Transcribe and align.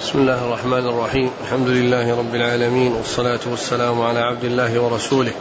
بسم 0.00 0.18
الله 0.18 0.44
الرحمن 0.44 0.86
الرحيم. 0.86 1.30
الحمد 1.42 1.68
لله 1.68 2.18
رب 2.18 2.34
العالمين 2.34 2.92
والصلاة 2.92 3.40
والسلام 3.46 4.02
على 4.02 4.18
عبد 4.18 4.44
الله 4.44 4.80
ورسوله 4.80 5.32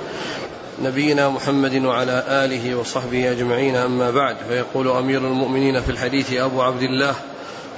نبينا 0.83 1.29
محمد 1.29 1.85
وعلى 1.85 2.24
آله 2.27 2.75
وصحبه 2.75 3.31
أجمعين. 3.31 3.75
أما 3.75 4.11
بعد 4.11 4.35
فيقول 4.50 4.87
أمير 4.87 5.17
المؤمنين 5.17 5.81
في 5.81 5.89
الحديث 5.89 6.33
أبو 6.33 6.61
عبد 6.61 6.81
الله 6.81 7.16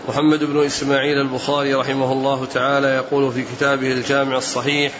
محمد 0.09 0.43
بن 0.43 0.65
إسماعيل 0.65 1.17
البخاري 1.21 1.73
رحمه 1.73 2.11
الله 2.11 2.45
تعالى 2.45 2.87
يقول 2.87 3.31
في 3.31 3.43
كتابه 3.55 3.91
الجامع 3.91 4.37
الصحيح 4.37 4.91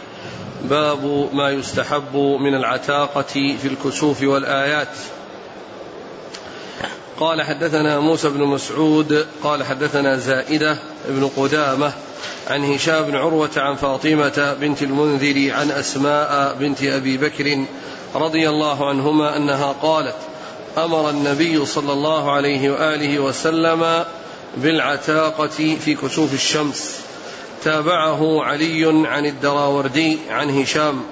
باب 0.70 1.30
ما 1.34 1.50
يستحب 1.50 2.16
من 2.16 2.56
العتاقة 2.56 3.56
في 3.62 3.68
الكسوف 3.68 4.24
والآيات. 4.24 4.96
قال 7.20 7.42
حدثنا 7.42 8.00
موسى 8.00 8.30
بن 8.30 8.44
مسعود 8.44 9.28
قال 9.44 9.64
حدثنا 9.64 10.18
زائدة 10.18 10.78
بن 11.08 11.30
قدامة 11.38 11.94
عن 12.48 12.74
هشام 12.74 13.04
بن 13.04 13.16
عروة 13.16 13.50
عن 13.58 13.76
فاطمة 13.76 14.56
بنت 14.62 14.82
المنذر 14.84 15.54
عن 15.54 15.72
أسماء 15.72 16.56
بنت 16.60 16.84
أبي 16.84 17.18
بكر 17.18 17.66
رضي 18.16 18.50
الله 18.50 18.90
عنهما 18.90 19.38
أنها 19.38 19.76
قالت 19.82 20.16
أمر 20.78 21.10
النبي 21.10 21.66
صلى 21.66 21.94
الله 21.94 22.32
عليه 22.32 22.72
وآله 22.72 23.20
وسلم 23.20 24.06
بالعتاقة 24.58 25.78
في 25.86 25.96
كسوف 25.96 26.34
الشمس. 26.34 27.00
تابعه 27.64 28.44
علي 28.44 29.08
عن 29.08 29.26
الدراوردي 29.26 30.18
عن 30.30 30.62
هشام. 30.62 31.04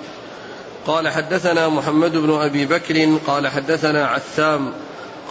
قال 0.88 1.10
حدثنا 1.10 1.70
محمد 1.70 2.18
بن 2.18 2.34
أبي 2.34 2.66
بكر 2.66 3.18
قال 3.28 3.48
حدثنا 3.48 4.08
عثام 4.08 4.74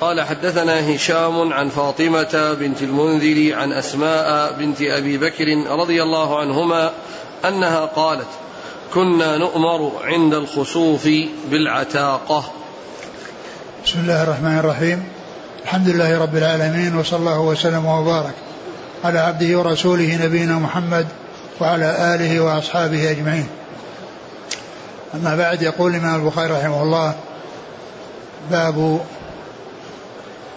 قال 0.03 0.21
حدثنا 0.21 0.95
هشام 0.95 1.53
عن 1.53 1.69
فاطمة 1.69 2.57
بنت 2.61 2.83
المنذر 2.83 3.55
عن 3.55 3.73
أسماء 3.73 4.53
بنت 4.59 4.83
أبي 4.83 5.19
بكر 5.19 5.45
رضي 5.69 6.03
الله 6.03 6.41
عنهما 6.41 6.91
أنها 7.49 7.85
قالت 7.85 8.27
كنا 8.95 9.39
نؤمر 9.39 9.93
عند 10.05 10.35
الخسوف 10.35 11.09
بالعتاقة. 11.51 12.45
بسم 13.87 14.01
الله 14.01 14.23
الرحمن 14.23 14.59
الرحيم. 14.59 15.05
الحمد 15.63 15.89
لله 15.89 16.19
رب 16.19 16.37
العالمين 16.37 16.97
وصلى 16.97 17.19
الله 17.19 17.41
وسلم 17.41 17.87
وبارك 17.87 18.35
على 19.05 19.19
عبده 19.19 19.59
ورسوله 19.59 20.25
نبينا 20.25 20.55
محمد 20.55 21.07
وعلى 21.61 22.15
آله 22.15 22.41
وأصحابه 22.41 23.11
أجمعين. 23.11 23.47
أما 25.15 25.37
بعد 25.37 25.63
يقول 25.63 25.95
الإمام 25.95 26.25
البخاري 26.25 26.53
رحمه 26.53 26.83
الله 26.83 27.15
باب 28.51 29.01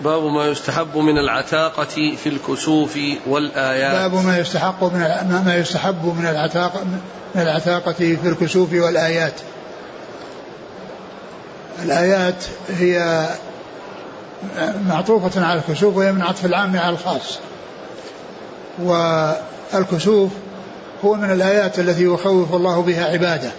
باب 0.01 0.23
ما 0.23 0.47
يستحب 0.47 0.97
من 0.97 1.17
العتاقة 1.17 2.15
في 2.23 2.29
الكسوف 2.29 2.99
والآيات. 3.27 3.91
باب 3.91 4.25
ما 4.25 4.37
يستحق 4.37 4.83
من 4.83 4.99
ما 5.45 5.55
يستحب 5.55 6.05
من 6.05 6.25
العتاقة 6.25 6.83
من 7.35 7.41
العتاقة 7.41 7.93
في 7.93 8.27
الكسوف 8.29 8.73
والآيات. 8.73 9.33
الآيات 11.83 12.45
هي 12.69 13.27
معطوفة 14.89 15.45
على 15.45 15.59
الكسوف 15.59 15.97
وهي 15.97 16.11
من 16.11 16.21
عطف 16.21 16.45
العام 16.45 16.77
على 16.77 16.89
الخاص. 16.89 17.39
والكسوف 18.79 20.31
هو 21.05 21.15
من 21.15 21.31
الآيات 21.31 21.79
التي 21.79 22.03
يخوف 22.03 22.53
الله 22.53 22.81
بها 22.81 23.05
عباده. 23.05 23.51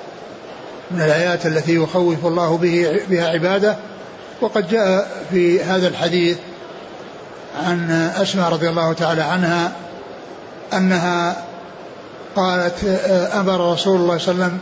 من 0.90 1.00
الآيات 1.00 1.46
التي 1.46 1.74
يخوف 1.74 2.26
الله 2.26 2.56
به 2.56 3.00
بها 3.08 3.28
عباده 3.28 3.76
وقد 4.40 4.68
جاء 4.68 5.24
في 5.30 5.62
هذا 5.62 5.88
الحديث 5.88 6.38
عن 7.64 7.90
أسماء 8.16 8.52
رضي 8.52 8.68
الله 8.68 8.92
تعالى 8.92 9.22
عنها 9.22 9.72
أنها 10.72 11.44
قالت 12.36 12.84
أمر 13.34 13.72
رسول 13.72 14.00
الله 14.00 14.18
صلى 14.18 14.34
الله 14.34 14.44
عليه 14.44 14.54
وسلم 14.54 14.60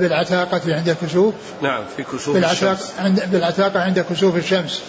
بالعتاقة 0.00 0.60
عند 0.74 0.88
الكسوف 0.88 1.34
نعم 1.62 1.84
في 1.96 2.02
كسوف 2.02 2.34
بالعتاقة 2.34 2.72
الشمس. 2.72 2.92
عند 2.98 3.22
بالعتاقة 3.32 3.80
عند 3.80 4.00
كسوف 4.10 4.36
الشمس. 4.36 4.82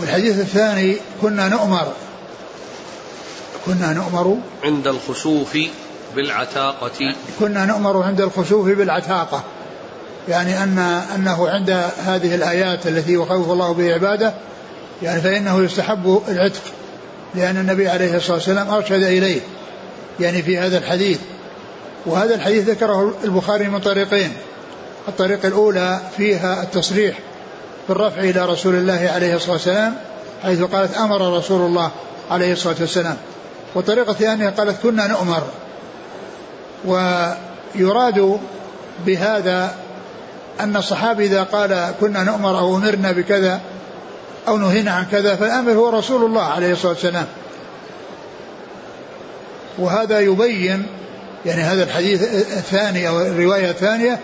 والحديث 0.00 0.40
الثاني 0.40 0.96
كنا 1.22 1.48
نؤمر. 1.48 1.92
كنا 3.66 3.92
نؤمر 3.92 4.38
عند 4.64 4.86
الخسوف 4.86 5.58
بالعتاقة. 6.16 7.14
كنا 7.40 7.66
نؤمر 7.66 8.02
عند 8.02 8.20
الخسوف 8.20 8.68
بالعتاقة. 8.68 9.44
يعني 10.28 10.62
أن 10.62 10.78
أنه 11.14 11.48
عند 11.48 11.70
هذه 12.06 12.34
الآيات 12.34 12.86
التي 12.86 13.14
يخوف 13.14 13.50
الله 13.50 13.72
به 13.72 13.94
عباده 13.94 14.34
يعني 15.02 15.20
فإنه 15.20 15.64
يستحب 15.64 16.22
العتق 16.28 16.62
لأن 17.34 17.56
النبي 17.56 17.88
عليه 17.88 18.16
الصلاة 18.16 18.36
والسلام 18.36 18.70
أرشد 18.70 19.02
إليه 19.02 19.40
يعني 20.20 20.42
في 20.42 20.58
هذا 20.58 20.78
الحديث. 20.78 21.18
وهذا 22.06 22.34
الحديث 22.34 22.68
ذكره 22.68 23.14
البخاري 23.24 23.68
من 23.68 23.78
طريقين 23.78 24.32
الطريقة 25.08 25.48
الأولى 25.48 26.00
فيها 26.16 26.62
التصريح 26.62 27.18
بالرفع 27.88 28.20
إلى 28.20 28.46
رسول 28.46 28.74
الله 28.74 29.10
عليه 29.14 29.34
الصلاة 29.34 29.52
والسلام 29.52 29.94
حيث 30.42 30.62
قالت 30.62 30.96
أمر 30.96 31.38
رسول 31.38 31.60
الله 31.60 31.90
عليه 32.30 32.52
الصلاة 32.52 32.76
والسلام. 32.80 33.16
والطريقة 33.74 34.10
الثانية 34.10 34.48
قالت 34.48 34.82
كنا 34.82 35.06
نؤمر. 35.06 35.42
ويراد 36.84 38.38
بهذا 39.06 39.74
أن 40.60 40.76
الصحابي 40.76 41.26
إذا 41.26 41.42
قال 41.42 41.94
كنا 42.00 42.24
نؤمر 42.24 42.58
أو 42.58 42.76
أمرنا 42.76 43.12
بكذا 43.12 43.60
أو 44.48 44.56
نهينا 44.56 44.90
عن 44.90 45.04
كذا 45.04 45.36
فالأمر 45.36 45.72
هو 45.72 45.88
رسول 45.88 46.24
الله 46.24 46.42
عليه 46.42 46.72
الصلاة 46.72 46.92
والسلام. 46.92 47.26
وهذا 49.78 50.20
يبين 50.20 50.86
يعني 51.46 51.62
هذا 51.62 51.82
الحديث 51.82 52.22
الثاني 52.56 53.08
أو 53.08 53.20
الرواية 53.20 53.70
الثانية 53.70 54.18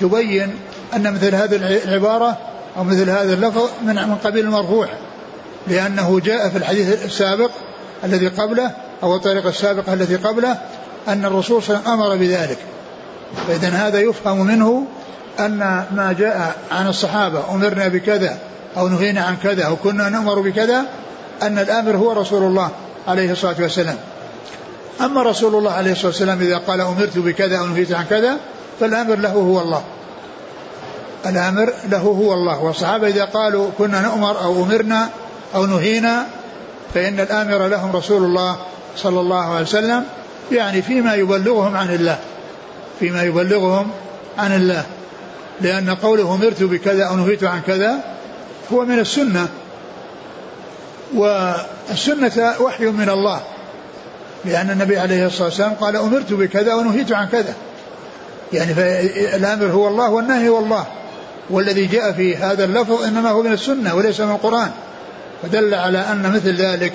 تبين 0.00 0.54
أن 0.94 1.14
مثل 1.14 1.34
هذه 1.34 1.56
العبارة 1.84 2.38
أو 2.76 2.84
مثل 2.84 3.10
هذا 3.10 3.34
اللفظ 3.34 3.68
من 3.82 3.94
من 3.94 4.16
قبيل 4.24 4.44
المرفوع 4.44 4.88
لأنه 5.66 6.20
جاء 6.20 6.48
في 6.48 6.58
الحديث 6.58 7.04
السابق 7.04 7.50
الذي 8.04 8.28
قبله 8.28 8.70
أو 9.02 9.16
الطريقة 9.16 9.48
السابقة 9.48 9.92
التي 9.94 10.16
قبله 10.16 10.58
أن 11.08 11.24
الرسول 11.24 11.62
صلى 11.62 11.76
الله 11.76 11.90
عليه 11.90 12.02
وسلم 12.02 12.12
أمر 12.12 12.16
بذلك. 12.16 12.58
فإذا 13.48 13.68
هذا 13.68 14.00
يفهم 14.00 14.46
منه 14.46 14.86
أن 15.40 15.58
ما 15.94 16.14
جاء 16.18 16.56
عن 16.70 16.88
الصحابة 16.88 17.50
أمرنا 17.50 17.88
بكذا 17.88 18.38
أو 18.76 18.88
نهينا 18.88 19.20
عن 19.20 19.36
كذا 19.42 19.64
أو 19.64 19.76
كنا 19.76 20.08
نأمر 20.08 20.40
بكذا 20.40 20.84
أن 21.42 21.58
الآمر 21.58 21.96
هو 21.96 22.12
رسول 22.12 22.42
الله 22.42 22.70
عليه 23.08 23.32
الصلاة 23.32 23.56
والسلام. 23.60 23.96
أما 25.00 25.22
رسول 25.22 25.54
الله 25.54 25.72
عليه 25.72 25.92
الصلاة 25.92 26.06
والسلام 26.06 26.40
إذا 26.40 26.58
قال 26.58 26.80
أمرت 26.80 27.18
بكذا 27.18 27.58
أو 27.58 27.66
نهيت 27.66 27.92
عن 27.92 28.04
كذا 28.04 28.36
فالآمر 28.80 29.14
له 29.14 29.32
هو 29.32 29.60
الله. 29.60 29.82
الآمر 31.26 31.72
له 31.90 31.98
هو 31.98 32.34
الله. 32.34 32.64
والصحابة 32.64 33.08
إذا 33.08 33.24
قالوا 33.24 33.70
كنا 33.78 34.00
نؤمر 34.00 34.44
أو 34.44 34.64
أمرنا 34.64 35.08
أو 35.54 35.66
نهينا 35.66 36.26
فإن 36.94 37.20
الآمر 37.20 37.66
لهم 37.66 37.96
رسول 37.96 38.24
الله 38.24 38.56
صلى 38.96 39.20
الله 39.20 39.54
عليه 39.54 39.66
وسلم 39.66 40.04
يعني 40.52 40.82
فيما 40.82 41.14
يبلغهم 41.14 41.76
عن 41.76 41.94
الله. 41.94 42.18
فيما 43.00 43.22
يبلغهم 43.22 43.90
عن 44.38 44.52
الله. 44.52 44.84
لأن 45.60 45.90
قوله 45.90 46.34
أمرت 46.34 46.62
بكذا 46.62 47.04
أو 47.04 47.16
نهيت 47.16 47.44
عن 47.44 47.60
كذا 47.66 47.94
هو 48.72 48.84
من 48.84 48.98
السنة 48.98 49.48
والسنة 51.14 52.54
وحي 52.60 52.84
من 52.84 53.08
الله 53.08 53.40
لأن 54.44 54.70
النبي 54.70 54.98
عليه 54.98 55.26
الصلاة 55.26 55.44
والسلام 55.44 55.74
قال 55.74 55.96
أمرت 55.96 56.32
بكذا 56.32 56.74
ونهيت 56.74 57.12
عن 57.12 57.28
كذا 57.28 57.54
يعني 58.52 58.74
فالأمر 58.74 59.66
هو 59.66 59.88
الله 59.88 60.10
والنهي 60.10 60.48
هو 60.48 60.58
الله 60.58 60.86
والذي 61.50 61.86
جاء 61.86 62.12
في 62.12 62.36
هذا 62.36 62.64
اللفظ 62.64 63.04
إنما 63.04 63.30
هو 63.30 63.42
من 63.42 63.52
السنة 63.52 63.94
وليس 63.94 64.20
من 64.20 64.30
القرآن 64.30 64.70
فدل 65.42 65.74
على 65.74 65.98
أن 65.98 66.32
مثل 66.32 66.56
ذلك 66.56 66.92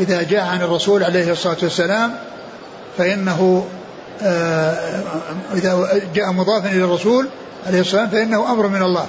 إذا 0.00 0.22
جاء 0.22 0.44
عن 0.46 0.62
الرسول 0.62 1.04
عليه 1.04 1.32
الصلاة 1.32 1.56
والسلام 1.62 2.14
فإنه 2.98 3.66
آه، 4.22 5.02
إذا 5.54 6.00
جاء 6.14 6.32
مضافا 6.32 6.68
إلى 6.68 6.84
الرسول 6.84 7.28
عليه 7.66 7.78
والسلام 7.78 8.08
فإنه 8.08 8.52
أمر 8.52 8.68
من 8.68 8.82
الله. 8.82 9.06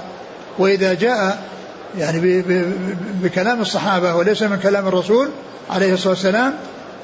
وإذا 0.58 0.94
جاء 0.94 1.42
يعني 1.98 2.42
بكلام 3.22 3.60
الصحابة 3.60 4.14
وليس 4.14 4.42
من 4.42 4.58
كلام 4.58 4.88
الرسول 4.88 5.28
عليه 5.70 5.94
الصلاة 5.94 6.10
والسلام 6.10 6.54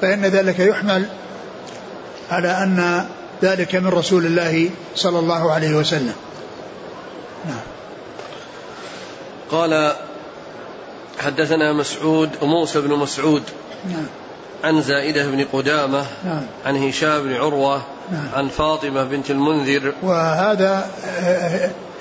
فإن 0.00 0.26
ذلك 0.26 0.58
يحمل 0.58 1.04
على 2.30 2.48
أن 2.48 3.06
ذلك 3.42 3.74
من 3.74 3.88
رسول 3.88 4.26
الله 4.26 4.70
صلى 4.94 5.18
الله 5.18 5.52
عليه 5.52 5.74
وسلم. 5.74 6.14
نعم. 7.46 7.60
قال 9.50 9.92
حدثنا 11.18 11.72
مسعود 11.72 12.30
موسى 12.42 12.80
بن 12.80 12.90
مسعود 12.90 13.42
نعم. 13.88 14.06
عن 14.64 14.82
زائدة 14.82 15.26
بن 15.26 15.44
قدامة 15.52 16.04
نعم. 16.24 16.42
عن 16.66 16.76
هشام 16.76 17.22
بن 17.22 17.34
عروة 17.34 17.82
نعم. 18.12 18.28
عن 18.34 18.48
فاطمة 18.48 19.04
بنت 19.04 19.30
المنذر. 19.30 19.92
وهذا 20.02 20.90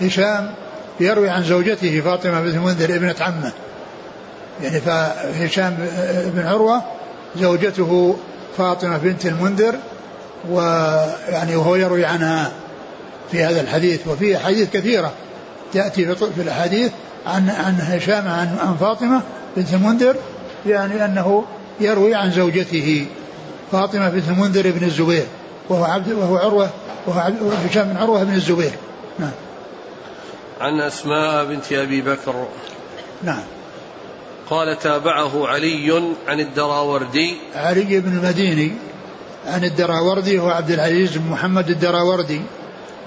هشام 0.01 0.53
يروي 0.99 1.29
عن 1.29 1.43
زوجته 1.43 2.01
فاطمة 2.01 2.41
بنت 2.41 2.55
المنذر 2.55 2.95
ابنة 2.95 3.15
عمه. 3.21 3.51
يعني 4.63 4.81
فهشام 4.81 5.77
بن 6.25 6.47
عروة 6.47 6.81
زوجته 7.37 8.17
فاطمة 8.57 8.97
بنت 8.97 9.25
المنذر 9.25 9.75
ويعني 10.49 11.55
وهو 11.55 11.75
يروي 11.75 12.05
عنها 12.05 12.51
في 13.31 13.43
هذا 13.43 13.61
الحديث. 13.61 14.07
وفي 14.07 14.37
أحاديث 14.37 14.69
كثيرة 14.69 15.11
تأتي 15.73 16.15
في 16.15 16.41
الأحاديث 16.41 16.91
عن 17.25 17.49
عن 17.49 17.77
هشام 17.81 18.27
عن 18.27 18.57
عن 18.59 18.75
فاطمة 18.79 19.21
بنت 19.57 19.73
المنذر 19.73 20.15
يعني 20.67 21.05
أنه 21.05 21.45
يروي 21.79 22.15
عن 22.15 22.31
زوجته 22.31 23.07
فاطمة 23.71 24.09
بنت 24.09 24.29
المنذر 24.29 24.71
بن 24.71 24.85
الزبير. 24.85 25.25
وهو 25.69 25.83
عبد 25.83 26.11
وهو 26.11 26.37
عروة 26.37 26.69
وهو 27.07 27.51
هشام 27.69 27.89
بن 27.89 27.97
عروة 27.97 28.23
بن 28.23 28.33
الزبير. 28.33 28.71
نعم. 29.19 29.31
عن 30.61 30.81
أسماء 30.81 31.45
بنت 31.45 31.73
أبي 31.73 32.01
بكر. 32.01 32.47
نعم. 33.23 33.43
قال 34.49 34.79
تابعه 34.79 35.47
علي 35.47 36.13
عن 36.27 36.39
الدراوردي. 36.39 37.37
علي 37.55 37.99
بن 37.99 38.17
المديني 38.17 38.71
عن 39.47 39.63
الدراوردي 39.63 40.39
هو 40.39 40.49
عبد 40.49 40.71
العزيز 40.71 41.17
بن 41.17 41.31
محمد 41.31 41.69
الدراوردي. 41.69 42.41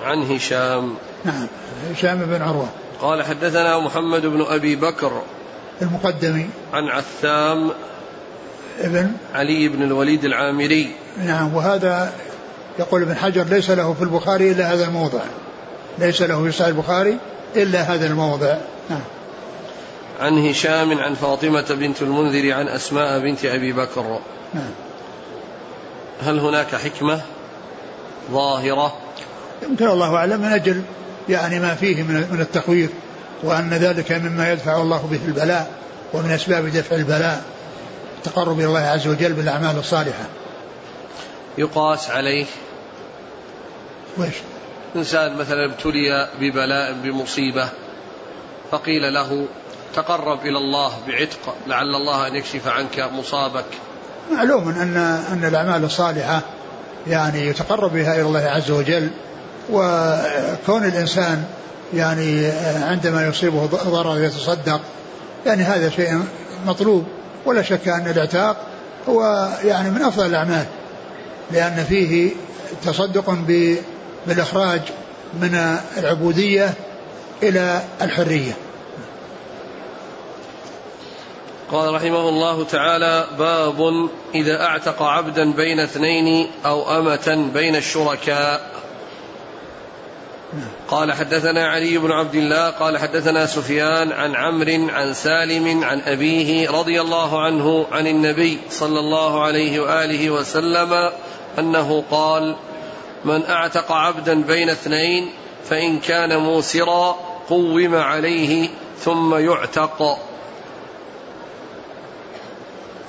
عن 0.04 0.22
هشام. 0.22 0.94
نعم. 1.24 1.46
هشام 1.90 2.18
بن 2.18 2.42
عروة. 2.42 2.68
قال 3.00 3.22
حدثنا 3.22 3.78
محمد 3.78 4.26
بن 4.26 4.42
أبي 4.48 4.76
بكر. 4.76 5.22
المقدمي. 5.82 6.46
عن 6.72 6.88
عثام 6.88 7.70
ابن 8.80 9.12
علي 9.34 9.68
بن 9.68 9.82
الوليد 9.82 10.24
العامري. 10.24 10.90
نعم. 11.18 11.54
وهذا 11.54 12.12
يقول 12.78 13.02
ابن 13.02 13.16
حجر 13.16 13.44
ليس 13.44 13.70
له 13.70 13.94
في 13.94 14.02
البخاري 14.02 14.50
إلا 14.50 14.72
هذا 14.72 14.84
الموضع. 14.84 15.20
ليس 15.98 16.22
له 16.22 16.44
في 16.44 16.52
صحيح 16.52 16.66
البخاري 16.66 17.18
إلا 17.56 17.80
هذا 17.80 18.06
الموضع. 18.06 18.56
نعم. 18.90 19.00
عن 20.20 20.48
هشام 20.48 20.98
عن 20.98 21.14
فاطمة 21.14 21.66
بنت 21.70 22.02
المنذر 22.02 22.52
عن 22.52 22.68
أسماء 22.68 23.20
بنت 23.20 23.44
أبي 23.44 23.72
بكر. 23.72 24.18
نعم. 24.54 24.70
هل 26.24 26.38
هناك 26.38 26.74
حكمة 26.74 27.20
ظاهرة؟ 28.32 28.94
يمكن 29.62 29.88
الله 29.88 30.16
أعلم 30.16 30.40
من 30.40 30.52
أجل 30.52 30.82
يعني 31.28 31.60
ما 31.60 31.74
فيه 31.74 32.02
من 32.02 32.26
من 32.30 32.40
التخويف 32.40 32.90
وأن 33.42 33.70
ذلك 33.70 34.12
مما 34.12 34.52
يدفع 34.52 34.82
الله 34.82 35.08
به 35.10 35.20
البلاء 35.26 35.70
ومن 36.12 36.30
أسباب 36.30 36.66
دفع 36.66 36.96
البلاء 36.96 37.42
التقرب 38.18 38.58
إلى 38.58 38.66
الله 38.66 38.80
عز 38.80 39.06
وجل 39.06 39.32
بالأعمال 39.32 39.78
الصالحة. 39.78 40.24
يقاس 41.58 42.10
عليه 42.10 42.46
وإيش 44.16 44.34
إنسان 44.96 45.36
مثلا 45.36 45.64
ابتلي 45.64 46.28
ببلاء 46.40 46.92
بمصيبة 46.92 47.68
فقيل 48.70 49.14
له 49.14 49.46
تقرب 49.94 50.40
إلى 50.40 50.58
الله 50.58 50.92
بعتق 51.08 51.54
لعل 51.66 51.94
الله 51.94 52.28
أن 52.28 52.34
يكشف 52.36 52.68
عنك 52.68 53.08
مصابك. 53.12 53.64
معلوم 54.32 54.68
أن 54.68 54.96
أن 55.32 55.44
الأعمال 55.44 55.84
الصالحة 55.84 56.40
يعني 57.06 57.46
يتقرب 57.46 57.92
بها 57.92 58.14
إلى 58.14 58.22
الله 58.22 58.40
عز 58.40 58.70
وجل 58.70 59.10
وكون 59.70 60.84
الإنسان 60.84 61.44
يعني 61.94 62.46
عندما 62.82 63.26
يصيبه 63.26 63.66
ضرر 63.66 64.24
يتصدق 64.24 64.80
يعني 65.46 65.62
هذا 65.62 65.90
شيء 65.90 66.22
مطلوب. 66.66 67.06
ولا 67.44 67.62
شك 67.62 67.88
أن 67.88 68.06
الاعتاق 68.06 68.56
هو 69.08 69.48
يعني 69.64 69.90
من 69.90 70.02
أفضل 70.02 70.26
الأعمال. 70.26 70.66
لأن 71.52 71.84
فيه 71.88 72.30
تصدق 72.84 73.30
بالإخراج 74.26 74.80
من 75.40 75.78
العبودية 75.98 76.74
إلى 77.42 77.82
الحرية. 78.02 78.52
قال 81.72 81.94
رحمه 81.94 82.28
الله 82.28 82.64
تعالى 82.64 83.26
باب 83.38 84.08
إذا 84.34 84.64
أعتق 84.64 85.02
عبدا 85.02 85.52
بين 85.52 85.80
اثنين 85.80 86.50
أو 86.66 86.98
أمة 86.98 87.50
بين 87.54 87.76
الشركاء. 87.76 88.72
قال 90.88 91.12
حدثنا 91.12 91.68
علي 91.68 91.98
بن 91.98 92.12
عبد 92.12 92.34
الله 92.34 92.70
قال 92.70 92.98
حدثنا 92.98 93.46
سفيان 93.46 94.12
عن 94.12 94.36
عمرو 94.36 94.88
عن 94.88 95.14
سالم 95.14 95.84
عن 95.84 96.00
أبيه 96.00 96.70
رضي 96.70 97.00
الله 97.00 97.42
عنه 97.42 97.86
عن 97.92 98.06
النبي 98.06 98.58
صلى 98.70 99.00
الله 99.00 99.42
عليه 99.42 99.80
وآله 99.80 100.30
وسلم 100.30 101.10
أنه 101.58 102.04
قال 102.10 102.56
من 103.24 103.46
أعتق 103.46 103.92
عبدا 103.92 104.42
بين 104.42 104.70
اثنين 104.70 105.30
فإن 105.68 105.98
كان 105.98 106.36
موسرا 106.36 107.16
قوم 107.48 107.94
عليه 107.94 108.68
ثم 108.98 109.34
يعتق. 109.34 110.18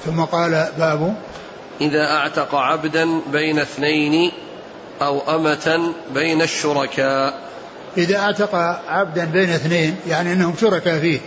ثم 0.06 0.22
قال 0.22 0.68
باب 0.78 1.16
إذا 1.82 2.12
أعتق 2.12 2.56
عبدا 2.56 3.22
بين 3.32 3.60
اثنين 3.60 4.32
أو 5.02 5.36
أمة 5.36 5.94
بين 6.14 6.42
الشركاء. 6.42 7.40
إذا 7.98 8.20
أعتق 8.20 8.56
عبدا 8.88 9.26
بين 9.26 9.50
اثنين 9.50 9.96
يعني 10.08 10.34
أنهم 10.34 10.54
شركاء 10.62 11.00
فيه. 11.00 11.20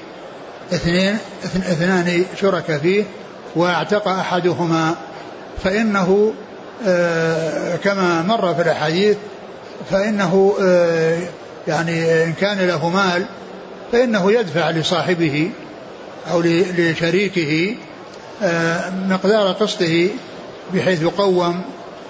اثنين 0.73 1.19
اثنان 1.55 2.25
شركاء 2.41 2.79
فيه 2.79 3.05
وأعتق 3.57 4.09
أحدهما 4.09 4.95
فإنه 5.65 6.35
كما 7.85 8.23
مر 8.23 8.55
في 8.55 8.63
الأحاديث 8.63 9.17
فإنه 9.91 10.57
آه 10.63 11.19
يعني 11.69 12.25
إن 12.25 12.33
كان 12.33 12.59
له 12.59 12.89
مال 12.89 13.25
فإنه 13.93 14.33
يدفع 14.33 14.71
لصاحبه 14.71 15.51
أو 16.31 16.41
لشريكه 16.79 17.75
آه 18.43 18.91
مقدار 18.91 19.53
قسطه 19.53 20.09
بحيث 20.75 21.03
يقوم 21.03 21.63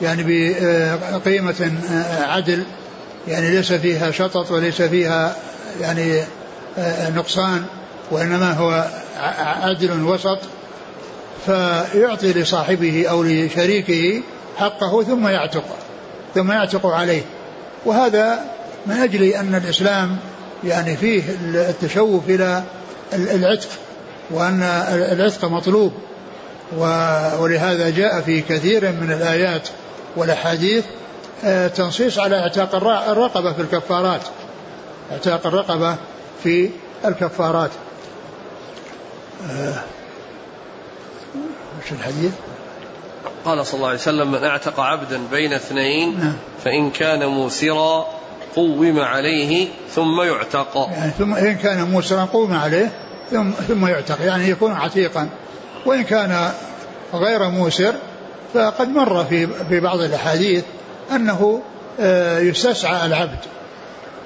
يعني 0.02 0.52
بقيمة 1.12 1.72
عدل 2.20 2.62
يعني 3.28 3.50
ليس 3.50 3.72
فيها 3.72 4.10
شطط 4.10 4.50
وليس 4.50 4.82
فيها 4.82 5.36
يعني 5.80 6.22
نقصان 7.16 7.64
وإنما 8.10 8.52
هو 8.52 8.90
عدل 9.62 10.02
وسط 10.02 10.38
فيعطي 11.46 12.32
لصاحبه 12.32 13.06
أو 13.10 13.22
لشريكه 13.22 14.22
حقه 14.56 15.02
ثم 15.02 15.28
يعتق 15.28 15.64
ثم 16.34 16.52
يعتق 16.52 16.86
عليه. 16.86 17.22
وهذا 17.84 18.44
من 18.86 18.96
أجل 18.96 19.22
أن 19.22 19.54
الإسلام 19.54 20.16
يعني 20.64 20.96
فيه 20.96 21.22
التشوف 21.54 22.28
إلى 22.28 22.62
العتق 23.12 23.68
وأن 24.30 24.62
العتق 25.12 25.44
مطلوب. 25.44 25.92
ولهذا 27.38 27.90
جاء 27.90 28.20
في 28.20 28.40
كثير 28.40 28.92
من 28.92 29.12
الآيات 29.12 29.68
والأحاديث 30.16 30.84
تنصيص 31.74 32.18
على 32.18 32.38
اعتاق 32.40 32.74
الرقبة 33.08 33.52
في 33.52 33.62
الكفارات 33.62 34.20
اعتاق 35.12 35.46
الرقبة 35.46 35.96
في 36.42 36.70
الكفارات. 37.04 37.70
وش 41.78 41.92
الحديث؟ 41.92 42.32
قال 43.46 43.66
صلى 43.66 43.74
الله 43.76 43.88
عليه 43.88 43.98
وسلم 43.98 44.32
من 44.32 44.44
أعتق 44.44 44.80
عبدا 44.80 45.20
بين 45.30 45.52
اثنين 45.52 46.20
نعم. 46.20 46.32
فإن 46.64 46.90
كان 46.90 47.26
موسرا 47.26 48.06
قوم 48.56 49.00
عليه 49.00 49.68
ثم 49.94 50.22
يعتق 50.22 50.88
يعني 50.92 51.10
ثم 51.18 51.34
إن 51.34 51.54
كان 51.54 51.82
موسرا 51.82 52.24
قوم 52.24 52.52
عليه 52.54 52.92
ثم 53.30 53.50
ثم 53.50 53.86
يعتق 53.86 54.22
يعني 54.22 54.48
يكون 54.48 54.72
عتيقا 54.72 55.28
وإن 55.86 56.02
كان 56.02 56.50
غير 57.14 57.48
موسر 57.48 57.94
فقد 58.54 58.88
مر 58.88 59.24
في 59.24 59.46
في 59.68 59.80
بعض 59.80 60.00
الأحاديث 60.00 60.64
أنه 61.12 61.62
يستسعى 62.38 63.06
العبد 63.06 63.38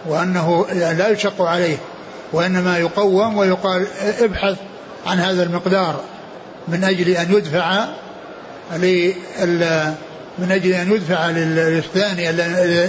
وأنه 0.06 0.66
لا 0.72 1.08
يشق 1.08 1.42
عليه 1.42 1.76
وإنما 2.32 2.78
يقوم 2.78 3.36
ويقال 3.36 3.86
ابحث 4.20 4.56
عن 5.06 5.18
هذا 5.18 5.42
المقدار 5.42 6.00
من 6.68 6.84
أجل 6.84 7.08
أن 7.08 7.32
يدفع 7.32 7.84
من 10.38 10.52
أجل 10.52 10.72
أن 10.72 10.92
يدفع 10.92 11.30
للثاني 11.30 12.30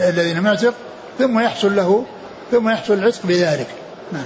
الذي 0.09 0.33
لم 0.33 0.45
يعتق 0.45 0.73
ثم 1.19 1.39
يحصل 1.39 1.75
له 1.75 2.05
ثم 2.51 2.69
يحصل 2.69 2.93
العتق 2.93 3.19
بذلك. 3.23 3.67
نعم. 4.11 4.25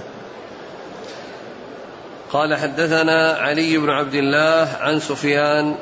قال 2.31 2.55
حدثنا 2.55 3.31
علي 3.31 3.77
بن 3.77 3.89
عبد 3.89 4.13
الله 4.13 4.69
عن 4.79 5.00
سفيان 5.00 5.75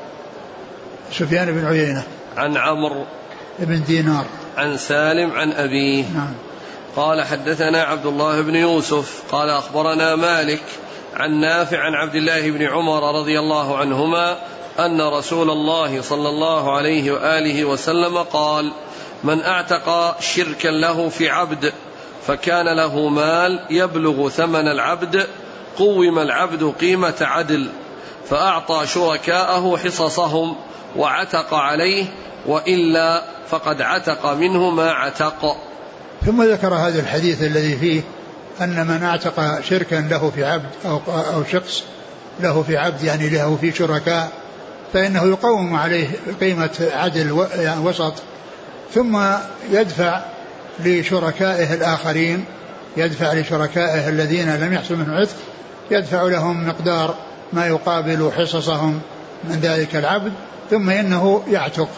سفيان 1.12 1.52
بن 1.52 1.66
عيينة. 1.66 2.04
عن 2.38 2.58
عمرو 2.58 3.06
بن 3.60 3.84
دينار. 3.84 4.26
عن 4.58 4.78
سالم 4.78 5.32
عن 5.32 5.52
أبيه. 5.52 6.06
نعم. 6.16 6.34
قال 6.96 7.22
حدثنا 7.22 7.84
عبد 7.84 8.06
الله 8.06 8.42
بن 8.42 8.56
يوسف 8.56 9.24
قال 9.32 9.50
أخبرنا 9.50 10.16
مالك 10.16 10.64
عن 11.16 11.40
نافع 11.40 11.80
عن 11.80 11.94
عبد 11.94 12.16
الله 12.16 12.52
بن 12.52 12.64
عمر 12.64 13.20
رضي 13.20 13.40
الله 13.40 13.78
عنهما 13.78 14.38
أن 14.80 15.02
رسول 15.02 15.50
الله 15.50 16.02
صلى 16.02 16.30
الله 16.30 16.78
عليه 16.78 17.12
وآله 17.12 17.66
وسلم 17.66 18.18
قال 18.18 18.72
من 19.24 19.42
أعتق 19.42 20.20
شركا 20.20 20.68
له 20.68 21.10
في 21.10 21.30
عبد 21.30 21.74
فكان 22.28 22.76
له 22.76 23.08
مال 23.08 23.66
يبلغ 23.70 24.30
ثمن 24.30 24.68
العبد 24.68 25.28
قوم 25.78 26.20
العبد 26.20 26.74
قيمة 26.80 27.16
عدل 27.22 27.70
فأعطى 28.30 28.88
شركاءه 28.88 29.78
حصصهم 29.78 30.56
وعتق 30.96 31.54
عليه 31.54 32.06
وإلا 32.48 33.24
فقد 33.50 33.82
عتق 33.82 34.34
منه 34.34 34.70
ما 34.70 34.92
عتق. 34.92 35.58
ثم 36.26 36.44
ذكر 36.44 36.74
هذا 36.74 37.00
الحديث 37.00 37.42
الذي 37.42 37.78
فيه 37.78 38.02
أن 38.62 38.88
من 38.88 39.04
أعتق 39.04 39.62
شركا 39.62 39.96
له 39.96 40.32
في 40.36 40.44
عبد 40.44 40.70
أو, 40.86 41.02
أو 41.08 41.44
شخص 41.52 41.84
له 42.40 42.64
في 42.64 42.78
عبد 42.78 43.04
يعني 43.04 43.30
له 43.30 43.58
في 43.62 43.72
شركاء 43.72 44.43
فإنه 44.94 45.24
يقوم 45.24 45.76
عليه 45.76 46.08
قيمة 46.42 46.90
عدل 46.94 47.48
يعني 47.56 47.82
وسط 47.82 48.14
ثم 48.94 49.22
يدفع 49.72 50.22
لشركائه 50.80 51.74
الآخرين 51.74 52.46
يدفع 52.98 53.34
لشركائه 53.34 54.10
الذين 54.10 54.56
لم 54.56 54.74
يحصل 54.74 54.96
منهم 54.96 55.14
عتق 55.14 55.36
يدفع 55.92 56.24
لهم 56.24 56.68
مقدار 56.68 57.16
ما 57.54 57.68
يقابل 57.68 58.32
حصصهم 58.38 59.02
من 59.44 59.60
ذلك 59.60 59.96
العبد 59.96 60.32
ثم 60.70 60.90
إنه 60.90 61.44
يعتق 61.52 61.90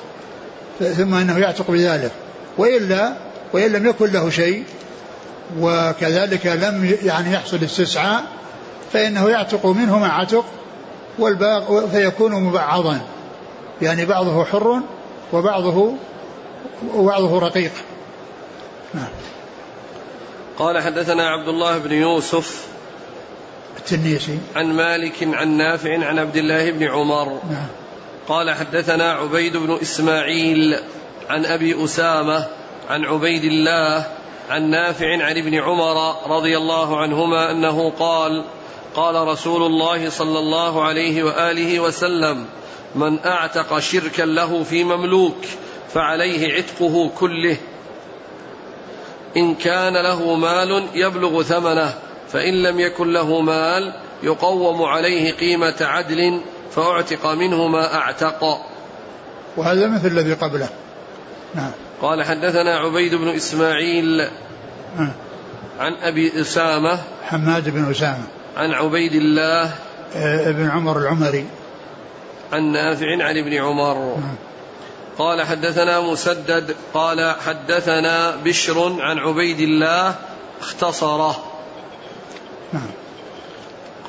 ثم 0.80 1.14
إنه 1.14 1.38
يعتق 1.38 1.72
بذلك. 1.72 2.12
وإلا 2.58 3.14
وإن 3.54 3.72
لم 3.72 3.86
يكن 3.86 4.12
له 4.12 4.30
شيء 4.30 4.64
وكذلك 5.60 6.46
لم 6.46 6.96
يعني 7.04 7.34
يحصل 7.34 7.64
استسعاء 7.64 8.24
فإنه 8.94 9.30
يعتق 9.30 9.66
منه 9.66 10.00
ما 10.00 10.08
عتق 10.08 10.46
والباقي 11.20 11.90
فيكون 11.90 12.32
مبعضا 12.32 13.02
يعني 13.82 14.06
بعضه 14.06 14.46
حر 14.46 14.82
وبعضه 15.34 15.94
وبعضه 16.96 17.40
رقيق. 17.40 17.72
نعم. 18.94 19.10
قال 20.60 20.82
حدثنا 20.82 21.30
عبد 21.30 21.48
الله 21.48 21.78
بن 21.78 21.92
يوسف 21.92 22.66
التنيسي. 23.78 24.40
عن 24.56 24.74
مالك 24.74 25.28
عن 25.34 25.58
نافع 25.58 26.06
عن 26.06 26.20
عبد 26.20 26.38
الله 26.38 26.72
بن 26.72 26.84
عمر. 26.84 27.26
نعم. 27.26 27.68
قال 28.28 28.52
حدثنا 28.52 29.12
عبيد 29.12 29.58
بن 29.58 29.78
إسماعيل 29.82 30.80
عن 31.30 31.46
أبي 31.46 31.84
أسامة 31.84 32.48
عن 32.90 33.06
عبيد 33.06 33.44
الله 33.44 34.06
عن 34.50 34.70
نافع 34.70 35.24
عن 35.24 35.38
ابن 35.38 35.56
عمر 35.56 36.16
رضي 36.38 36.58
الله 36.58 37.02
عنهما 37.02 37.52
أنه 37.52 37.90
قال 38.00 38.44
قال 38.96 39.28
رسول 39.28 39.64
الله 39.64 40.10
صلى 40.10 40.40
الله 40.40 40.84
عليه 40.84 41.24
وآله 41.24 41.80
وسلم 41.80 42.46
من 42.96 43.20
أعتق 43.26 43.80
شركا 43.80 44.24
له 44.24 44.64
في 44.64 44.84
مملوك 44.84 45.38
فعليه 45.94 46.54
عتقه 46.54 47.10
كله. 47.18 47.58
إن 49.38 49.56
كان 49.56 49.94
له 49.94 50.36
مال 50.36 50.88
يبلغ 50.94 51.44
ثمنه 51.44 51.94
فإن 52.32 52.64
لم 52.64 52.80
يكن 52.80 53.14
له 53.14 53.42
مال 53.42 53.94
يقوم 54.24 54.82
عليه 54.82 55.32
قيمة 55.32 55.76
عدل 55.82 56.42
فأعتق 56.72 57.28
منه 57.28 57.68
ما 57.68 57.96
أعتق. 57.96 58.62
وهذا 59.58 59.88
مثل 59.88 60.08
الذي 60.08 60.34
قبله. 60.34 60.70
نعم. 61.56 61.72
قال 62.02 62.24
حدثنا 62.24 62.78
عبيد 62.78 63.16
بن 63.16 63.28
إسماعيل 63.28 64.28
نعم. 64.98 65.12
عن 65.80 65.94
أبي 65.94 66.42
أسامة 66.42 67.00
حماد 67.24 67.70
بن 67.70 67.92
أسامة. 67.92 68.28
عن 68.58 68.72
عبيد 68.72 69.14
الله 69.14 69.76
آه، 70.16 70.50
ابن 70.50 70.70
عمر 70.70 70.98
العمري. 70.98 71.46
عن 72.54 72.64
نافع 72.72 73.24
عن 73.24 73.38
ابن 73.38 73.54
عمر. 73.54 73.96
نعم. 73.96 74.36
قال 75.18 75.42
حدثنا 75.42 76.02
مسدد 76.02 76.76
قال 76.94 77.36
حدثنا 77.46 78.36
بشر 78.36 79.02
عن 79.02 79.18
عبيد 79.18 79.60
الله 79.60 80.16
اختصره. 80.62 81.44
نعم. 82.74 82.90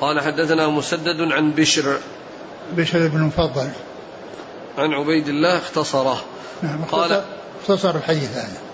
قال 0.01 0.21
حدثنا 0.21 0.67
مسدد 0.67 1.31
عن 1.31 1.51
بشر. 1.51 1.97
بشر 2.71 3.07
بن 3.07 3.19
مفضل. 3.19 3.69
عن 4.77 4.93
عبيد 4.93 5.27
الله 5.27 5.57
اختصره. 5.57 6.21
نعم 6.63 6.83
قال 6.91 7.23
اختصر 7.61 7.95
الحديث 7.95 8.37
هذا. 8.37 8.66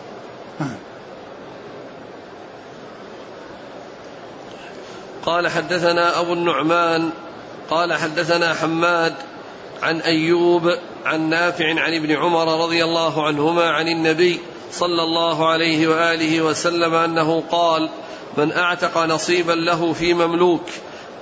قال 5.25 5.47
حدثنا 5.47 6.19
أبو 6.19 6.33
النعمان 6.33 7.09
قال 7.69 7.93
حدثنا 7.93 8.53
حماد 8.53 9.13
عن 9.83 9.99
أيوب 9.99 10.73
عن 11.05 11.29
نافع 11.29 11.81
عن 11.81 11.93
ابن 11.93 12.11
عمر 12.11 12.63
رضي 12.63 12.83
الله 12.83 13.27
عنهما 13.27 13.69
عن 13.69 13.87
النبي 13.87 14.39
صلى 14.71 15.03
الله 15.03 15.49
عليه 15.49 15.87
وآله 15.87 16.41
وسلم 16.41 16.93
أنه 16.93 17.43
قال 17.51 17.89
من 18.37 18.51
أعتق 18.51 18.97
نصيبا 18.97 19.51
له 19.51 19.93
في 19.93 20.13
مملوك 20.13 20.65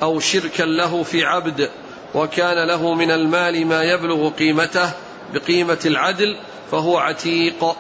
أو 0.04 0.20
شركا 0.20 0.64
له 0.64 1.04
في 1.04 1.26
عبد 1.26 1.70
وكان 2.16 2.68
له 2.68 2.94
من 2.94 3.12
المال 3.12 3.68
ما 3.68 3.84
يبلغ 3.84 4.30
قيمته 4.30 4.92
بقيمة 5.34 5.80
العدل 5.86 6.38
فهو 6.72 6.98
عتيق. 6.98 7.76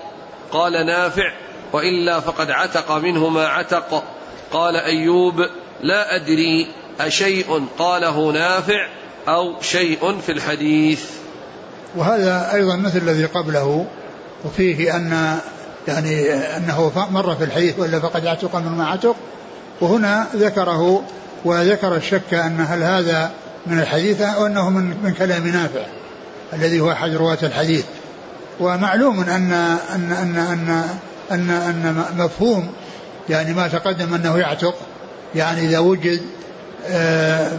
قال 0.51 0.86
نافع 0.86 1.34
وإلا 1.74 2.20
فقد 2.20 2.51
عتق 2.51 2.92
منه 2.92 3.30
ما 3.30 3.48
عتق. 3.48 4.04
قال 4.51 4.75
أيوب 4.75 5.46
لا 5.84 6.16
أدري 6.16 6.68
أشيء 7.00 7.68
قاله 7.80 8.32
نافع 8.32 8.88
أو 9.28 9.62
شيء 9.62 10.20
في 10.26 10.32
الحديث. 10.32 11.06
وهذا 11.96 12.54
أيضا 12.54 12.76
مثل 12.76 12.98
الذي 12.98 13.26
قبله 13.26 13.86
وفيه 14.46 14.96
أن 14.96 15.38
يعني 15.88 16.34
أنه 16.34 17.08
مر 17.12 17.36
في 17.36 17.44
الحديث 17.44 17.80
وإلا 17.80 18.00
فقد 18.00 18.28
عتق 18.28 18.56
من 18.56 18.72
ما 18.78 18.88
عتق. 18.88 19.16
وهنا 19.82 20.28
ذكره 20.36 21.04
وذكر 21.46 21.96
الشك 21.96 22.34
أن 22.34 22.66
هل 22.70 22.84
هذا 22.84 23.32
من 23.68 23.80
الحديث 23.80 24.22
أو 24.22 24.46
أنه 24.46 24.70
من, 24.70 24.84
من 25.04 25.14
كلام 25.14 25.48
نافع 25.48 25.86
الذي 26.54 26.80
هو 26.80 26.92
أحد 26.92 27.16
رواة 27.16 27.38
الحديث. 27.44 27.86
ومعلوم 28.60 29.20
أن 29.20 29.30
أن 29.96 30.12
أن 30.12 30.38
أن 30.38 30.90
أن, 31.32 31.50
أن 31.50 32.06
مفهوم 32.18 32.72
يعني 33.30 33.54
ما 33.54 33.68
تقدم 33.68 34.14
أنه 34.14 34.38
يعتق. 34.38 34.76
يعني 35.36 35.62
إذا 35.62 35.80
وجد 35.80 36.22
آه، 36.88 37.52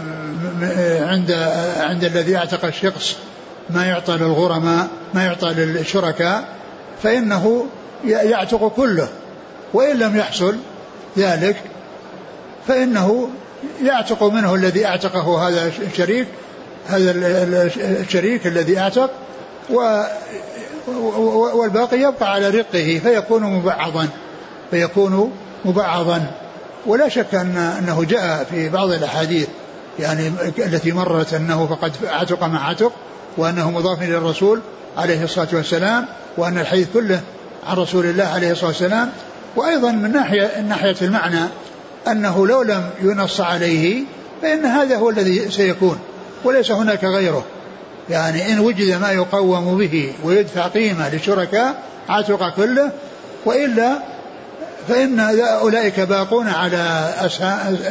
عند 1.04 1.30
عند 1.76 2.04
الذي 2.04 2.36
أعتق 2.36 2.64
الشخص 2.64 3.16
ما 3.70 3.86
يعطى 3.86 4.12
للغرماء 4.12 4.88
ما 5.14 5.24
يعطى 5.24 5.48
للشركاء 5.48 6.44
فإنه 7.02 7.66
يعتق 8.04 8.68
كله. 8.68 9.08
وإن 9.74 9.98
لم 9.98 10.16
يحصل 10.16 10.56
ذلك 11.18 11.56
فإنه 12.68 13.28
يعتق 13.82 14.22
منه 14.22 14.54
الذي 14.54 14.86
أعتقه 14.86 15.48
هذا 15.48 15.72
الشريك 15.92 16.26
هذا 16.88 17.10
الشريك 18.00 18.46
الذي 18.46 18.78
أعتق 18.78 19.10
والباقي 21.54 21.98
يبقى 22.00 22.32
على 22.32 22.50
رقه 22.50 23.00
فيكون 23.02 23.42
مبعضا 23.42 24.08
فيكون 24.70 25.32
مبعضا. 25.64 26.41
ولا 26.86 27.08
شك 27.08 27.34
أن 27.34 27.56
أنه 27.56 28.04
جاء 28.04 28.44
في 28.44 28.68
بعض 28.68 28.90
الأحاديث 28.90 29.48
يعني 29.98 30.32
التي 30.58 30.92
مرت 30.92 31.34
أنه 31.34 31.66
فقد 31.66 31.92
عتق 32.04 32.44
ما 32.44 32.58
عتق 32.58 32.92
وأنه 33.36 33.70
مضاف 33.70 34.02
إلى 34.02 34.16
الرسول 34.16 34.60
عليه 34.98 35.24
الصلاة 35.24 35.48
والسلام 35.52 36.06
وأن 36.36 36.58
الحديث 36.58 36.88
كله 36.94 37.20
عن 37.66 37.76
رسول 37.76 38.06
الله 38.06 38.24
عليه 38.24 38.52
الصلاة 38.52 38.68
والسلام. 38.68 39.10
وأيضا 39.56 39.90
من 39.92 40.12
ناحية 40.12 40.60
ناحية 40.60 40.96
المعنى 41.02 41.44
أنه 42.08 42.46
لو 42.46 42.62
لم 42.62 42.90
ينص 43.02 43.40
عليه 43.40 44.04
فإن 44.42 44.64
هذا 44.64 44.96
هو 44.96 45.10
الذي 45.10 45.50
سيكون 45.50 45.98
وليس 46.44 46.70
هناك 46.70 47.04
غيره. 47.04 47.44
يعني 48.10 48.52
إن 48.52 48.58
وجد 48.58 49.00
ما 49.00 49.10
يقوم 49.10 49.78
به 49.78 50.12
ويدفع 50.24 50.66
قيمة 50.66 51.08
للشركاء 51.08 51.82
عتق 52.08 52.48
كله 52.56 52.90
وإلا 53.44 53.98
فإن 54.88 55.20
أولئك 55.40 56.00
باقون 56.00 56.48
على 56.48 57.14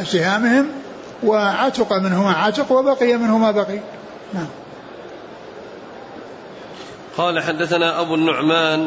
سهامهم 0.04 0.68
وعتق 1.22 1.92
منهما 1.92 2.32
عتق 2.32 2.72
وبقي 2.72 3.16
منهما 3.16 3.50
بقي. 3.50 3.78
نعم. 4.34 4.48
قال 7.16 7.42
حدثنا 7.42 8.00
أبو 8.00 8.14
النعمان 8.14 8.86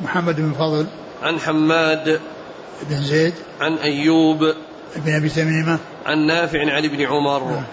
محمد 0.00 0.36
بن 0.36 0.52
فضل 0.52 0.86
عن 1.22 1.40
حماد 1.40 2.20
بن 2.90 3.02
زيد 3.02 3.34
عن 3.60 3.74
أيوب 3.74 4.38
بن 4.96 5.14
أبي 5.14 5.28
تميمة 5.28 5.78
عن 6.06 6.26
نافع 6.26 6.60
عن 6.60 6.84
ابن 6.84 7.06
عمر. 7.06 7.44
نعم. 7.44 7.64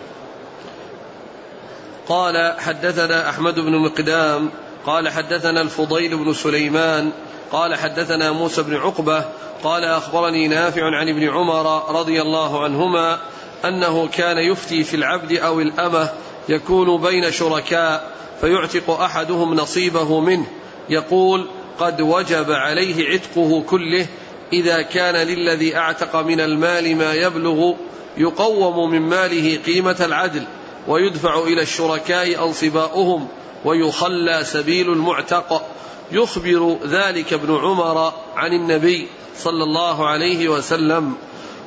قال 2.07 2.53
حدثنا 2.59 3.29
أحمد 3.29 3.59
بن 3.59 3.85
مقدام 3.85 4.49
قال 4.85 5.09
حدثنا 5.09 5.61
الفضيل 5.61 6.17
بن 6.17 6.33
سليمان 6.33 7.11
قال 7.55 7.75
حدثنا 7.75 8.31
موسى 8.31 8.63
بن 8.63 8.75
عقبة 8.75 9.25
قال 9.63 9.83
أخبرني 9.83 10.47
نافع 10.47 10.83
عن 10.83 11.09
ابن 11.09 11.29
عمر 11.29 11.95
رضي 11.99 12.21
الله 12.21 12.63
عنهما 12.63 13.19
أنه 13.65 14.07
كان 14.07 14.37
يفتي 14.37 14.83
في 14.83 14.95
العبد 14.95 15.33
أو 15.33 15.59
الأمة 15.59 16.09
يكون 16.49 17.01
بين 17.01 17.31
شركاء 17.31 18.11
فيعتق 18.41 18.89
أحدهم 18.89 19.53
نصيبه 19.53 20.19
منه. 20.19 20.45
يقول 20.89 21.47
قد 21.79 22.01
وجب 22.01 22.51
عليه 22.51 23.09
عتقه 23.09 23.61
كله 23.61 24.07
إذا 24.53 24.81
كان 24.81 25.15
للذي 25.27 25.77
أعتق 25.77 26.15
من 26.15 26.41
المال 26.41 26.97
ما 26.97 27.13
يبلغ 27.13 27.73
يقوم 28.17 28.91
من 28.91 29.01
ماله 29.01 29.57
قيمة 29.65 29.97
العدل 29.99 30.43
ويدفع 30.87 31.39
إلى 31.39 31.61
الشركاء 31.61 32.47
أنصباؤهم 32.47 33.27
ويخلى 33.65 34.43
سبيل 34.43 34.89
المعتق. 34.89 35.74
يخبر 36.11 36.77
ذلك 36.87 37.33
ابن 37.33 37.55
عمر 37.55 38.13
عن 38.35 38.53
النبي 38.53 39.07
صلى 39.37 39.63
الله 39.63 40.07
عليه 40.07 40.49
وسلم 40.49 41.13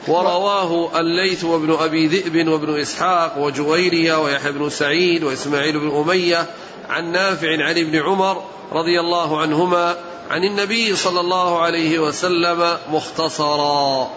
ورواه 0.09 1.00
الليث 1.00 1.45
وابن 1.45 1.76
أبي 1.80 2.07
ذئب 2.07 2.49
وابن 2.49 2.80
إسحاق 2.80 3.38
وجويرية 3.38 4.23
ويحيى 4.23 4.52
بن 4.52 4.71
سعيد 4.71 5.25
وإسماعيل 5.25 5.80
بن 5.80 5.97
أمية 5.97 6.47
عن 6.88 7.12
نافع 7.12 7.50
عن 7.50 7.78
ابن 7.78 7.97
عمر 7.97 8.42
رضي 8.73 9.00
الله 9.00 9.40
عنهما 9.40 9.97
عن 10.30 10.45
النبي 10.45 10.97
صلى 10.97 11.21
الله 11.21 11.61
عليه 11.61 11.99
وسلم 11.99 12.76
مختصرا. 12.92 14.11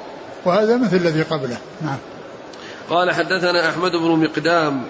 وهذا 0.46 0.78
مثل 0.78 0.96
الذي 0.96 1.22
قبله. 1.22 1.58
نعم. 1.82 1.98
قال 2.90 3.12
حدثنا 3.12 3.70
أحمد 3.70 3.92
بن 3.92 4.10
مقدام 4.10 4.84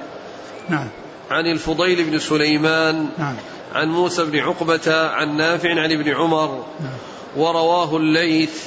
نعم. 0.70 0.88
عن 1.32 1.46
الفضيل 1.46 2.04
بن 2.04 2.20
سليمان 2.20 3.10
نعم. 3.18 3.36
عن 3.74 3.88
موسى 3.88 4.24
بن 4.24 4.40
عقبة 4.40 5.08
عن 5.08 5.38
نافع 5.38 5.70
عن 5.70 5.92
ابن 5.92 6.14
عمر 6.14 6.66
ورواه 7.38 7.98
الليث 7.98 8.64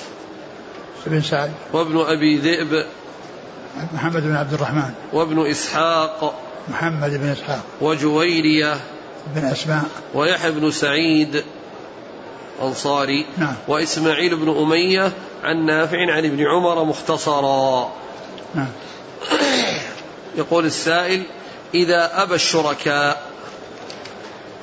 بن 1.06 1.22
سعد. 1.22 1.52
وابن 1.72 2.00
أبي 2.00 2.36
ذئب 2.38 2.86
محمد 3.92 4.22
بن 4.22 4.36
عبد 4.36 4.52
الرحمن. 4.52 4.90
وابن 5.12 5.50
إسحاق 5.50 6.40
محمد 6.68 7.10
بن 7.10 7.28
إسحاق. 7.28 7.60
وجويرية 7.80 8.80
بن 9.34 9.44
أسماء. 9.44 9.84
ويحيى 10.14 10.50
بن 10.50 10.70
سعيد 10.70 11.44
أنصاري 12.62 13.26
نعم. 13.38 13.54
وإسماعيل 13.68 14.36
بن 14.36 14.48
أمية 14.48 15.12
عن 15.44 15.66
نافع 15.66 15.98
عن 16.12 16.24
ابن 16.24 16.46
عمر 16.46 16.84
مختصرا. 16.84 17.92
نعم. 18.54 18.68
يقول 20.36 20.64
السائل 20.64 21.22
إذا 21.74 22.22
أبى 22.22 22.34
الشركاء 22.34 23.33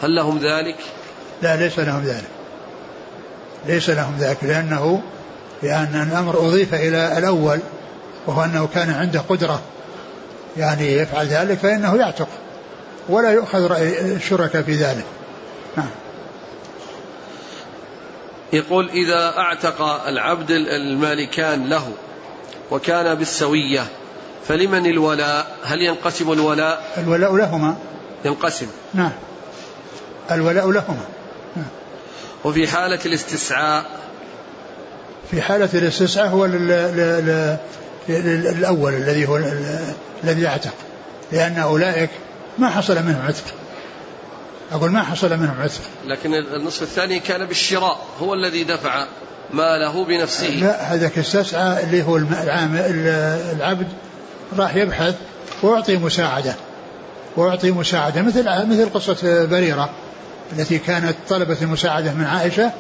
هل 0.04 0.16
لهم 0.16 0.40
ذلك؟ 0.40 0.76
لا 1.42 1.56
ليس 1.56 1.80
لهم 1.80 2.04
ذلك. 2.04 2.28
ليس 3.66 3.90
لهم 3.90 4.18
ذلك 4.20 4.44
لأنه 4.44 5.02
لأن 5.64 6.08
الأمر 6.12 6.40
أضيف 6.40 6.74
إلى 6.74 7.18
الأول 7.18 7.60
وهو 8.28 8.44
أنه 8.44 8.68
كان 8.74 8.90
عنده 8.90 9.20
قدرة 9.30 9.62
يعني 10.58 10.94
يفعل 10.94 11.28
ذلك 11.28 11.58
فإنه 11.58 11.96
يعتق 11.96 12.28
ولا 13.10 13.32
يؤخذ 13.32 13.68
رأي 13.68 14.16
الشركاء 14.16 14.62
في 14.62 14.76
ذلك. 14.76 15.06
نعم. 15.78 15.90
يقول 18.54 18.90
إذا 18.90 19.38
أعتق 19.38 19.82
العبد 20.08 20.52
المالكان 20.52 21.70
له 21.70 21.92
وكان 22.72 23.16
بالسوية 23.16 23.86
فلمن 24.48 24.86
الولاء؟ 24.86 25.58
هل 25.64 25.82
ينقسم 25.82 26.32
الولاء؟ 26.32 26.94
الولاء 26.98 27.36
لهما. 27.36 27.76
ينقسم. 28.26 28.68
نعم. 28.94 29.12
الولاء 30.36 30.72
لهما. 30.72 31.06
وفي 32.44 32.68
حالة 32.68 33.00
الاستسعاء. 33.06 33.86
في 35.32 35.42
حالة 35.42 35.70
الاستسعاء 35.74 36.28
هو 36.28 36.46
الأول 38.10 38.94
الذي 38.94 39.28
هو 39.28 39.38
الذي 40.24 40.42
يعتق. 40.42 40.74
لأن 41.32 41.58
أولئك 41.58 42.10
ما 42.58 42.70
حصل 42.70 42.96
منهم 42.96 43.22
عتق. 43.28 43.44
أقول 44.72 44.92
ما 44.92 45.04
حصل 45.04 45.38
منهم 45.38 45.62
عتق. 45.62 45.82
لكن 46.06 46.34
النصف 46.34 46.82
الثاني 46.82 47.20
كان 47.20 47.46
بالشراء 47.46 47.98
هو 48.22 48.34
الذي 48.34 48.64
دفع 48.64 49.06
ماله 49.54 50.06
بنفسه. 50.06 50.48
لا 50.48 50.94
هذاك 50.94 51.18
استسعى 51.18 51.84
اللي 51.84 52.04
هو 52.04 52.18
العبد 53.56 53.88
راح 54.58 54.76
يبحث 54.76 55.16
ويعطي 55.64 55.98
مساعدة. 55.98 56.56
ويعطي 57.38 57.72
مساعدة 57.72 58.22
مثل 58.22 58.44
مثل 58.44 58.90
قصة 58.94 59.46
بريرة. 59.46 59.90
التي 60.58 60.78
كانت 60.78 61.16
طلبت 61.30 61.62
المساعدة 61.62 62.12
من 62.12 62.26
عائشة 62.26 62.72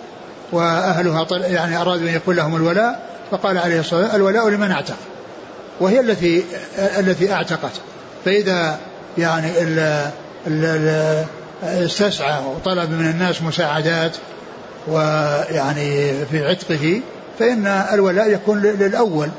وأهلها 0.51 1.27
يعني 1.31 1.77
أرادوا 1.77 2.09
أن 2.09 2.15
يكون 2.15 2.35
لهم 2.35 2.55
الولاء 2.55 3.09
فقال 3.31 3.57
عليه 3.57 3.79
الصلاة 3.79 4.01
والسلام 4.01 4.21
الولاء 4.21 4.49
لمن 4.49 4.71
أعتق؟ 4.71 4.97
وهي 5.79 5.99
التي 5.99 6.43
التي 6.77 7.33
أعتقت. 7.33 7.71
فإذا 8.25 8.79
يعني 9.17 9.51
ال 9.61 10.09
ال 10.47 11.25
استسعى 11.63 12.43
وطلب 12.45 12.91
من 12.91 13.09
الناس 13.09 13.41
مساعدات 13.41 14.17
ويعني 14.87 16.13
في 16.25 16.47
عتقه 16.47 17.01
فإن 17.39 17.67
الولاء 17.67 18.33
يكون 18.33 18.61
للأول 18.61 19.29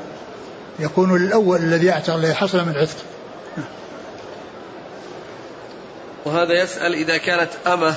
يكون 0.79 1.17
للأول 1.17 1.59
الذي 1.59 1.85
يعتق 1.85 2.13
الذي 2.13 2.33
حصل 2.33 2.65
من 2.65 2.77
عتق. 2.77 2.97
وهذا 6.25 6.63
يسأل 6.63 6.93
إذا 6.93 7.17
كانت 7.17 7.49
أمة 7.67 7.95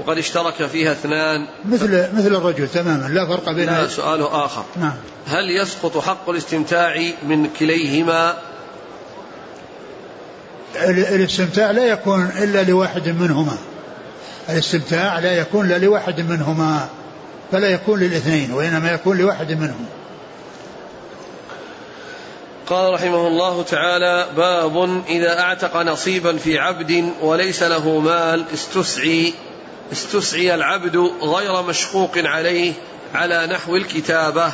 وقد 0.00 0.18
اشترك 0.18 0.66
فيها 0.66 0.92
اثنان. 0.92 1.46
مثل 1.64 2.08
مثل 2.14 2.36
الرجل 2.36 2.68
تماما 2.68 3.08
لا 3.08 3.26
فرق 3.26 3.52
بين 3.52 3.66
لا 3.66 3.88
سؤال 3.88 4.22
آخر. 4.22 4.64
نعم. 4.76 4.94
هل 5.26 5.50
يسقط 5.50 5.98
حق 5.98 6.30
الاستمتاع 6.30 7.10
من 7.22 7.48
كليهما؟ 7.58 8.34
الاستمتاع 10.86 11.70
لا 11.70 11.84
يكون 11.84 12.32
إلا 12.38 12.62
لواحد 12.62 13.08
منهما. 13.08 13.58
الاستمتاع 14.48 15.18
لا 15.18 15.38
يكون 15.38 15.66
إلا 15.66 15.78
لواحد 15.78 16.20
منهما 16.20 16.88
فلا 17.52 17.68
يكون 17.68 18.00
للاثنين 18.00 18.52
وإنما 18.52 18.92
يكون 18.92 19.18
لواحد 19.18 19.52
منهم. 19.52 19.86
قال 22.66 22.94
رحمه 22.94 23.26
الله 23.26 23.62
تعالى 23.62 24.26
باب 24.36 25.02
إذا 25.08 25.40
أعتق 25.40 25.76
نصيبا 25.76 26.36
في 26.36 26.58
عبد 26.58 27.12
وليس 27.22 27.62
له 27.62 27.98
مال 28.00 28.44
استسعي. 28.54 29.34
استسعي 29.92 30.54
العبد 30.54 30.96
غير 31.22 31.62
مشقوق 31.62 32.12
عليه 32.16 32.72
على 33.14 33.46
نحو 33.46 33.76
الكتابة. 33.76 34.52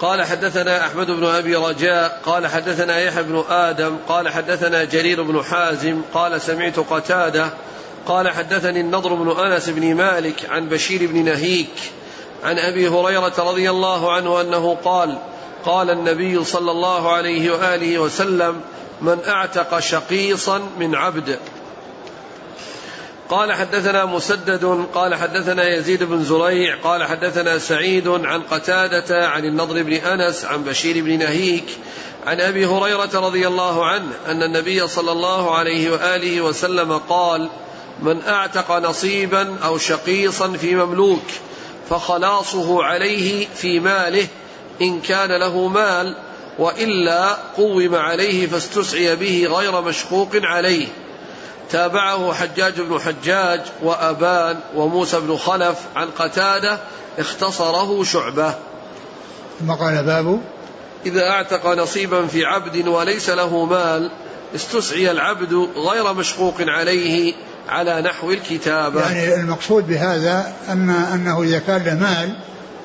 قال 0.00 0.22
حدثنا 0.22 0.86
أحمد 0.86 1.06
بن 1.06 1.24
أبي 1.24 1.56
رجاء 1.56 2.20
قال 2.24 2.46
حدثنا 2.46 3.00
يحيى 3.00 3.22
بن 3.22 3.44
آدم 3.50 3.96
قال 4.08 4.28
حدثنا 4.28 4.84
جرير 4.84 5.22
بن 5.22 5.42
حازم 5.42 6.02
قال 6.14 6.40
سمعت 6.40 6.78
قتادة 6.78 7.50
قال 8.06 8.28
حدثني 8.28 8.80
النضر 8.80 9.14
بن 9.14 9.40
أنس 9.40 9.68
بن 9.68 9.94
مالك 9.94 10.50
عن 10.50 10.68
بشير 10.68 11.06
بن 11.06 11.24
نهيك 11.24 11.92
عن 12.44 12.58
أبي 12.58 12.88
هريرة 12.88 13.32
رضي 13.38 13.70
الله 13.70 14.12
عنه 14.12 14.40
أنه 14.40 14.76
قال 14.84 15.18
قال 15.64 15.90
النبي 15.90 16.44
صلى 16.44 16.70
الله 16.70 17.12
عليه 17.12 17.50
وآله 17.50 17.98
وسلم 17.98 18.60
من 19.00 19.18
أعتق 19.28 19.78
شقيصا 19.78 20.62
من 20.78 20.94
عبد 20.94 21.38
قال 23.30 23.52
حدثنا 23.52 24.04
مسدد 24.04 24.86
قال 24.94 25.14
حدثنا 25.14 25.68
يزيد 25.68 26.02
بن 26.02 26.24
زريع 26.24 26.76
قال 26.84 27.04
حدثنا 27.04 27.58
سعيد 27.58 28.08
عن 28.08 28.42
قتادة 28.42 29.28
عن 29.28 29.44
النضر 29.44 29.82
بن 29.82 29.92
أنس 29.92 30.44
عن 30.44 30.64
بشير 30.64 31.04
بن 31.04 31.18
نهيك 31.18 31.64
عن 32.26 32.40
أبي 32.40 32.66
هريرة 32.66 33.10
رضي 33.14 33.46
الله 33.46 33.86
عنه 33.86 34.12
أن 34.26 34.42
النبي 34.42 34.86
صلى 34.86 35.12
الله 35.12 35.54
عليه 35.54 35.90
وآله 35.90 36.40
وسلم 36.40 36.92
قال 36.92 37.48
من 38.02 38.22
أعتق 38.22 38.72
نصيبا 38.72 39.56
أو 39.64 39.78
شقيصا 39.78 40.52
في 40.52 40.74
مملوك 40.74 41.24
فخلاصه 41.90 42.84
عليه 42.84 43.46
في 43.54 43.80
ماله 43.80 44.26
إن 44.82 45.00
كان 45.00 45.40
له 45.40 45.68
مال 45.68 46.16
وإلا 46.58 47.36
قوم 47.56 47.94
عليه 47.94 48.46
فاستسعي 48.46 49.16
به 49.16 49.46
غير 49.50 49.80
مشقوق 49.80 50.30
عليه. 50.34 50.86
تابعه 51.70 52.32
حجاج 52.32 52.80
بن 52.80 53.00
حجاج 53.00 53.60
وأبان 53.82 54.56
وموسى 54.76 55.20
بن 55.20 55.36
خلف 55.36 55.78
عن 55.96 56.08
قتادة 56.18 56.78
اختصره 57.18 58.04
شعبة. 58.04 58.54
ثم 59.60 59.72
قال 59.72 60.04
باب 60.04 60.40
إذا 61.06 61.30
أعتق 61.30 61.66
نصيبا 61.66 62.26
في 62.26 62.44
عبد 62.44 62.88
وليس 62.88 63.30
له 63.30 63.64
مال 63.64 64.10
استسعي 64.54 65.10
العبد 65.10 65.68
غير 65.76 66.12
مشقوق 66.12 66.54
عليه 66.58 67.34
على 67.68 68.02
نحو 68.02 68.30
الكتابة. 68.30 69.00
يعني 69.00 69.34
المقصود 69.34 69.88
بهذا 69.88 70.52
أن 70.68 70.90
أنه 70.90 71.42
إذا 71.42 71.58
كان 71.58 71.84
له 71.84 71.94
مال 71.94 72.36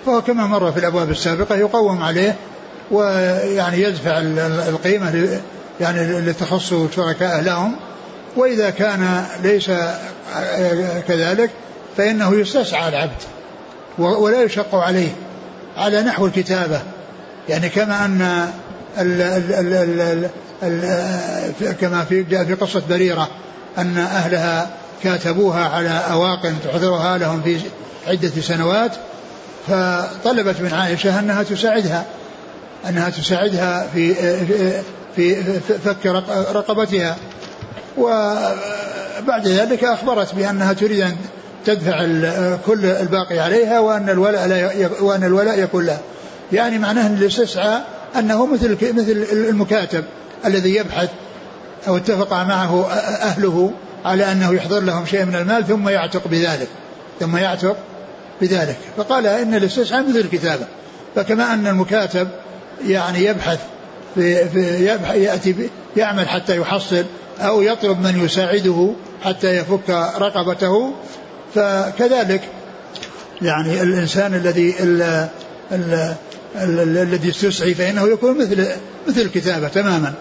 فهو 0.05 0.21
كما 0.21 0.47
مر 0.47 0.71
في 0.71 0.79
الأبواب 0.79 1.11
السابقة 1.11 1.55
يقوم 1.55 2.03
عليه 2.03 2.35
ويعني 2.91 3.81
يدفع 3.81 4.17
القيمة 4.69 5.39
يعني 5.79 6.01
اللي 6.01 6.33
تخص 6.33 6.73
شركاء 6.95 7.41
لهم. 7.41 7.75
وإذا 8.35 8.69
كان 8.69 9.25
ليس 9.43 9.71
كذلك 11.07 11.49
فإنه 11.97 12.35
يستسعى 12.35 12.89
العبد 12.89 13.21
ولا 13.97 14.43
يشق 14.43 14.75
عليه 14.75 15.09
على 15.77 16.01
نحو 16.01 16.25
الكتابة. 16.25 16.81
يعني 17.49 17.69
كما 17.69 18.05
أن 18.05 18.49
ال 18.97 19.21
ال 19.21 19.73
ال 19.73 20.29
ال 20.63 21.75
كما 21.81 22.05
في 22.05 22.23
جاء 22.23 22.43
في 22.43 22.53
قصة 22.53 22.81
بريرة 22.89 23.29
أن 23.77 23.97
أهلها 23.97 24.69
كاتبوها 25.03 25.63
على 25.69 26.01
أواق 26.11 26.53
تحضرها 26.63 27.17
لهم 27.17 27.41
في 27.41 27.59
عدة 28.07 28.41
سنوات 28.41 28.91
فطلبت 29.67 30.61
من 30.61 30.73
عائشة 30.73 31.19
أنها 31.19 31.43
تساعدها 31.43 32.05
أنها 32.89 33.09
تساعدها 33.09 33.87
في 33.93 34.15
في 35.15 35.43
فك 35.85 36.05
رقبتها. 36.55 37.17
وبعد 37.97 39.47
ذلك 39.47 39.83
أخبرت 39.83 40.35
بأنها 40.35 40.73
تريد 40.73 40.99
أن 40.99 41.15
تدفع 41.65 42.05
كل 42.65 42.85
الباقي 42.85 43.39
عليها 43.39 43.79
وأن 43.79 44.09
الولاء 44.09 44.47
لا 44.47 44.89
وأن 45.01 45.23
الولاء 45.23 45.59
يكون 45.59 45.85
لها 45.85 45.99
يعني 46.51 46.77
معناه 46.77 47.07
أن 47.07 47.13
الاستسعاء 47.13 47.85
أنه 48.15 48.45
مثل 48.45 48.71
مثل 48.71 49.25
المكاتب 49.31 50.03
الذي 50.45 50.75
يبحث 50.75 51.09
أو 51.87 51.97
اتفق 51.97 52.33
معه 52.33 52.89
أهله 53.21 53.71
على 54.05 54.31
أنه 54.31 54.53
يحضر 54.53 54.79
لهم 54.79 55.05
شيء 55.05 55.25
من 55.25 55.35
المال 55.35 55.67
ثم 55.67 55.89
يعتق 55.89 56.27
بذلك. 56.27 56.67
ثم 57.19 57.37
يعتق 57.37 57.77
بذلك. 58.41 58.77
فقال 58.97 59.27
إن 59.27 59.53
الاستسعاء 59.53 60.09
مثل 60.09 60.17
الكتابة. 60.17 60.65
فكما 61.15 61.53
أن 61.53 61.67
المكاتب 61.67 62.27
يعني 62.85 63.25
يبحث 63.25 63.59
في 64.15 64.49
في 64.49 64.85
يأتي 65.15 65.69
يعمل 65.97 66.29
حتى 66.29 66.57
يحصل 66.57 67.05
أو 67.39 67.61
يطلب 67.61 68.01
من 68.01 68.25
يساعده 68.25 68.93
حتى 69.23 69.57
يفك 69.57 69.89
رقبته. 70.17 70.93
فكذلك 71.55 72.41
يعني 73.41 73.81
الإنسان 73.81 74.33
الذي 74.33 74.75
الذي 76.55 77.29
استسعي 77.29 77.73
فإنه 77.73 78.07
يكون 78.07 78.37
مثل 78.37 78.67
مثل 79.07 79.21
الكتابة 79.21 79.67
تماما. 79.67 80.13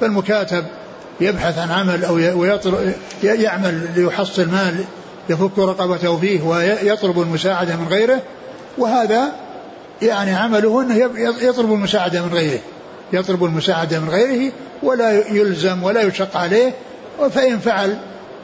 فالمكاتب 0.00 0.64
يبحث 1.20 1.58
عن 1.58 1.70
عمل 1.70 2.04
أو 2.04 2.18
يعمل 3.22 3.86
ليحصل 3.96 4.48
مال 4.48 4.84
يفك 5.28 5.58
رقبته 5.58 6.16
فيه 6.16 6.42
ويطلب 6.42 7.20
المساعدة 7.20 7.76
من 7.76 7.88
غيره. 7.88 8.22
وهذا 8.78 9.32
يعني 10.02 10.34
عمله 10.34 10.82
أنه 10.82 10.94
يطلب 11.42 11.72
المساعدة 11.72 12.22
من 12.22 12.34
غيره. 12.34 12.60
يطلب 13.12 13.44
المساعدة 13.44 14.00
من 14.00 14.08
غيره 14.08 14.52
ولا 14.82 15.28
يلزم 15.28 15.82
ولا 15.82 16.02
يشق 16.02 16.36
عليه 16.36 16.74
فإن 17.30 17.58
فعل 17.58 17.98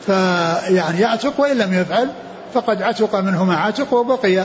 فيعني 0.06 1.00
يعتق 1.00 1.40
وإن 1.40 1.58
لم 1.58 1.74
يفعل 1.74 2.08
فقد 2.54 2.82
عتق 2.82 3.14
منه 3.14 3.44
ما 3.44 3.56
عتق 3.56 3.94
وبقي 3.94 4.44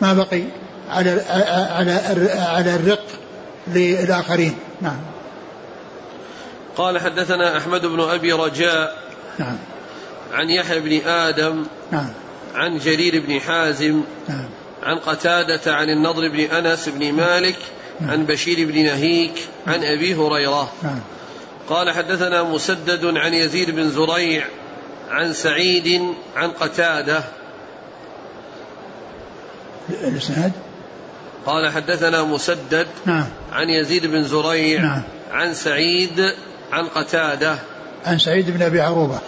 ما 0.00 0.12
بقي 0.12 0.42
على 0.90 1.22
على 1.70 2.00
على 2.32 2.74
الرق 2.74 3.04
للآخرين. 3.68 4.54
نعم. 4.80 5.00
قال 6.76 6.98
حدثنا 6.98 7.58
أحمد 7.58 7.86
بن 7.86 8.00
أبي 8.00 8.32
رجاء 8.32 8.96
نعم. 9.38 9.56
عن 10.32 10.48
يحيى 10.48 10.80
بن 10.80 11.08
آدم 11.08 11.64
نعم. 11.92 12.08
عن 12.54 12.78
جرير 12.78 13.26
بن 13.26 13.40
حازم 13.40 14.02
نعم. 14.28 14.48
عن 14.82 14.98
قتادة 14.98 15.74
عن 15.74 15.88
النضر 15.88 16.28
بن 16.28 16.40
أنس 16.40 16.88
بن 16.88 17.12
مالك 17.12 17.56
نعم 17.56 17.81
عن 18.08 18.26
بشير 18.26 18.68
بن 18.68 18.84
نهيك 18.84 19.48
عن 19.66 19.84
أبي 19.84 20.14
هريرة. 20.14 20.72
نعم. 20.82 21.00
قال 21.68 21.90
حدثنا 21.90 22.42
مسدد 22.42 23.16
عن 23.16 23.34
يزيد 23.34 23.70
بن 23.70 23.90
زريع 23.90 24.44
عن 25.10 25.32
سعيد 25.32 26.14
عن 26.36 26.50
قتادة. 26.50 27.24
الإسناد؟ 29.90 30.52
قال 31.46 31.72
حدثنا 31.72 32.22
مسدد 32.22 32.86
نعم. 33.06 33.26
عن 33.52 33.68
يزيد 33.68 34.06
بن 34.06 34.24
زريع 34.24 34.80
نعم. 34.80 35.02
عن 35.30 35.54
سعيد 35.54 36.32
عن 36.72 36.86
قتادة. 36.86 37.58
عن 38.04 38.18
سعيد 38.18 38.50
بن 38.50 38.62
أبي 38.62 38.80
عروبة. 38.80 39.18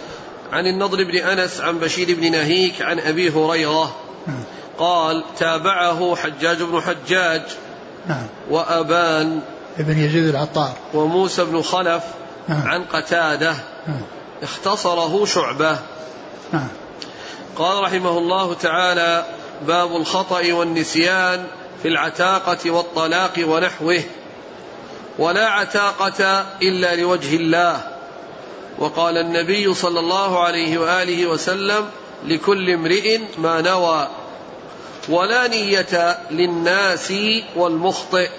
عن 0.51 0.65
النضر 0.65 1.03
بن 1.03 1.17
أنس 1.17 1.61
عن 1.61 1.79
بشير 1.79 2.15
بن 2.15 2.31
نهيك 2.31 2.81
عن 2.81 2.99
أبي 2.99 3.29
هريرة. 3.29 3.95
نعم. 4.27 4.43
قال 4.77 5.23
تابعه 5.39 6.15
حجاج 6.15 6.63
بن 6.63 6.81
حجاج. 6.81 7.41
نعم. 8.07 8.27
وأبان 8.49 9.41
ابن 9.79 9.97
يزيد 9.97 10.27
العطار. 10.27 10.73
وموسى 10.93 11.45
بن 11.45 11.61
خلف 11.61 12.03
نعم. 12.47 12.67
عن 12.67 12.83
قتادة. 12.83 13.55
نعم. 13.87 14.01
اختصره 14.43 15.25
شعبة. 15.25 15.79
نعم. 16.53 16.67
قال 17.55 17.83
رحمه 17.83 18.17
الله 18.17 18.53
تعالى 18.53 19.25
باب 19.67 19.95
الخطأ 19.95 20.53
والنسيان 20.53 21.45
في 21.81 21.87
العتاقة 21.87 22.71
والطلاق 22.71 23.33
ونحوه. 23.47 24.03
ولا 25.19 25.47
عتاقة 25.47 26.45
إلا 26.61 26.95
لوجه 26.95 27.35
الله. 27.35 27.81
وقال 28.79 29.17
النبي 29.17 29.73
صلى 29.73 29.99
الله 29.99 30.43
عليه 30.43 30.77
وآله 30.77 31.25
وسلم 31.25 31.85
لكل 32.25 32.69
امرئ 32.69 33.19
ما 33.37 33.61
نوى. 33.61 34.07
ولا 35.09 35.47
نية 35.47 36.17
للناس 36.31 37.13
والمخطئ. 37.55 38.29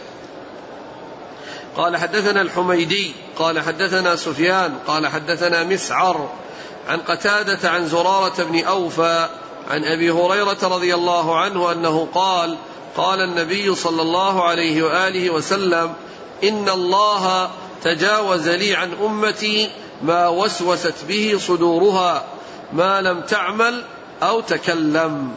قال 1.76 1.96
حدثنا 1.96 2.42
الحميدي 2.42 3.12
قال 3.38 3.60
حدثنا 3.60 4.16
سفيان 4.16 4.78
قال 4.86 5.06
حدثنا 5.06 5.64
مسعر 5.64 6.30
عن 6.88 7.00
قتادة 7.00 7.70
عن 7.70 7.88
زرارة 7.88 8.42
بن 8.42 8.64
أوفى 8.64 9.28
عن 9.70 9.84
أبي 9.84 10.10
هريرة 10.10 10.58
رضي 10.62 10.94
الله 10.94 11.38
عنه 11.38 11.72
أنه 11.72 12.08
قال 12.14 12.56
قال 12.96 13.20
النبي 13.20 13.74
صلى 13.74 14.02
الله 14.02 14.44
عليه 14.44 14.82
وآله 14.82 15.30
وسلم 15.30 15.94
إن 16.44 16.68
الله 16.68 17.50
تجاوز 17.82 18.48
لي 18.48 18.74
عن 18.74 18.92
أمتي 19.04 19.70
ما 20.02 20.28
وسوست 20.28 20.94
به 21.08 21.38
صدورها 21.38 22.24
ما 22.72 23.00
لم 23.00 23.20
تعمل 23.20 23.82
أو 24.22 24.40
تكلم. 24.40 25.32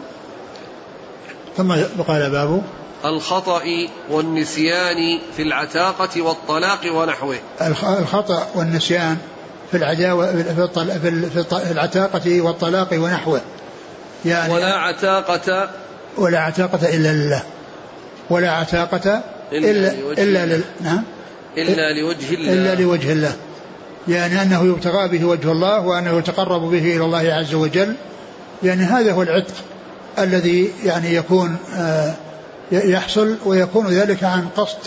ثم 1.58 1.72
قال 2.08 2.30
باب 2.30 2.62
الخطأ 3.06 3.64
والنسيان 4.10 5.20
في 5.36 5.42
العتاقة 5.42 6.22
والطلاق 6.22 6.80
ونحوه. 6.94 7.36
الخطأ 8.00 8.48
والنسيان 8.56 9.18
في 9.72 9.78
العداوة 9.78 10.32
في 11.54 11.72
العتاقة 11.72 12.42
والطلاق 12.42 12.94
ونحوه. 12.94 13.42
يعني 14.26 14.54
ولا 14.54 14.74
عتاقة 14.74 15.70
ولا 16.18 16.40
عتاقة 16.40 16.96
إلا 16.96 17.14
لله. 17.14 17.44
ولا 18.30 18.52
عتاقة 18.52 19.22
إلا 19.52 19.70
إلا, 19.70 20.24
إلا 20.24 20.46
لل... 20.46 20.64
نعم 20.82 21.04
إلا 21.58 22.02
لوجه 22.02 22.34
الله. 22.34 22.54
إلا 22.54 22.76
لوجه 22.82 23.12
الله. 23.12 23.34
يعني 24.08 24.42
أنه 24.42 24.66
يبتغى 24.66 25.08
به 25.08 25.26
وجه 25.26 25.52
الله 25.52 25.80
وأنه 25.80 26.18
يتقرب 26.18 26.62
به 26.62 26.96
إلى 26.96 27.06
الله 27.06 27.34
عز 27.34 27.54
وجل. 27.54 27.96
يعني 28.64 28.84
هذا 28.84 29.12
هو 29.12 29.22
العتق. 29.22 29.54
الذي 30.24 30.72
يعني 30.84 31.16
يكون 31.16 31.58
آه 31.76 32.14
يحصل 32.72 33.38
ويكون 33.46 33.88
ذلك 33.88 34.24
عن 34.24 34.48
قصد 34.58 34.78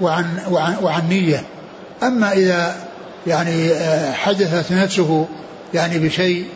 وعن 0.00 0.38
وعن, 0.50 0.76
وعن 0.82 1.08
نية. 1.08 1.44
أما 2.02 2.32
إذا 2.32 2.76
يعني 3.26 3.72
آه 3.72 4.12
حدثت 4.12 4.72
نفسه 4.72 5.26
يعني 5.74 5.98
بشيء 5.98 6.46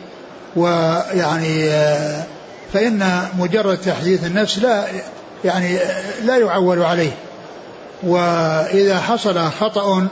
ويعني 0.57 1.64
آه 1.70 2.24
فإن 2.72 3.29
مجرد 3.38 3.79
تحديث 3.79 4.27
النفس 4.27 4.59
لا 4.59 4.85
يعني 5.44 5.79
لا 6.24 6.37
يعول 6.37 6.83
عليه. 6.83 7.12
وإذا 8.03 9.00
حصل 9.00 9.50
خطأ 9.50 10.09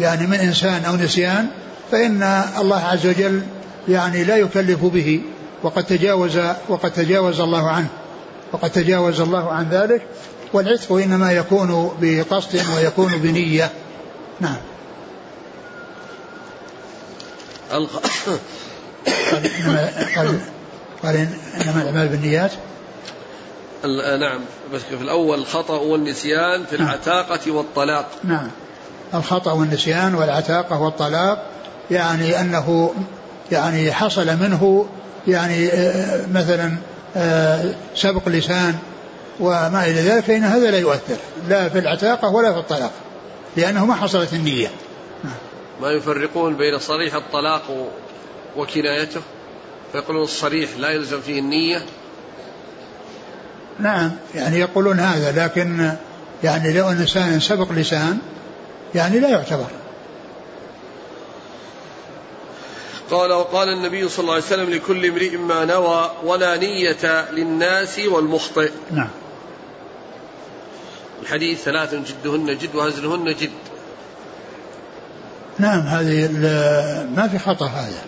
يعني 0.00 0.26
من 0.26 0.34
إنسان 0.34 0.84
أو 0.84 0.96
نسيان 0.96 1.46
فإن 1.92 2.42
الله 2.60 2.84
عز 2.84 3.06
وجل 3.06 3.42
يعني 3.88 4.24
لا 4.24 4.36
يكلف 4.36 4.84
به. 4.84 5.20
وقد 5.62 5.84
تجاوز 5.84 6.38
وقد 6.68 6.90
تجاوز 6.90 7.40
الله 7.40 7.70
عنه. 7.70 7.88
وقد 8.52 8.70
تجاوز 8.70 9.20
الله 9.20 9.52
عن 9.52 9.68
ذلك. 9.68 10.06
والعتق 10.52 10.92
إنما 10.92 11.32
يكون 11.32 11.92
بقصد 12.00 12.60
ويكون 12.76 13.12
بنية. 13.12 13.70
نعم. 14.40 14.56
قال, 21.02 21.28
إنما 21.60 21.82
الأعمال 21.82 22.08
بالنيات. 22.08 22.52
نعم. 24.20 24.40
بس 24.74 24.80
في 24.82 25.02
الأول 25.02 25.38
الخطأ 25.38 25.78
والنسيان 25.78 26.64
في 26.64 26.76
نعم. 26.76 26.86
العتاقة 26.86 27.50
والطلاق. 27.50 28.10
نعم. 28.24 28.50
الخطأ 29.14 29.52
والنسيان 29.52 30.14
والعتاقة 30.14 30.80
والطلاق 30.80 31.46
يعني 31.90 32.40
أنه 32.40 32.94
يعني 33.52 33.92
حصل 33.92 34.26
منه 34.26 34.86
يعني 35.28 35.68
آه، 35.68 36.26
مثلا 36.26 36.72
آه، 37.16 37.74
سبق 37.94 38.28
لسان 38.28 38.74
وما 39.40 39.84
إلى 39.84 40.00
ذلك 40.00 40.24
فإن 40.24 40.44
هذا 40.44 40.70
لا 40.70 40.78
يؤثر 40.78 41.16
لا 41.48 41.68
في 41.68 41.78
العتاقة 41.78 42.28
ولا 42.28 42.52
في 42.52 42.58
الطلاق 42.58 42.92
لأنه 43.56 43.86
ما 43.86 43.94
حصلت 43.94 44.32
النية. 44.32 44.68
ما 45.80 45.90
يفرقون 45.90 46.56
بين 46.56 46.78
صريح 46.78 47.14
الطلاق 47.14 47.90
وكنايته؟ 48.56 49.20
فيقولون 49.92 50.22
الصريح 50.22 50.70
لا 50.78 50.90
يلزم 50.90 51.20
فيه 51.20 51.40
النية؟ 51.40 51.82
نعم 53.80 54.10
يعني 54.34 54.58
يقولون 54.58 55.00
هذا 55.00 55.44
لكن 55.44 55.92
يعني 56.44 56.72
لو 56.72 56.90
إنسان 56.90 57.40
سبق 57.40 57.72
لسان 57.72 58.18
يعني 58.94 59.20
لا 59.20 59.28
يعتبر. 59.28 59.66
قال 63.12 63.32
وقال 63.32 63.68
النبي 63.68 64.08
صلى 64.08 64.22
الله 64.22 64.34
عليه 64.34 64.44
وسلم 64.44 64.70
لكل 64.70 65.06
امرئ 65.06 65.36
ما 65.36 65.64
نوى 65.64 66.10
ولا 66.24 66.56
نية 66.56 67.30
للناس 67.30 67.98
والمخطئ. 67.98 68.70
نعم. 68.90 69.08
حديث 71.26 71.62
ثلاث 71.62 71.94
جدهن 71.94 72.58
جد 72.58 72.74
وهزلهن 72.74 73.24
جد. 73.24 73.50
نعم 75.58 75.80
هذه 75.80 76.28
ما 77.16 77.28
في 77.28 77.38
خطأ 77.38 77.66
هذا. 77.66 78.02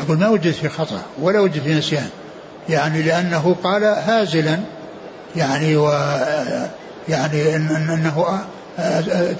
أقول 0.00 0.18
ما 0.18 0.28
وجد 0.28 0.50
في 0.50 0.68
خطأ 0.68 1.02
ولا 1.20 1.40
وجد 1.40 1.62
في 1.62 1.74
نسيان. 1.74 2.08
يعني 2.68 3.02
لأنه 3.02 3.56
قال 3.64 3.84
هازلا 3.84 4.58
يعني 5.36 5.76
و 5.76 5.88
يعني 7.08 7.56
إن 7.56 7.68
أنه 7.68 8.44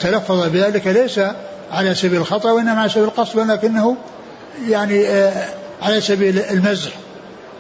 تلفظ 0.01 0.49
بذلك 0.49 0.87
ليس 0.87 1.21
على 1.73 1.95
سبيل 1.95 2.21
الخطأ 2.21 2.53
وإنما 2.53 2.81
على 2.81 2.89
سبيل 2.89 3.05
القصد 3.05 3.39
ولكنه 3.39 3.97
يعني 4.69 5.07
على 5.83 6.01
سبيل 6.01 6.39
المزح 6.39 6.93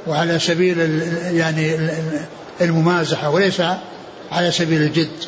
وعلى 0.06 0.38
سبيل 0.38 0.78
يعني 1.32 1.76
الممازحة 2.60 3.30
وليس 3.30 3.62
على 4.32 4.50
سبيل 4.50 4.82
الجد 4.82 5.24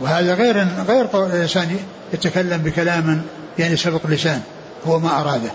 وهذا 0.00 0.34
غير 0.34 0.66
غير 0.88 1.26
الإنسان 1.26 1.78
يتكلم 2.12 2.58
بكلام 2.58 3.22
يعني 3.58 3.76
سبق 3.76 4.06
لسان 4.06 4.40
هو 4.86 4.98
ما 4.98 5.20
أراده 5.20 5.50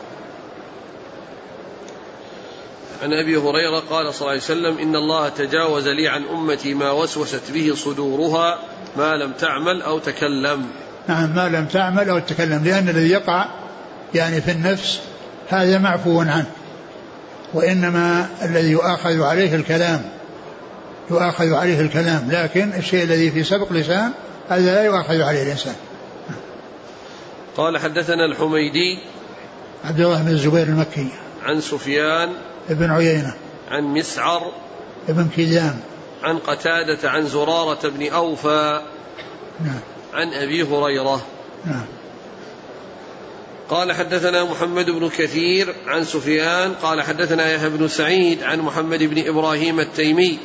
عن 3.04 3.14
أبي 3.14 3.38
هريرة 3.38 3.80
قال 3.90 4.14
صلى 4.14 4.22
الله 4.22 4.30
عليه 4.30 4.42
وسلم 4.42 4.78
إن 4.78 4.96
الله 4.96 5.30
تجاوز 5.30 5.88
لي 5.88 6.08
عن 6.08 6.24
أمتي 6.24 6.74
ما 6.74 6.92
وسوست 6.92 7.52
به 7.54 7.76
صدورها 7.76 8.60
ما 8.98 9.16
لم 9.16 9.32
تعمل 9.32 9.82
أو 9.82 10.00
تكلم. 10.00 10.66
نعم 11.08 11.36
ما 11.36 11.50
لم 11.50 11.66
تعمل 11.66 12.10
أو 12.10 12.20
تكلم 12.20 12.64
لأن 12.64 12.90
الذي 12.90 13.10
يقع 13.10 13.46
يعني 14.16 14.42
في 14.42 14.52
النفس 14.52 15.00
هذا 15.50 15.78
معفو 15.78 16.22
عنه. 16.22 16.46
وإنما 17.54 18.30
الذي 18.42 18.72
يؤاخذ 18.72 19.22
عليه 19.22 19.56
الكلام 19.56 20.02
يؤاخذ 21.12 21.54
عليه 21.54 21.82
الكلام 21.82 22.28
لكن 22.32 22.74
الشيء 22.74 23.04
الذي 23.04 23.32
في 23.32 23.44
سبق 23.44 23.74
لسان 23.74 24.12
هذا 24.50 24.76
لا 24.76 24.84
يؤاخذ 24.84 25.22
عليه 25.22 25.44
الإنسان. 25.44 25.76
قال 27.58 27.78
حدثنا 27.78 28.26
الحميدي 28.26 29.00
عبد 29.86 30.00
الله 30.00 30.22
بن 30.22 30.32
الزبير 30.32 30.64
المكي. 30.64 31.08
عن 31.44 31.62
سفيان 31.62 32.30
ابن 32.70 32.92
عيينة. 32.92 33.34
عن 33.72 33.84
مسعر 33.84 34.52
ابن 35.10 35.28
كيدام 35.36 35.80
عن 36.24 36.38
قتادة 36.38 37.10
عن 37.10 37.28
زرارة 37.28 37.90
بن 37.90 38.08
أوفى 38.08 38.82
نعم. 39.66 39.80
عن 40.14 40.34
أبي 40.34 40.64
هريرة. 40.64 41.26
نعم. 41.66 41.86
قال 43.70 43.94
حدثنا 43.94 44.44
محمد 44.44 44.90
بن 44.90 45.10
كثير 45.10 45.76
عن 45.88 46.04
سفيان 46.04 46.74
قال 46.74 47.02
حدثنا 47.02 47.54
يحيى 47.54 47.70
بن 47.70 47.88
سعيد 47.88 48.44
عن 48.44 48.60
محمد 48.60 49.04
بن 49.04 49.28
إبراهيم 49.28 49.80
التيمي. 49.80 50.40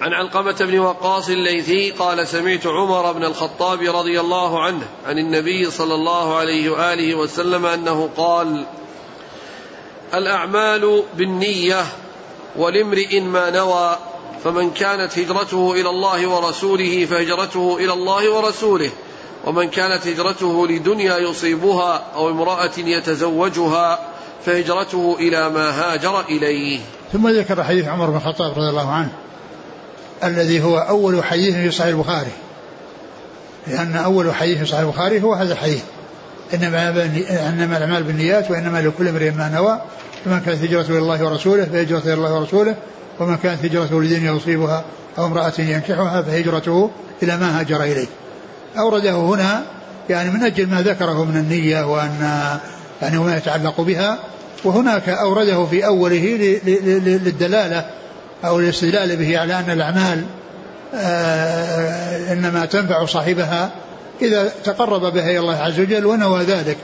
عن 0.00 0.12
علقمة 0.12 0.56
بن 0.60 0.78
وقاص 0.78 1.28
الليثي 1.28 1.90
قال 1.90 2.28
سمعت 2.28 2.66
عمر 2.66 3.12
بن 3.12 3.24
الخطاب 3.24 3.82
رضي 3.82 4.20
الله 4.20 4.62
عنه 4.62 4.86
عن 5.06 5.18
النبي 5.18 5.70
صلى 5.70 5.94
الله 5.94 6.36
عليه 6.36 6.70
وآله 6.70 7.14
وسلم 7.14 7.66
أنه 7.66 8.10
قال 8.16 8.66
الأعمال 10.14 11.02
بالنية 11.14 11.84
ولامرئ 12.56 13.20
ما 13.20 13.50
نوى 13.50 13.98
فمن 14.44 14.70
كانت 14.70 15.18
هجرته 15.18 15.72
إلى 15.72 15.90
الله 15.90 16.26
ورسوله 16.28 17.06
فهجرته 17.06 17.76
إلى 17.80 17.92
الله 17.92 18.30
ورسوله 18.30 18.90
ومن 19.46 19.68
كانت 19.68 20.06
هجرته 20.06 20.66
لدنيا 20.66 21.18
يصيبها 21.18 22.02
أو 22.14 22.30
امرأة 22.30 22.70
يتزوجها 22.78 23.98
فهجرته 24.46 25.16
إلى 25.18 25.50
ما 25.50 25.70
هاجر 25.70 26.20
إليه. 26.20 26.80
ثم 27.12 27.28
ذكر 27.28 27.64
حديث 27.64 27.88
عمر 27.88 28.10
بن 28.10 28.16
الخطاب 28.16 28.58
رضي 28.58 28.68
الله 28.68 28.90
عنه 28.90 29.10
الذي 30.24 30.62
هو 30.62 30.78
أول 30.78 31.24
حديث 31.24 31.54
في 31.54 31.70
صحيح 31.70 31.88
البخاري. 31.88 32.30
لأن 33.66 33.96
أول 33.96 34.34
حديث 34.34 34.58
في 34.58 34.66
صحيح 34.66 34.80
البخاري 34.80 35.22
هو 35.22 35.34
هذا 35.34 35.52
الحديث. 35.52 35.82
إنما 36.54 36.88
إنما 37.48 37.76
الأعمال 37.76 38.02
بالنيات 38.02 38.50
وإنما 38.50 38.82
لكل 38.82 39.08
امرئ 39.08 39.30
ما 39.30 39.48
نوى. 39.48 39.80
فمن 40.24 40.40
كانت 40.40 40.62
هجرته 40.62 40.90
إلى 40.90 40.98
الله 40.98 41.24
ورسوله 41.24 41.64
فهجرته 41.64 42.04
إلى 42.04 42.14
الله 42.14 42.34
ورسوله. 42.34 42.76
ومن 43.20 43.36
كانت 43.36 43.64
هجرته 43.64 44.02
لدين 44.02 44.36
يصيبها 44.36 44.84
أو 45.18 45.26
امرأة 45.26 45.52
ينكحها 45.58 46.22
فهجرته 46.22 46.90
إلى 47.22 47.36
ما 47.36 47.60
هاجر 47.60 47.82
إليه. 47.82 48.06
أورده 48.78 49.16
هنا 49.16 49.62
يعني 50.10 50.30
من 50.30 50.42
أجل 50.42 50.66
ما 50.66 50.82
ذكره 50.82 51.24
من 51.24 51.36
النية 51.36 51.92
وأن 51.92 52.40
يعني 53.02 53.18
وما 53.18 53.36
يتعلق 53.36 53.80
بها 53.80 54.18
وهناك 54.64 55.08
أورده 55.08 55.66
في 55.66 55.86
أوله 55.86 56.38
للدلالة 56.64 57.90
أو 58.44 58.58
الاستدلال 58.58 59.16
به 59.16 59.38
على 59.38 59.58
أن 59.58 59.70
الأعمال 59.70 60.24
آه، 60.94 62.32
إنما 62.32 62.66
تنفع 62.66 63.06
صاحبها 63.06 63.70
إذا 64.22 64.52
تقرب 64.64 65.12
بها 65.12 65.30
إلى 65.30 65.38
الله 65.38 65.56
عز 65.56 65.80
وجل 65.80 66.06
ونوى 66.06 66.42
ذلك. 66.42 66.76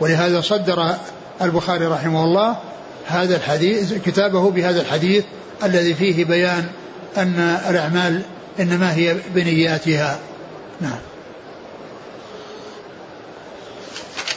ولهذا 0.00 0.40
صدر 0.40 0.94
البخاري 1.42 1.86
رحمه 1.86 2.24
الله 2.24 2.56
هذا 3.06 3.36
الحديث 3.36 3.92
كتابه 3.92 4.50
بهذا 4.50 4.80
الحديث 4.80 5.24
الذي 5.64 5.94
فيه 5.94 6.24
بيان 6.24 6.64
أن 7.16 7.58
الأعمال 7.70 8.22
إنما 8.60 8.94
هي 8.94 9.16
بنياتها. 9.34 10.18
نعم. 10.80 10.98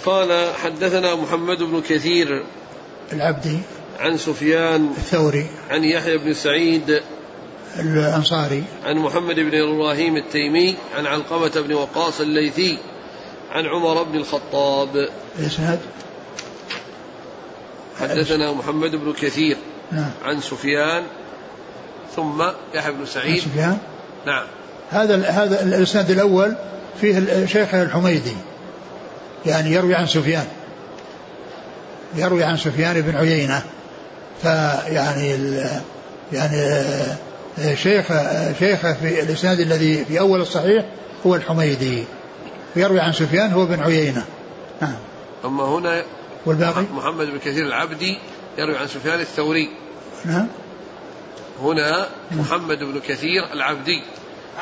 قال 0.05 0.53
حدثنا 0.55 1.15
محمد 1.15 1.63
بن 1.63 1.81
كثير 1.81 2.43
العبدي 3.13 3.59
عن 3.99 4.17
سفيان 4.17 4.93
الثوري 4.97 5.47
عن 5.69 5.83
يحيى 5.83 6.17
بن 6.17 6.33
سعيد 6.33 7.01
الأنصاري. 7.79 8.63
عن 8.83 8.97
محمد 8.97 9.35
بن 9.35 9.55
إبراهيم 9.55 10.17
التيمي 10.17 10.75
عن 10.95 11.05
علقمة 11.05 11.51
بن 11.67 11.73
وقاص 11.73 12.21
الليثي 12.21 12.77
عن 13.51 13.65
عمر 13.65 14.03
بن 14.03 14.15
الخطاب. 14.15 15.09
إسناد 15.39 15.79
حدثنا 17.99 18.51
محمد 18.51 18.95
بن 18.95 19.13
كثير 19.13 19.57
نعم. 19.91 20.11
عن 20.23 20.41
سفيان 20.41 21.03
ثم 22.15 22.43
يحيى 22.73 22.91
بن 22.91 23.05
سعيد. 23.05 23.39
سفيان؟ 23.39 23.77
نعم. 24.25 24.45
هذا 24.89 25.15
هذا 25.15 25.63
الإسناد 25.63 26.11
الأول 26.11 26.55
فيه 27.01 27.45
شيخ 27.45 27.73
الحميدي. 27.73 28.35
يعني 29.45 29.71
يروي 29.71 29.95
عن 29.95 30.07
سفيان. 30.07 30.47
يروي 32.15 32.43
عن 32.43 32.57
سفيان 32.57 33.01
بن 33.01 33.15
عيينة. 33.15 33.63
فيعني 34.41 35.37
يعني 36.33 36.75
شيخ 37.75 38.07
شيخ 38.59 38.91
في 38.91 39.21
الإسناد 39.23 39.59
الذي 39.59 40.05
في 40.05 40.19
أول 40.19 40.41
الصحيح 40.41 40.85
هو 41.25 41.35
الحميدي. 41.35 42.03
ويروي 42.75 42.99
عن 42.99 43.13
سفيان 43.13 43.51
هو 43.51 43.65
بن 43.65 43.79
عيينة. 43.79 44.25
نعم. 44.81 44.95
أما 45.45 45.63
هنا 45.63 46.03
والباقي؟ 46.45 46.83
محمد 46.93 47.25
بن 47.25 47.37
كثير 47.37 47.65
العبدي 47.65 48.17
يروي 48.57 48.77
عن 48.77 48.87
سفيان 48.87 49.19
الثوري. 49.19 49.69
نعم. 50.25 50.47
هنا 51.61 52.07
محمد 52.31 52.79
بن 52.79 52.99
كثير 53.07 53.53
العبدي. 53.53 54.03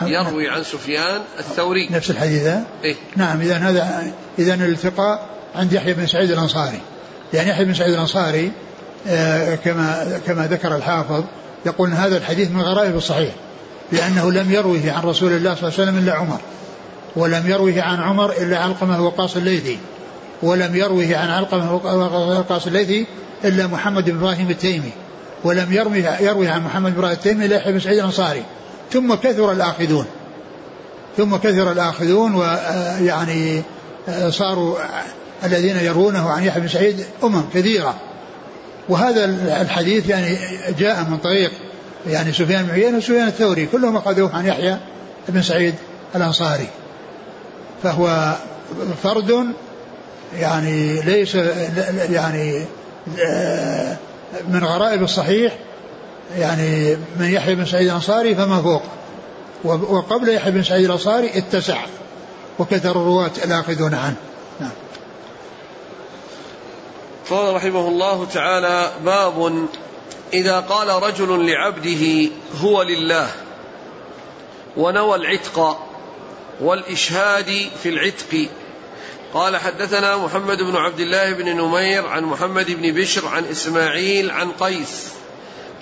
يروي 0.01 0.49
عن 0.49 0.63
سفيان 0.63 1.21
الثوري. 1.39 1.89
نفس 1.91 2.09
الحديث 2.09 2.47
إيه؟ 2.83 2.95
نعم 3.15 3.41
إذا 3.41 3.57
هذا 3.57 4.11
إذا 4.39 4.53
الالتقاء 4.53 5.29
عند 5.55 5.73
يحيى 5.73 5.93
بن 5.93 6.07
سعيد 6.07 6.31
الأنصاري. 6.31 6.79
يعني 7.33 7.49
يحيى 7.49 7.65
بن 7.65 7.73
سعيد 7.73 7.93
الأنصاري 7.93 8.51
آه 9.07 9.55
كما 9.55 10.19
كما 10.27 10.47
ذكر 10.47 10.75
الحافظ 10.75 11.23
يقول 11.65 11.89
إن 11.89 11.95
هذا 11.95 12.17
الحديث 12.17 12.51
من 12.51 12.61
غرائب 12.61 12.95
الصحيح 12.95 13.33
لأنه 13.91 14.31
لم 14.31 14.51
يروه 14.51 14.81
عن 14.85 15.03
رسول 15.03 15.31
الله 15.31 15.55
صلى 15.55 15.69
الله 15.69 15.79
عليه 15.79 15.83
وسلم 15.83 15.97
إلا 15.97 16.13
عمر 16.13 16.39
ولم 17.15 17.49
يروه 17.49 17.81
عن 17.81 17.99
عمر 17.99 18.31
إلا 18.31 18.57
علقمة 18.57 19.05
وقاص 19.05 19.35
الليثي 19.35 19.77
ولم 20.43 20.75
يروه 20.75 21.17
عن 21.17 21.29
علقمة 21.29 21.73
وقاص 22.39 22.67
الليثي 22.67 23.05
إلا 23.45 23.67
محمد 23.67 24.09
بن 24.09 24.17
إبراهيم 24.17 24.49
التيمي 24.49 24.91
ولم 25.43 25.73
يروي 25.73 26.03
يروي 26.19 26.47
عن 26.47 26.63
محمد 26.63 26.91
بن 26.91 26.97
إبراهيم 26.97 27.17
التيمي 27.17 27.45
إلا 27.45 27.55
يحيى 27.55 27.71
بن 27.73 27.79
سعيد 27.79 27.97
الأنصاري. 27.97 28.43
ثم 28.93 29.13
كثر 29.13 29.51
الآخذون. 29.51 30.05
ثم 31.17 31.35
كثر 31.35 31.71
الآخذون 31.71 32.35
ويعني 32.35 33.61
صاروا 34.29 34.77
الذين 35.43 35.77
يرونه 35.77 36.29
عن 36.29 36.43
يحيى 36.43 36.61
بن 36.61 36.67
سعيد 36.67 37.05
أمم 37.23 37.43
كثيرة. 37.53 37.95
وهذا 38.89 39.25
الحديث 39.61 40.09
يعني 40.09 40.37
جاء 40.79 41.03
من 41.03 41.17
طريق 41.17 41.51
يعني 42.07 42.33
سفيان 42.33 42.63
بن 42.63 42.71
عيينة 42.71 42.97
وسفيان 42.97 43.27
الثوري 43.27 43.65
كلهم 43.65 43.97
أخذوه 43.97 44.35
عن 44.35 44.45
يحيى 44.45 44.77
بن 45.29 45.41
سعيد 45.41 45.75
الأنصاري. 46.15 46.67
فهو 47.83 48.35
فرد 49.03 49.45
يعني 50.35 51.01
ليس 51.01 51.35
يعني 52.09 52.65
من 54.49 54.63
غرائب 54.63 55.03
الصحيح 55.03 55.53
يعني 56.37 56.97
من 57.19 57.29
يحيى 57.29 57.55
بن 57.55 57.65
سعيد 57.65 57.87
الأنصاري 57.87 58.35
فما 58.35 58.61
فوق. 58.61 58.83
وقبل 59.63 60.29
يحيى 60.29 60.51
بن 60.51 60.63
سعيد 60.63 60.85
الأنصاري 60.85 61.37
اتسع. 61.37 61.85
وكثر 62.59 62.91
الرواة 62.91 63.31
الآخذون 63.45 63.93
عنه. 63.93 64.15
نعم. 64.59 64.71
قال 67.29 67.55
رحمه 67.55 67.87
الله 67.87 68.25
تعالى 68.25 68.91
باب 69.05 69.67
إذا 70.33 70.59
قال 70.59 71.03
رجل 71.03 71.51
لعبده 71.51 72.29
هو 72.61 72.81
لله 72.81 73.27
ونوى 74.77 75.15
العتق 75.15 75.79
والإشهاد 76.61 77.69
في 77.83 77.89
العتق. 77.89 78.49
قال 79.33 79.57
حدثنا 79.57 80.17
محمد 80.17 80.57
بن 80.57 80.75
عبد 80.75 80.99
الله 80.99 81.33
بن 81.33 81.45
نمير 81.45 82.07
عن 82.07 82.23
محمد 82.23 82.71
بن 82.71 82.91
بشر 82.91 83.27
عن 83.27 83.45
إسماعيل 83.45 84.31
عن 84.31 84.51
قيس. 84.51 85.20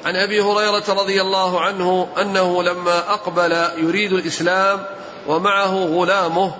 عن 0.05 0.15
أبي 0.15 0.41
هريرة 0.41 0.83
رضي 0.89 1.21
الله 1.21 1.62
عنه 1.62 2.07
أنه 2.21 2.63
لما 2.63 3.13
أقبل 3.13 3.51
يريد 3.77 4.13
الإسلام 4.13 4.85
ومعه 5.27 5.85
غلامه 5.85 6.55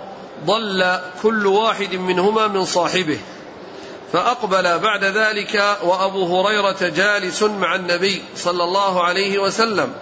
ضل 0.46 0.98
كل 1.22 1.46
واحد 1.46 1.94
منهما 1.94 2.46
من 2.46 2.64
صاحبه 2.64 3.18
فأقبل 4.12 4.78
بعد 4.78 5.04
ذلك 5.04 5.76
وأبو 5.82 6.40
هريرة 6.40 6.76
جالس 6.80 7.42
مع 7.42 7.74
النبي 7.74 8.22
صلى 8.36 8.64
الله 8.64 9.04
عليه 9.04 9.38
وسلم. 9.38 9.92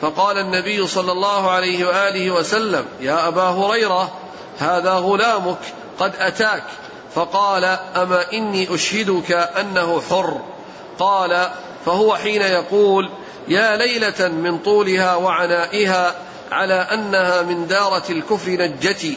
فقال 0.00 0.38
النبي 0.38 0.86
صلى 0.86 1.12
الله 1.12 1.50
عليه 1.50 1.86
وآله 1.86 2.30
وسلم 2.30 2.84
يا 3.00 3.28
أبا 3.28 3.42
هريرة 3.42 4.12
هذا 4.58 4.92
غلامك 4.92 5.58
قد 5.98 6.12
أتاك. 6.18 6.64
فقال 7.14 7.64
أما 7.96 8.32
إني 8.32 8.74
أشهدك 8.74 9.32
أنه 9.32 10.02
حر. 10.10 10.40
قال 10.98 11.50
فهو 11.86 12.16
حين 12.16 12.42
يقول 12.42 13.10
يا 13.48 13.76
ليلة 13.76 14.28
من 14.28 14.58
طولها 14.58 15.14
وعنائها 15.14 16.14
على 16.52 16.74
أنها 16.74 17.42
من 17.42 17.66
دارة 17.66 18.04
الكفر 18.10 18.50
نجتي. 18.50 19.16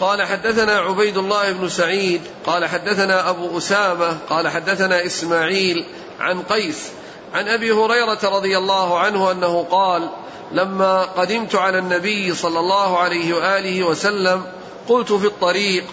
قال 0.00 0.22
حدثنا 0.22 0.78
عبيد 0.78 1.16
الله 1.16 1.52
بن 1.52 1.68
سعيد 1.68 2.20
قال 2.46 2.66
حدثنا 2.66 3.30
أبو 3.30 3.58
أسامة 3.58 4.18
قال 4.30 4.48
حدثنا 4.48 5.06
إسماعيل 5.06 5.84
عن 6.20 6.42
قيس 6.42 6.90
عن 7.34 7.48
أبي 7.48 7.72
هريرة 7.72 8.18
رضي 8.24 8.58
الله 8.58 8.98
عنه 8.98 9.30
أنه 9.30 9.66
قال 9.70 10.10
لما 10.52 11.02
قدمت 11.02 11.54
على 11.54 11.78
النبي 11.78 12.34
صلى 12.34 12.60
الله 12.60 12.98
عليه 12.98 13.34
وآله 13.34 13.84
وسلم 13.84 14.44
قلت 14.88 15.12
في 15.12 15.26
الطريق 15.26 15.84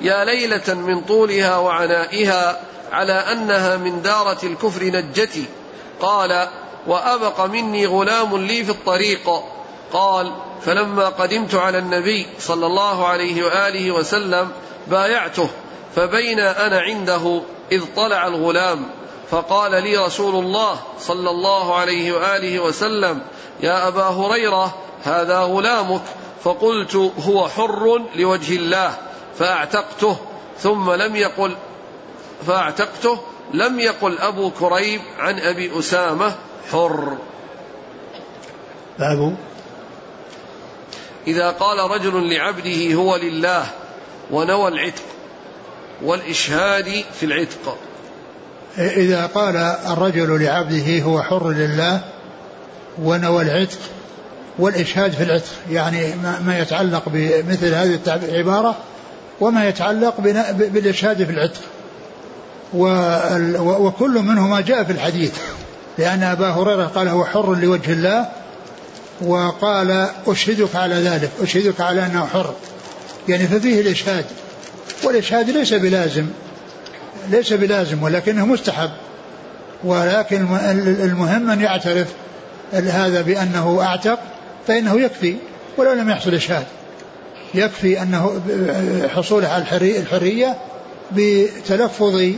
يا 0.00 0.24
ليلة 0.24 0.74
من 0.74 1.00
طولها 1.00 1.56
وعنائها 1.56 2.60
على 2.92 3.12
أنها 3.12 3.76
من 3.76 4.02
دارة 4.02 4.38
الكفر 4.42 4.84
نجتي. 4.84 5.44
قال 6.00 6.48
وأبق 6.86 7.40
مني 7.40 7.86
غلام 7.86 8.36
لي 8.36 8.64
في 8.64 8.70
الطريق. 8.70 9.30
قال 9.92 10.32
فلما 10.62 11.08
قدمت 11.08 11.54
على 11.54 11.78
النبي 11.78 12.26
صلى 12.38 12.66
الله 12.66 13.06
عليه 13.06 13.44
وآله 13.44 13.90
وسلم 13.90 14.48
بايعته 14.86 15.48
فبين 15.96 16.40
أنا 16.40 16.80
عنده 16.80 17.42
إذ 17.72 17.82
طلع 17.96 18.26
الغلام. 18.26 18.86
فقال 19.30 19.82
لي 19.82 19.96
رسول 19.96 20.44
الله 20.44 20.80
صلى 21.00 21.30
الله 21.30 21.74
عليه 21.74 22.12
وآله 22.12 22.60
وسلم 22.60 23.20
يا 23.60 23.88
أبا 23.88 24.04
هريرة 24.04 24.74
هذا 25.04 25.40
غلامك. 25.40 26.02
فقلت 26.44 27.12
هو 27.26 27.48
حر 27.48 28.02
لوجه 28.14 28.56
الله. 28.56 28.94
فأعتقته 29.38 30.16
ثم 30.58 30.92
لم 30.92 31.16
يقل. 31.16 31.56
فاعتقته 32.46 33.18
لم 33.54 33.80
يقل 33.80 34.18
أبو 34.18 34.50
كريب 34.50 35.00
عن 35.18 35.38
أبي 35.38 35.78
أسامة 35.78 36.34
حر. 36.72 37.18
باب. 38.98 39.36
إذا 41.26 41.50
قال 41.50 41.90
رجل 41.90 42.34
لعبده 42.34 42.94
هو 42.94 43.16
لله 43.16 43.66
ونوى 44.30 44.68
العتق 44.68 45.02
والإشهاد 46.02 47.04
في 47.20 47.26
العتق. 47.26 47.78
إذا 48.78 49.26
قال 49.26 49.56
الرجل 49.56 50.42
لعبده 50.42 51.02
هو 51.02 51.22
حر 51.22 51.50
لله 51.50 52.00
ونوى 53.02 53.42
العتق 53.42 53.78
والإشهاد 54.58 55.12
في 55.12 55.22
العتق 55.22 55.52
يعني 55.70 56.14
ما 56.46 56.58
يتعلق 56.58 57.02
بمثل 57.06 57.74
هذه 57.74 57.98
العبارة 58.06 58.76
وما 59.40 59.68
يتعلق 59.68 60.20
بالإشهاد 60.50 61.24
في 61.24 61.30
العتق. 61.32 61.60
وكل 62.74 64.10
منهما 64.10 64.60
جاء 64.60 64.84
في 64.84 64.92
الحديث. 64.92 65.32
لأن 65.98 66.22
أبا 66.22 66.50
هريرة 66.50 66.84
قال 66.84 67.08
هو 67.08 67.24
حر 67.24 67.54
لوجه 67.54 67.92
الله 67.92 68.28
وقال 69.20 70.08
أشهدك 70.26 70.76
على 70.76 70.94
ذلك 70.94 71.30
أشهدك 71.42 71.80
على 71.80 72.06
أنه 72.06 72.26
حر. 72.26 72.54
يعني 73.28 73.46
ففيه 73.46 73.80
الإشهاد 73.80 74.24
والإشهاد 75.04 75.50
ليس 75.50 75.74
بلازم 75.74 76.26
ليس 77.30 77.52
بلازم 77.52 78.02
ولكنه 78.02 78.46
مستحب. 78.46 78.90
ولكن 79.84 80.46
المهم 81.02 81.50
أن 81.50 81.60
يعترف 81.60 82.08
هذا 82.72 83.22
بأنه 83.22 83.82
أعتق 83.82 84.18
فإنه 84.66 85.00
يكفي 85.00 85.36
ولو 85.76 85.92
لم 85.92 86.10
يحصل 86.10 86.34
إشهاد. 86.34 86.64
يكفي 87.54 88.02
أنه 88.02 88.40
حصوله 89.14 89.48
على 89.48 89.64
الحرية 89.82 90.56
بتلفظ 91.12 92.32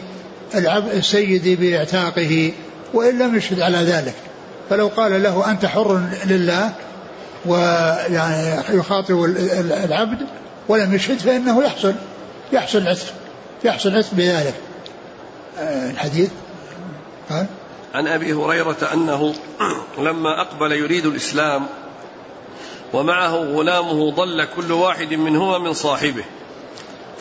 السيد 0.54 1.60
بإعتاقه 1.60 2.52
وإن 2.94 3.18
لم 3.18 3.36
يشهد 3.36 3.60
على 3.60 3.78
ذلك. 3.78 4.14
فلو 4.70 4.88
قال 4.88 5.22
له 5.22 5.50
أنت 5.50 5.66
حر 5.66 6.00
لله 6.26 6.72
ويعني 7.46 8.62
يخاطب 8.70 9.24
العبد 9.84 10.26
ولم 10.68 10.94
يشهد 10.94 11.18
فإنه 11.18 11.64
يحصل 11.64 11.94
يحصل 12.52 12.88
عتق 12.88 13.14
يحصل 13.64 13.96
عتق 13.96 14.08
بذلك. 14.12 14.54
آه، 15.58 15.90
الحديث. 15.90 16.30
قال 17.30 17.46
عن 17.94 18.06
أبي 18.06 18.32
هريرة 18.32 18.76
أنه 18.94 19.34
لما 19.98 20.40
أقبل 20.40 20.72
يريد 20.72 21.06
الإسلام 21.06 21.66
ومعه 22.92 23.36
غلامه 23.36 24.10
ضل 24.10 24.44
كل 24.56 24.72
واحد 24.72 25.14
منهما 25.14 25.58
من 25.58 25.72
صاحبه 25.72 26.24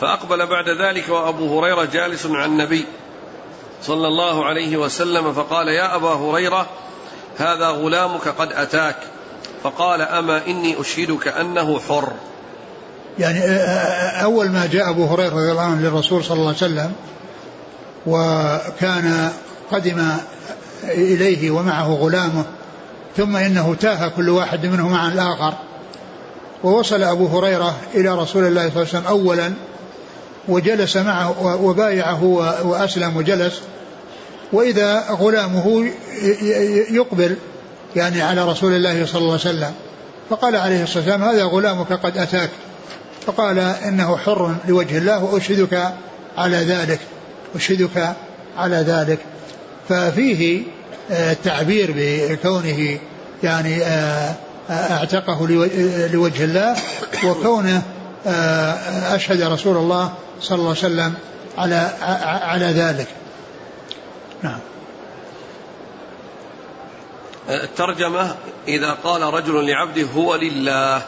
فأقبل 0.00 0.46
بعد 0.46 0.68
ذلك 0.68 1.08
وأبو 1.08 1.58
هريرة 1.60 1.84
جالس 1.84 2.26
مع 2.26 2.44
النبي. 2.44 2.86
صلى 3.82 4.08
الله 4.08 4.44
عليه 4.44 4.76
وسلم 4.76 5.32
فقال 5.32 5.68
يا 5.68 5.96
أبا 5.96 6.14
هريرة 6.14 6.66
هذا 7.38 7.68
غلامك 7.68 8.28
قد 8.28 8.52
أتاك. 8.52 8.96
فقال 9.62 10.02
أما 10.02 10.46
إني 10.46 10.80
أشهدك 10.80 11.28
أنه 11.28 11.80
حر. 11.80 12.12
يعني 13.18 13.40
أول 14.24 14.48
ما 14.48 14.66
جاء 14.66 14.90
أبو 14.90 15.04
هريرة 15.04 15.34
رضي 15.34 15.50
الله 15.50 15.62
عنه 15.62 15.82
للرسول 15.82 16.24
صلى 16.24 16.36
الله 16.36 16.46
عليه 16.46 16.56
وسلم 16.56 16.92
وكان 18.06 19.32
قدم 19.72 20.08
إليه 20.84 21.50
ومعه 21.50 21.94
غلامه 21.94 22.44
ثم 23.16 23.36
إنه 23.36 23.76
تاه 23.80 24.08
كل 24.08 24.28
واحد 24.28 24.66
منهم 24.66 24.94
عن 24.94 25.12
الآخر 25.12 25.54
ووصل 26.64 27.02
أبو 27.02 27.26
هريرة 27.26 27.76
إلى 27.94 28.14
رسول 28.14 28.44
الله 28.44 28.70
صلى 28.70 28.82
الله 28.82 28.88
عليه 28.88 28.98
وسلم 28.98 29.06
أولا 29.06 29.52
وجلس 30.48 30.96
معه 30.96 31.62
وبايعه 31.62 32.24
وأسلم 32.64 33.16
وجلس. 33.16 33.60
وإذا 34.52 35.04
غلامه 35.10 35.90
يقبل 36.90 37.36
يعني 37.96 38.22
على 38.22 38.44
رسول 38.44 38.72
الله 38.72 39.06
صلى 39.06 39.20
الله 39.20 39.32
عليه 39.32 39.40
وسلم. 39.40 39.72
فقال 40.30 40.56
عليه 40.56 40.82
الصلاة 40.82 40.98
والسلام 40.98 41.22
هذا 41.22 41.44
غلامك 41.44 41.92
قد 41.92 42.18
أتاك. 42.18 42.50
فقال 43.26 43.58
إنه 43.58 44.16
حر 44.16 44.54
لوجه 44.68 44.98
الله 44.98 45.24
وأشهدك 45.24 45.92
على 46.38 46.56
ذلك 46.56 47.00
أشهدك 47.54 48.14
على 48.58 48.76
ذلك. 48.76 49.18
ففيه 49.88 50.62
آه، 51.10 51.32
التعبير 51.32 51.94
بكونه 51.96 52.98
يعني 53.42 53.82
آه، 53.82 54.34
آه، 54.70 54.72
أعتقه 54.72 55.46
لوجه 56.12 56.44
الله 56.44 56.76
وكونه 57.24 57.82
أشهد 59.14 59.42
رسول 59.42 59.76
الله 59.76 60.12
صلى 60.40 60.58
الله 60.58 60.68
عليه 60.68 60.78
وسلم 60.78 61.14
على 61.58 61.90
على 62.42 62.66
ذلك. 62.66 63.06
نعم. 64.42 64.58
الترجمة 67.48 68.34
إذا 68.68 68.90
قال 69.04 69.22
رجل 69.22 69.66
لعبده 69.66 70.02
هو 70.02 70.34
لله. 70.34 71.02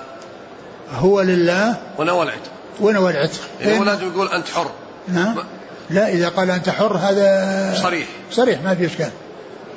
هو 0.93 1.21
لله. 1.21 1.77
ونوى 1.99 2.23
العتق 2.23 2.51
ونوى 2.81 3.11
العتق 3.11 3.41
يعني 3.61 3.79
هو 3.79 3.85
لازم 3.85 4.07
يقول 4.07 4.29
أنت 4.29 4.49
حر. 4.49 4.71
نعم. 5.09 5.37
لا 5.91 6.09
إذا 6.09 6.29
قال 6.29 6.51
أنت 6.51 6.69
حر 6.69 6.97
هذا 6.97 7.75
صريح. 7.83 8.07
صريح 8.31 8.63
ما 8.63 8.75
في 8.75 8.87
إشكال. 8.87 9.11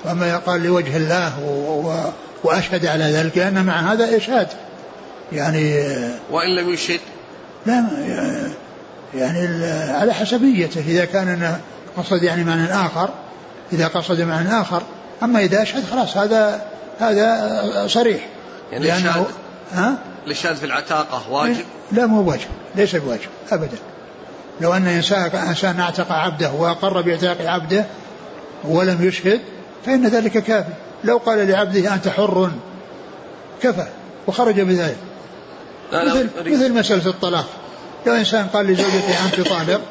وأما 0.05 0.37
قال 0.37 0.63
لوجه 0.63 0.97
الله 0.97 1.39
و... 1.43 1.89
و... 1.89 2.11
وأشهد 2.43 2.85
على 2.85 3.03
ذلك 3.03 3.37
لأن 3.37 3.65
مع 3.65 3.93
هذا 3.93 4.17
إشهاد 4.17 4.47
يعني 5.31 5.73
وإن 6.31 6.55
لم 6.55 6.73
يشهد؟ 6.73 6.99
لا 7.65 7.85
يعني 9.15 9.65
على 9.91 10.13
حسبيته 10.13 10.81
إذا 10.87 11.05
كان 11.05 11.57
قصد 11.97 12.23
يعني 12.23 12.43
معنى 12.43 12.73
آخر 12.73 13.09
إذا 13.73 13.87
قصد 13.87 14.21
معنى 14.21 14.61
آخر 14.61 14.81
أما 15.23 15.39
إذا 15.39 15.61
أشهد 15.61 15.83
خلاص 15.91 16.17
هذا 16.17 16.61
هذا 16.99 17.87
صريح. 17.87 18.27
يعني 18.71 18.85
لأنه 18.85 19.25
ها؟ 19.73 19.97
الإشهاد 20.25 20.55
في 20.55 20.65
العتاقة؟ 20.65 21.31
واجب؟ 21.31 21.65
لا 21.91 22.05
مو 22.05 22.29
واجب 22.29 22.47
ليس 22.75 22.95
بواجب 22.95 23.29
أبدا. 23.51 23.77
لو 24.61 24.73
أن 24.73 24.87
إنسان 24.87 25.35
إنسان 25.35 25.79
اعتق 25.79 26.11
عبده 26.11 26.51
وأقر 26.51 27.01
باعتاق 27.01 27.37
عبده 27.41 27.85
ولم 28.63 29.07
يشهد 29.07 29.41
فإن 29.85 30.07
ذلك 30.07 30.37
كافي. 30.37 30.73
لو 31.03 31.17
قال 31.17 31.47
لعبده 31.47 31.93
أنت 31.93 32.07
حر. 32.07 32.51
كفى 33.61 33.87
وخرج 34.27 34.61
بذلك. 34.61 34.97
لا 35.91 36.03
لا 36.03 36.13
مثل, 36.13 36.29
مثل 36.45 36.73
مسألة 36.73 37.07
الطلاق. 37.07 37.45
لو 38.05 38.13
إنسان 38.13 38.47
قال 38.47 38.67
لزوجته 38.67 39.25
أنت 39.25 39.47
طالق 39.49 39.81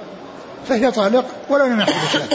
فهي 0.69 0.91
طالق 0.91 1.25
ولو 1.49 1.67
لم 1.67 1.81
يحدث 1.81 2.17
له 2.17 2.29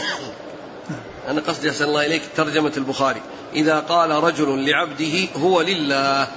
أنا 1.28 1.40
قصدي 1.40 1.70
أحسن 1.70 1.84
الله 1.84 2.06
إليك 2.06 2.22
ترجمة 2.36 2.72
البخاري. 2.76 3.20
إذا 3.54 3.78
قال 3.78 4.10
رجل 4.10 4.70
لعبده 4.70 5.28
هو 5.36 5.62
لله. 5.62 6.28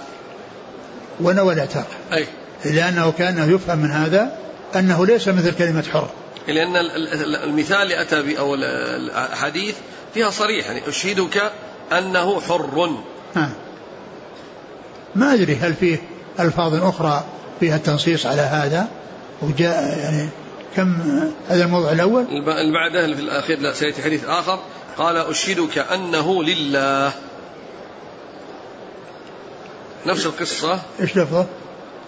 ونوى 1.22 1.54
الاعتاق 1.54 1.88
أي. 2.14 2.28
لأنه 2.66 3.12
كان 3.12 3.56
يفهم 3.56 3.80
من 3.80 3.92
هذا 3.92 4.38
أنه 4.76 5.06
ليس 5.06 5.28
مثل 5.28 5.56
كلمة 5.56 5.84
حر. 5.94 6.10
لأن 6.48 6.76
المثال 7.44 7.78
اللي 7.78 8.02
أتى 8.02 8.22
به 8.22 8.40
أو 8.40 8.56
الحديث 8.56 9.76
فيها 10.14 10.30
صريح 10.30 10.66
يعني 10.66 10.88
أشهدك 10.88 11.52
أنه 11.98 12.42
حر. 12.42 12.90
نعم 13.36 13.54
ما 15.16 15.34
أدري 15.34 15.56
هل 15.56 15.74
فيه 15.74 15.98
ألفاظ 16.40 16.84
أخرى 16.84 17.24
فيها 17.60 17.76
التنصيص 17.76 18.26
على 18.26 18.42
هذا. 18.42 18.88
وجاء 19.42 20.00
يعني 20.00 20.30
كم 20.76 20.96
هذا 21.50 21.66
الموضوع 21.66 21.92
الأول؟ 21.92 22.26
اللي 22.32 22.74
بعده 22.74 23.16
في 23.16 23.22
الأخير؟ 23.22 23.60
لا 23.60 23.74
سيأتي 23.74 24.02
حديث 24.02 24.26
آخر. 24.26 24.60
قال 24.98 25.18
أشهدك 25.18 25.78
أنه 25.78 26.44
لله. 26.44 27.12
نفس 30.06 30.26
القصة. 30.26 30.80
إيش 31.00 31.18
لفظه؟ 31.18 31.46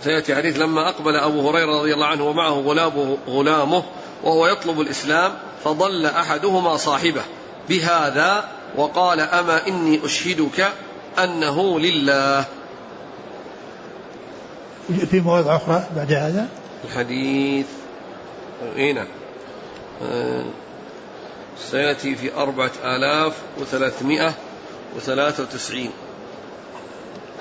سيأتي 0.03 0.35
حديث 0.35 0.59
لما 0.59 0.89
أقبل 0.89 1.15
أبو 1.15 1.49
هريرة 1.49 1.79
رضي 1.79 1.93
الله 1.93 2.05
عنه 2.05 2.23
ومعه 2.23 2.53
غلامه, 2.53 3.17
غلامه 3.27 3.83
وهو 4.23 4.47
يطلب 4.47 4.81
الإسلام 4.81 5.31
فضل 5.63 6.05
أحدهما 6.05 6.77
صاحبه 6.77 7.21
بهذا 7.69 8.49
وقال 8.75 9.19
أما 9.19 9.67
إني 9.67 10.05
أشهدك 10.05 10.71
أنه 11.23 11.79
لله. 11.79 12.45
في 15.11 15.19
مواضع 15.19 15.55
أخرى 15.55 15.83
بعد 15.95 16.11
هذا؟ 16.11 16.47
الحديث. 16.85 17.65
هنا. 18.77 19.05
آه، 20.03 20.43
سيأتي 21.71 22.15
في 22.15 22.33
أربعة 22.33 22.71
آلاف 22.83 23.33
وثلاثمائة 23.59 24.33
وثلاثة 24.95 25.43
وتسعين. 25.43 25.91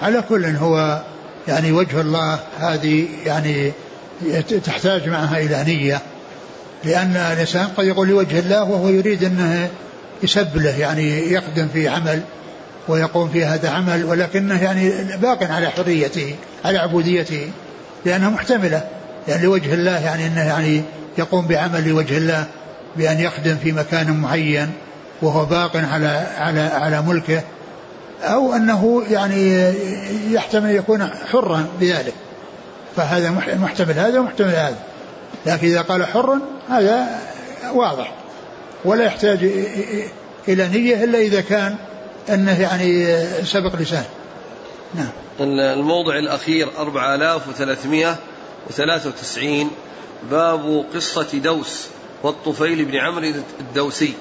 على 0.03 0.23
كل 0.29 0.45
هو 0.45 1.03
يعني 1.49 1.73
وجه 1.73 2.01
الله 2.01 2.39
هذه 2.59 3.09
يعني 3.27 3.73
تحتاج 4.65 5.09
معها 5.09 5.39
إلى 5.39 5.65
نية. 5.65 6.01
لأن 6.85 7.17
الإنسان 7.17 7.67
قد 7.67 7.85
يقول 7.85 8.09
لوجه 8.09 8.39
الله 8.39 8.65
وهو 8.65 8.89
يريد 8.89 9.25
أنه 9.25 9.71
يسبله 10.23 10.79
يعني 10.79 11.33
يقدم 11.33 11.69
في 11.73 11.89
عمل 11.89 12.23
ويقوم 12.89 13.29
في 13.29 13.45
هذا 13.45 13.71
عمل 13.71 14.05
ولكنه 14.05 14.63
يعني 14.63 15.17
باق 15.17 15.43
على 15.43 15.71
حريته 15.71 16.37
على 16.65 16.79
عبوديته 16.79 17.51
لأنها 18.05 18.31
محتملة. 18.31 19.00
يعني 19.29 19.43
لوجه 19.43 19.75
الله 19.75 20.05
يعني 20.05 20.27
إنه 20.27 20.47
يعني 20.47 20.83
يقوم 21.19 21.47
بعمل 21.47 21.89
لوجه 21.89 22.19
الله 22.19 22.47
بأن 22.97 23.21
يخدم 23.21 23.57
في 23.57 23.73
مكان 23.73 24.21
معين 24.21 24.73
وهو 25.23 25.45
باق 25.45 25.77
على 25.77 26.27
على 26.39 26.61
على 26.61 27.03
ملكه 27.03 27.43
أو 28.23 28.55
أنه 28.55 29.03
يعني 29.11 29.73
يحتمل 30.31 30.71
يكون 30.71 31.11
حرا 31.33 31.67
بذلك. 31.81 32.15
فهذا 32.97 33.31
محتمل 33.61 33.99
هذا 33.99 34.19
ومحتمل 34.19 34.49
هذا. 34.49 34.79
لكن 35.47 35.67
إذا 35.67 35.83
قال 35.83 36.07
حر 36.07 36.39
هذا 36.69 37.19
واضح. 37.75 38.13
ولا 38.85 39.05
يحتاج 39.05 39.51
إلى 40.49 40.69
نية 40.69 41.05
إلا 41.05 41.19
إذا 41.19 41.41
كان 41.41 41.77
أنه 42.31 42.61
يعني 42.61 43.17
سبق 43.45 43.77
لسان 43.77 44.05
نعم. 44.95 45.11
الموضع 45.41 46.19
الأخير 46.19 46.69
4300 46.79 48.17
وتسعين 48.67 49.71
باب 50.31 50.85
قصة 50.95 51.29
دوس 51.35 51.87
والطفيل 52.23 52.85
بن 52.85 52.97
عمرو 52.97 53.33
الدوسي. 53.61 54.15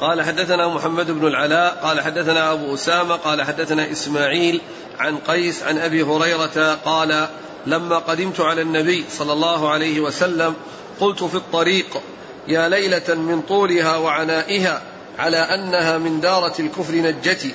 قال 0.00 0.22
حدثنا 0.22 0.68
محمد 0.68 1.10
بن 1.10 1.26
العلاء 1.26 1.80
قال 1.82 2.00
حدثنا 2.00 2.52
أبو 2.52 2.74
أسامة 2.74 3.14
قال 3.14 3.42
حدثنا 3.42 3.92
إسماعيل 3.92 4.60
عن 4.98 5.16
قيس 5.16 5.62
عن 5.62 5.78
أبي 5.78 6.02
هريرة 6.02 6.74
قال 6.84 7.28
لما 7.66 7.98
قدمت 7.98 8.40
على 8.40 8.62
النبي 8.62 9.04
صلى 9.10 9.32
الله 9.32 9.70
عليه 9.70 10.00
وسلم 10.00 10.54
قلت 11.00 11.24
في 11.24 11.34
الطريق 11.34 12.00
يا 12.48 12.68
ليلة 12.68 13.14
من 13.14 13.42
طولها 13.48 13.96
وعنائها 13.96 14.82
على 15.18 15.36
أنها 15.36 15.98
من 15.98 16.20
دارة 16.20 16.54
الكفر 16.60 16.94
نجتي 16.94 17.54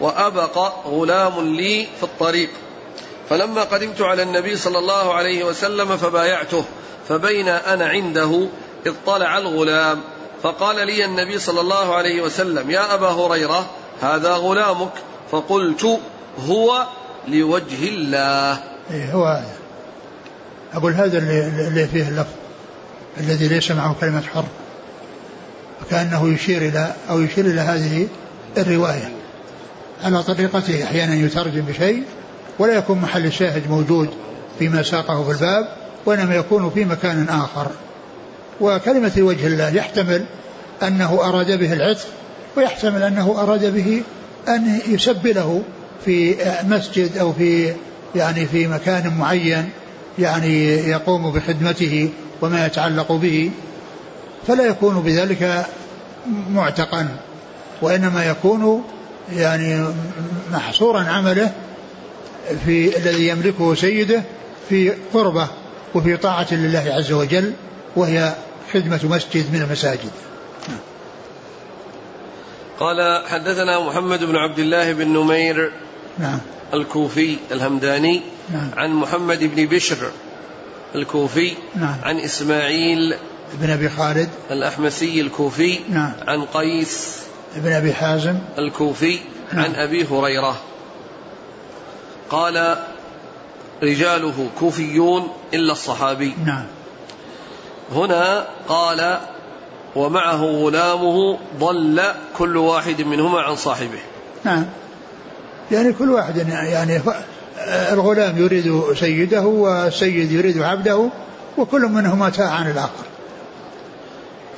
وأبق 0.00 0.86
غلام 0.86 1.54
لي 1.56 1.86
في 1.96 2.02
الطريق. 2.02 2.50
فلما 3.32 3.62
قدمت 3.62 4.00
على 4.00 4.22
النبي 4.22 4.56
صلى 4.56 4.78
الله 4.78 5.14
عليه 5.14 5.44
وسلم 5.44 5.96
فبايعته 5.96 6.64
فبين 7.08 7.48
أنا 7.48 7.86
عنده 7.86 8.48
اطلع 8.86 9.38
الغلام 9.38 10.00
فقال 10.42 10.86
لي 10.86 11.04
النبي 11.04 11.38
صلى 11.38 11.60
الله 11.60 11.94
عليه 11.94 12.22
وسلم 12.22 12.70
يا 12.70 12.94
أبا 12.94 13.08
هريرة 13.08 13.70
هذا 14.02 14.32
غلامك. 14.32 14.92
فقلت 15.30 16.00
هو 16.48 16.86
لوجه 17.28 17.88
الله. 17.88 18.58
إيه 18.90 19.12
هو 19.12 19.24
هذا 19.24 19.54
أقول 20.74 20.92
هذا 20.92 21.18
اللي, 21.18 21.68
اللي 21.68 21.88
فيه 21.88 22.08
اللفظ 22.08 22.32
الذي 23.20 23.48
ليس 23.48 23.70
معه 23.70 23.96
كلمة 24.00 24.22
حر 24.34 24.44
وكأنه 25.82 26.34
يشير 26.34 26.62
إلى 26.62 26.94
أو 27.10 27.20
يشير 27.20 27.46
إلى 27.46 27.60
هذه 27.60 28.08
الرواية. 28.58 29.12
على 30.04 30.22
طريقته 30.22 30.84
أحيانا 30.84 31.14
يترجم 31.14 31.60
بشيء 31.60 32.04
ولا 32.58 32.72
يكون 32.72 32.98
محل 32.98 33.26
الشاهد 33.26 33.70
موجود 33.70 34.08
فيما 34.58 34.82
ساقه 34.82 35.24
في 35.24 35.30
الباب 35.30 35.68
وإنما 36.06 36.34
يكون 36.34 36.70
في 36.70 36.84
مكان 36.84 37.28
آخر. 37.28 37.66
وكلمة 38.60 39.12
وجه 39.18 39.46
الله 39.46 39.68
يحتمل 39.68 40.24
أنه 40.82 41.20
أراد 41.22 41.58
به 41.58 41.72
العتق 41.72 42.06
ويحتمل 42.56 43.02
أنه 43.02 43.42
أراد 43.42 43.74
به 43.74 44.02
أن 44.48 44.80
يسبله 44.88 45.62
في 46.04 46.36
مسجد 46.64 47.18
أو 47.18 47.32
في 47.32 47.72
يعني 48.14 48.46
في 48.46 48.66
مكان 48.66 49.16
معين 49.18 49.70
يعني 50.18 50.66
يقوم 50.68 51.30
بخدمته 51.32 52.10
وما 52.42 52.66
يتعلق 52.66 53.12
به. 53.12 53.50
فلا 54.46 54.64
يكون 54.64 55.00
بذلك 55.00 55.66
معتقا 56.50 57.08
وإنما 57.82 58.24
يكون 58.24 58.84
يعني 59.32 59.84
محصورا 60.52 61.02
عمله 61.02 61.52
في 62.64 62.96
الذي 62.96 63.28
يملكه 63.28 63.74
سيده 63.74 64.22
في 64.68 64.92
قربة 65.14 65.48
وفي 65.94 66.16
طاعة 66.16 66.54
لله 66.54 66.84
عز 66.96 67.12
وجل 67.12 67.52
وهي 67.96 68.34
خدمة 68.72 69.00
مسجد 69.04 69.52
من 69.52 69.62
المساجد. 69.62 70.10
قال 72.80 73.26
حدثنا 73.26 73.80
محمد 73.80 74.24
بن 74.24 74.36
عبد 74.36 74.58
الله 74.58 74.92
بن 74.92 75.08
نمير 75.08 75.72
نعم. 76.18 76.38
الكوفي 76.74 77.36
الهمداني 77.52 78.22
نعم. 78.52 78.70
عن 78.76 78.90
محمد 78.90 79.38
بن 79.56 79.66
بشر 79.66 80.10
الكوفي 80.94 81.52
نعم. 81.74 81.96
عن 82.02 82.18
إسماعيل 82.18 83.14
بن 83.60 83.70
أبي 83.70 83.88
خالد. 83.88 84.28
الأحمسي 84.50 85.20
الكوفي 85.20 85.80
نعم. 85.88 86.12
عن 86.26 86.44
قيس 86.44 87.18
بن 87.56 87.72
أبي 87.72 87.92
حازم. 87.92 88.38
الكوفي 88.58 89.18
نعم. 89.52 89.64
عن 89.64 89.74
أبي 89.74 90.04
هريرة. 90.04 90.60
قال 92.32 92.76
رجاله 93.82 94.48
كوفيون 94.60 95.28
إلا 95.54 95.72
الصحابي. 95.72 96.34
نعم. 96.46 96.64
هنا 97.94 98.46
قال 98.68 99.18
ومعه 99.96 100.44
غلامه 100.44 101.38
ضل 101.58 102.02
كل 102.38 102.56
واحد 102.56 103.02
منهما 103.02 103.40
عن 103.40 103.56
صاحبه. 103.56 103.98
نعم. 104.44 104.66
يعني 105.70 105.92
كل 105.92 106.10
واحد 106.10 106.36
يعني 106.48 107.00
الغلام 107.92 108.38
يريد 108.38 108.82
سيده 108.94 109.42
والسيد 109.42 110.32
يريد 110.32 110.62
عبده 110.62 111.10
وكل 111.58 111.80
منهما 111.80 112.30
تاع 112.30 112.50
عن 112.50 112.70
الآخر. 112.70 113.04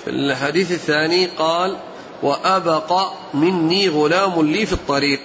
في 0.05 0.11
الحديث 0.11 0.73
الثاني 0.73 1.27
قال 1.27 1.77
وأبق 2.23 3.13
مني 3.35 3.89
غلام 3.89 4.43
لي 4.43 4.67
في 4.67 4.73
الطريق. 4.73 5.21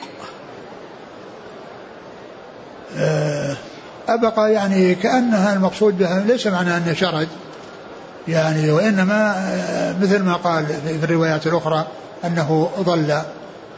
آه، 2.97 3.55
أبق 4.07 4.33
يعني 4.37 4.95
كأنها 4.95 5.53
المقصود 5.53 5.97
بها 5.97 6.19
ليس 6.19 6.47
معنى 6.47 6.77
أنه 6.77 6.93
شرد 6.93 7.27
يعني 8.27 8.71
وإنما 8.71 9.35
آه، 9.37 9.95
مثل 10.01 10.23
ما 10.23 10.33
قال 10.33 10.65
في 10.99 11.03
الروايات 11.03 11.47
الأخرى 11.47 11.87
أنه 12.25 12.71
ضل. 12.79 13.21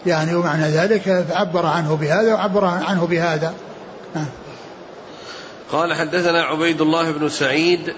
يعني 0.06 0.36
ومعنى 0.36 0.64
ذلك 0.64 1.26
عبر 1.32 1.66
عنه 1.66 1.96
بهذا 1.96 2.34
وعبر 2.34 2.66
عنه 2.66 3.08
بهذا. 3.08 3.54
نعم. 4.16 4.26
قال 5.72 5.94
حدثنا 5.94 6.44
عبيد 6.44 6.82
الله 6.82 7.12
بن 7.12 7.30
سعيد 7.30 7.94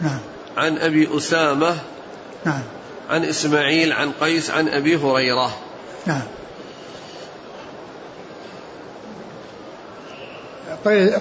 نعم. 0.00 0.18
عن 0.56 0.78
أبي 0.78 1.16
أسامة 1.16 1.74
نعم. 2.44 2.62
عن 3.10 3.24
إسماعيل 3.24 3.92
عن 3.92 4.12
قيس 4.20 4.50
عن 4.50 4.68
أبي 4.68 4.96
هريرة. 4.96 5.56
نعم. 6.06 6.22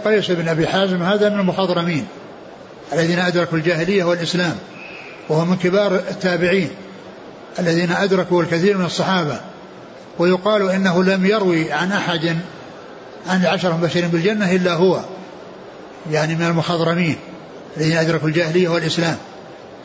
قيس 0.05 0.31
بن 0.31 0.47
أبي 0.47 0.67
حازم 0.67 1.03
هذا 1.03 1.29
من 1.29 1.39
المخضرمين 1.39 2.07
الذين 2.93 3.19
أدركوا 3.19 3.57
الجاهلية 3.57 4.03
والإسلام 4.03 4.55
وهو 5.29 5.45
من 5.45 5.55
كبار 5.55 5.95
التابعين 5.95 6.69
الذين 7.59 7.91
أدركوا 7.91 8.43
الكثير 8.43 8.77
من 8.77 8.85
الصحابة 8.85 9.39
ويقال 10.19 10.69
إنه 10.69 11.03
لم 11.03 11.25
يروي 11.25 11.71
عن 11.71 11.91
أحد 11.91 12.37
عن 13.27 13.41
العشرة 13.41 13.69
المبشرين 13.69 14.07
بالجنة 14.07 14.51
إلا 14.51 14.73
هو 14.73 14.99
يعني 16.11 16.35
من 16.35 16.45
المخضرمين 16.45 17.15
الذين 17.77 17.97
أدركوا 17.97 18.27
الجاهلية 18.27 18.69
والإسلام. 18.69 19.17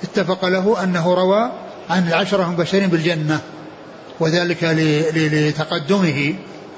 اتفق 0.03 0.45
له 0.45 0.83
أنه 0.83 1.15
روى 1.15 1.51
عن 1.91 2.09
العشرة 2.09 2.45
المبشرين 2.45 2.89
بالجنة 2.89 3.41
وذلك 4.21 4.65
لتقدمه 5.15 6.35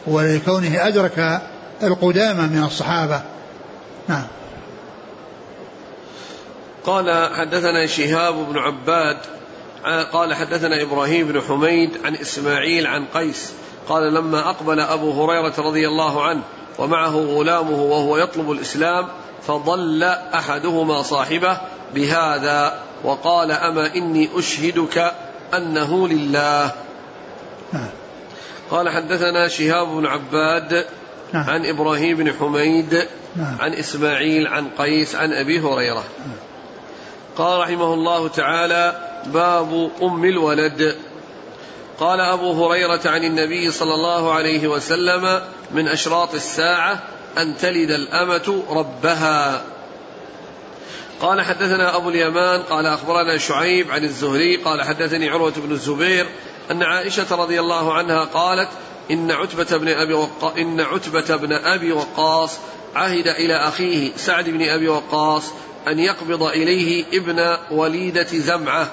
ولكونه 0.06 0.86
أدرك 0.86 1.40
القدامى 1.82 2.42
من 2.42 2.64
الصحابة. 2.64 3.22
نعم. 4.08 4.26
قال 6.84 7.34
حدثنا 7.34 7.86
شهاب 7.86 8.34
بن 8.34 8.58
عباد 8.58 9.18
قال 10.12 10.34
حدثنا 10.34 10.82
إبراهيم 10.82 11.28
بن 11.28 11.40
حميد 11.40 11.90
عن 12.04 12.14
إسماعيل 12.14 12.86
عن 12.86 13.04
قيس 13.14 13.52
قال 13.88 14.14
لما 14.14 14.50
أقبل 14.50 14.80
أبو 14.80 15.24
هريرة 15.24 15.54
رضي 15.58 15.88
الله 15.88 16.24
عنه 16.24 16.42
ومعه 16.78 17.16
غلامه 17.16 17.82
وهو 17.82 18.16
يطلب 18.16 18.50
الإسلام 18.50 19.08
فضل 19.42 20.02
أحدهما 20.34 21.02
صاحبه 21.02 21.58
بهذا 21.94 22.78
وقال 23.04 23.52
أما 23.52 23.94
إني 23.94 24.28
أشهدك 24.34 25.12
أنه 25.54 26.08
لله. 26.08 26.72
نعم. 27.72 27.90
قال 28.70 28.88
حدثنا 28.88 29.48
شهاب 29.48 29.88
بن 29.88 30.06
عباد 30.06 30.86
نعم. 31.32 31.50
عن 31.50 31.66
إبراهيم 31.66 32.16
بن 32.16 32.32
حميد 32.32 33.06
نعم. 33.36 33.56
عن 33.60 33.72
إسماعيل 33.74 34.46
عن 34.46 34.68
قيس 34.78 35.14
عن 35.14 35.32
أبي 35.32 35.60
هريرة 35.60 36.04
نعم. 36.18 36.36
قال 37.36 37.60
رحمه 37.60 37.94
الله 37.94 38.28
تعالى 38.28 39.08
باب 39.26 39.90
أم 40.02 40.24
الولد 40.24 40.96
قال 42.00 42.20
أبو 42.20 42.64
هريرة 42.64 43.00
عن 43.04 43.24
النبي 43.24 43.70
صلى 43.70 43.94
الله 43.94 44.32
عليه 44.32 44.68
وسلم 44.68 45.40
من 45.70 45.88
أشراط 45.88 46.34
الساعة 46.34 47.02
أن 47.38 47.56
تلد 47.56 47.90
الأمة 47.90 48.62
ربها 48.70 49.62
قال 51.20 51.42
حدثنا 51.42 51.96
أبو 51.96 52.08
اليمان 52.08 52.62
قال 52.62 52.86
أخبرنا 52.86 53.38
شعيب 53.38 53.90
عن 53.90 54.04
الزهري 54.04 54.56
قال 54.56 54.82
حدثني 54.82 55.28
عروة 55.28 55.52
بن 55.56 55.72
الزبير 55.72 56.26
أن 56.70 56.82
عائشة 56.82 57.36
رضي 57.36 57.60
الله 57.60 57.94
عنها 57.94 58.24
قالت 58.24 58.68
إن 59.10 59.30
عتبة 59.30 59.76
بن 59.76 59.88
أبي 59.88 60.12
وق... 60.12 60.44
إن 60.58 60.80
عتبة 60.80 61.36
بن 61.36 61.52
أبي 61.52 61.92
وقاص 61.92 62.58
عهد 62.94 63.28
إلى 63.28 63.54
أخيه 63.54 64.10
سعد 64.16 64.48
بن 64.48 64.68
أبي 64.68 64.88
وقاص 64.88 65.44
أن 65.88 65.98
يقبض 65.98 66.42
إليه 66.42 67.04
ابن 67.12 67.56
وليدة 67.70 68.28
زمعة. 68.32 68.92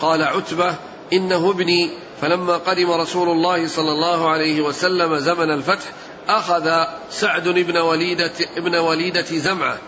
قال 0.00 0.22
عتبة 0.22 0.74
إنه 1.12 1.50
ابني. 1.50 1.90
فلما 2.20 2.56
قدم 2.56 2.90
رسول 2.90 3.28
الله 3.28 3.68
صلى 3.68 3.92
الله 3.92 4.28
عليه 4.28 4.60
وسلم 4.60 5.18
زمن 5.18 5.50
الفتح 5.50 5.86
أخذ 6.28 6.84
سعد 7.10 7.48
ابن 7.48 7.76
وليدة, 7.76 8.32
ابن 8.56 8.76
وليدة 8.76 9.22
زمعة. 9.22 9.78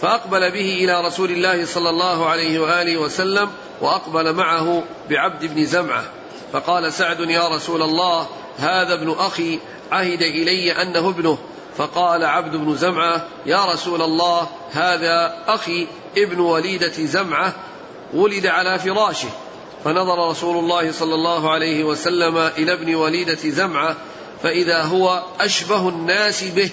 فأقبل 0.00 0.50
به 0.50 0.84
إلى 0.84 1.06
رسول 1.06 1.30
الله 1.30 1.64
صلى 1.64 1.90
الله 1.90 2.26
عليه 2.26 2.58
وآله 2.58 2.96
وسلم 2.96 3.50
وأقبل 3.80 4.32
معه 4.32 4.82
بعبد 5.10 5.44
بن 5.54 5.64
زمعة. 5.64 6.04
فقال 6.52 6.92
سعد 6.92 7.20
يا 7.20 7.48
رسول 7.48 7.82
الله 7.82 8.26
هذا 8.58 8.94
ابن 8.94 9.10
أخي 9.18 9.58
عهد 9.92 10.22
إلي 10.22 10.82
أنه 10.82 11.08
ابنه. 11.08 11.38
فقال 11.76 12.24
عبد 12.24 12.56
بن 12.56 12.76
زمعة 12.76 13.26
يا 13.46 13.64
رسول 13.64 14.02
الله 14.02 14.48
هذا 14.72 15.34
أخي 15.46 15.86
ابن 16.16 16.40
وليدة 16.40 16.92
زمعة 16.92 17.54
ولد 18.14 18.46
على 18.46 18.78
فراشه. 18.78 19.28
فنظر 19.84 20.30
رسول 20.30 20.58
الله 20.58 20.92
صلى 20.92 21.14
الله 21.14 21.50
عليه 21.50 21.84
وسلم 21.84 22.38
إلى 22.38 22.72
ابن 22.72 22.94
وليدة 22.94 23.38
زمعة 23.50 23.96
فإذا 24.42 24.82
هو 24.82 25.22
أشبه 25.40 25.88
الناس 25.88 26.44
به. 26.44 26.70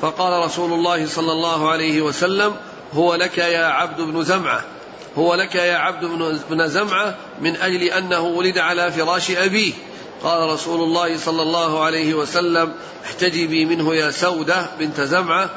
فقال 0.00 0.44
رسول 0.44 0.72
الله 0.72 1.06
صلى 1.06 1.32
الله 1.32 1.70
عليه 1.70 2.02
وسلم 2.02 2.56
هو 2.94 3.14
لك 3.14 3.38
يا 3.38 3.66
عبد 3.66 4.00
بن 4.00 4.22
زمعة. 4.22 4.64
هو 5.18 5.34
لك 5.34 5.54
يا 5.54 5.76
عبد 5.76 6.04
بن 6.50 6.68
زمعة 6.68 7.14
من 7.40 7.56
أجل 7.56 7.82
أنه 7.82 8.20
ولد 8.20 8.58
على 8.58 8.92
فراش 8.92 9.30
أبيه. 9.30 9.72
قال 10.26 10.50
رسول 10.50 10.80
الله 10.80 11.18
صلى 11.18 11.42
الله 11.42 11.84
عليه 11.84 12.14
وسلم 12.14 12.72
احتجبي 13.04 13.64
منه 13.64 13.94
يا 13.94 14.10
سودة 14.10 14.66
بنت 14.78 15.00
زمعة 15.00 15.50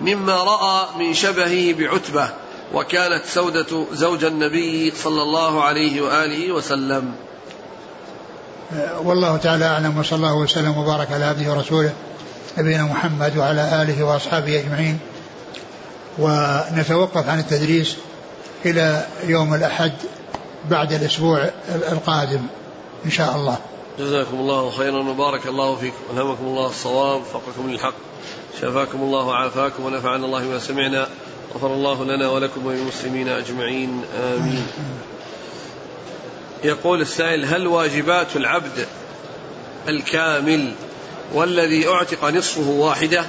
مما 0.00 0.34
رأى 0.34 0.86
من 0.98 1.14
شبهه 1.14 1.78
بعتبة 1.78 2.28
وكانت 2.74 3.24
سودة 3.26 3.86
زوج 3.92 4.24
النبي 4.24 4.92
صلى 4.96 5.22
الله 5.22 5.64
عليه 5.64 6.00
وآله 6.00 6.52
وسلم. 6.52 7.12
والله 9.02 9.36
تعالى 9.36 9.64
أعلم 9.64 9.98
وصلى 9.98 10.16
الله 10.16 10.34
وسلم 10.34 10.78
وبارك 10.78 11.12
على 11.12 11.24
عبده 11.24 11.52
ورسوله 11.52 11.92
نبينا 12.58 12.82
محمد 12.82 13.36
وعلى 13.36 13.82
آله 13.82 14.04
وأصحابه 14.04 14.60
أجمعين. 14.60 14.98
ونتوقف 16.18 17.28
عن 17.28 17.38
التدريس 17.38 17.96
إلى 18.66 19.06
يوم 19.24 19.54
الأحد 19.54 19.92
بعد 20.70 20.92
الأسبوع 20.92 21.50
القادم 21.68 22.40
إن 23.04 23.10
شاء 23.10 23.36
الله. 23.36 23.58
جزاكم 23.98 24.36
الله 24.36 24.70
خيرا 24.70 24.98
وبارك 24.98 25.46
الله 25.46 25.76
فيكم. 25.76 25.96
ألهمكم 26.14 26.44
الله 26.44 26.66
الصواب 26.66 27.20
وفقكم 27.20 27.70
للحق 27.70 27.94
شفاكم 28.60 29.02
الله 29.02 29.26
وعافاكم 29.26 29.84
ونفعنا 29.84 30.26
الله 30.26 30.40
بما 30.44 30.58
سمعنا 30.58 31.08
غفر 31.54 31.66
الله 31.74 32.04
لنا 32.04 32.28
ولكم 32.28 32.66
وللمسلمين 32.66 33.28
أجمعين 33.28 34.04
آمين. 34.22 34.66
يقول 36.64 37.00
السائل 37.00 37.44
هل 37.44 37.66
واجبات 37.66 38.36
العبد 38.36 38.86
الكامل 39.88 40.72
والذي 41.34 41.88
أعتق 41.88 42.24
نصفه 42.24 42.70
واحدة 42.70 43.24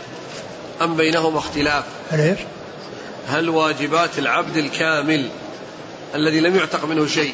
أم 0.81 0.95
بينهما 0.95 1.39
اختلاف؟ 1.39 1.83
هل 2.09 2.37
هل 3.27 3.49
واجبات 3.49 4.19
العبد 4.19 4.57
الكامل 4.57 5.29
الذي 6.15 6.39
لم 6.39 6.55
يعتق 6.55 6.85
منه 6.85 7.07
شيء 7.07 7.33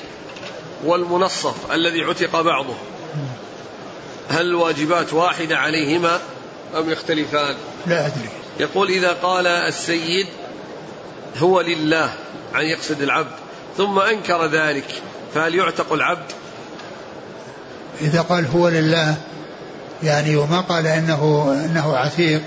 والمنصف 0.86 1.71
الذي 1.71 2.03
عتق 2.03 2.41
بعضه؟ 2.41 2.73
هل 4.30 4.45
الواجبات 4.45 5.14
واحدة 5.14 5.58
عليهما 5.58 6.20
أم 6.78 6.89
يختلفان؟ 6.89 7.55
لا 7.88 8.05
أدري. 8.05 8.30
يقول 8.60 8.89
إذا 8.89 9.14
قال 9.14 9.47
السيد 9.47 10.28
هو 11.38 11.62
لله 11.62 12.10
عن 12.53 12.66
يقصد 12.66 13.01
العبد 13.01 13.32
ثم 13.78 13.99
أنكر 13.99 14.45
ذلك 14.45 15.01
فهل 15.34 15.55
يعتق 15.55 15.93
العبد؟ 15.93 16.32
إذا 18.01 18.22
قال 18.22 18.45
هو 18.45 18.70
لله 18.70 19.16
يعني 20.03 20.36
وما 20.36 20.62
قال 20.62 20.88
إنه 20.88 21.51
إنه 21.66 21.97
عتيق 21.97 22.41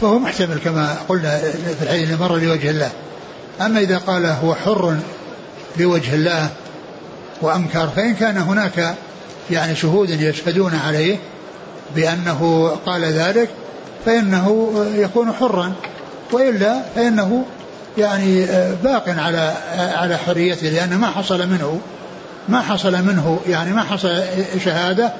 فهو 0.00 0.18
محتمل 0.18 0.58
كما 0.58 0.96
قلنا 1.08 1.38
في 1.78 1.82
الحديث 1.82 2.04
اللي 2.04 2.16
مر 2.16 2.36
لوجه 2.36 2.70
الله. 2.70 2.90
أما 3.60 3.80
إذا 3.80 3.98
قال 3.98 4.26
هو 4.26 4.54
حر 4.54 4.96
لوجه 5.76 6.14
الله 6.14 6.48
وأنكر 7.42 7.88
فإن 7.96 8.14
كان 8.14 8.36
هناك 8.36 8.94
يعني 9.50 9.76
شهود 9.76 10.10
يشهدون 10.10 10.74
عليه 10.74 11.18
بأنه 11.94 12.70
قال 12.86 13.04
ذلك 13.04 13.48
فإنه 14.06 14.74
يكون 14.94 15.32
حرا 15.32 15.72
وإلا 16.32 16.82
فإنه 16.94 17.44
يعني 17.98 18.46
باق 18.82 19.08
على 19.08 19.52
على 19.76 20.16
حريته 20.16 20.68
لأن 20.68 20.96
ما 20.96 21.06
حصل 21.06 21.48
منه 21.48 21.80
ما 22.48 22.60
حصل 22.60 22.92
منه 22.92 23.40
يعني 23.48 23.72
ما 23.72 23.82
حصل 23.82 24.22
شهادة 24.64 25.12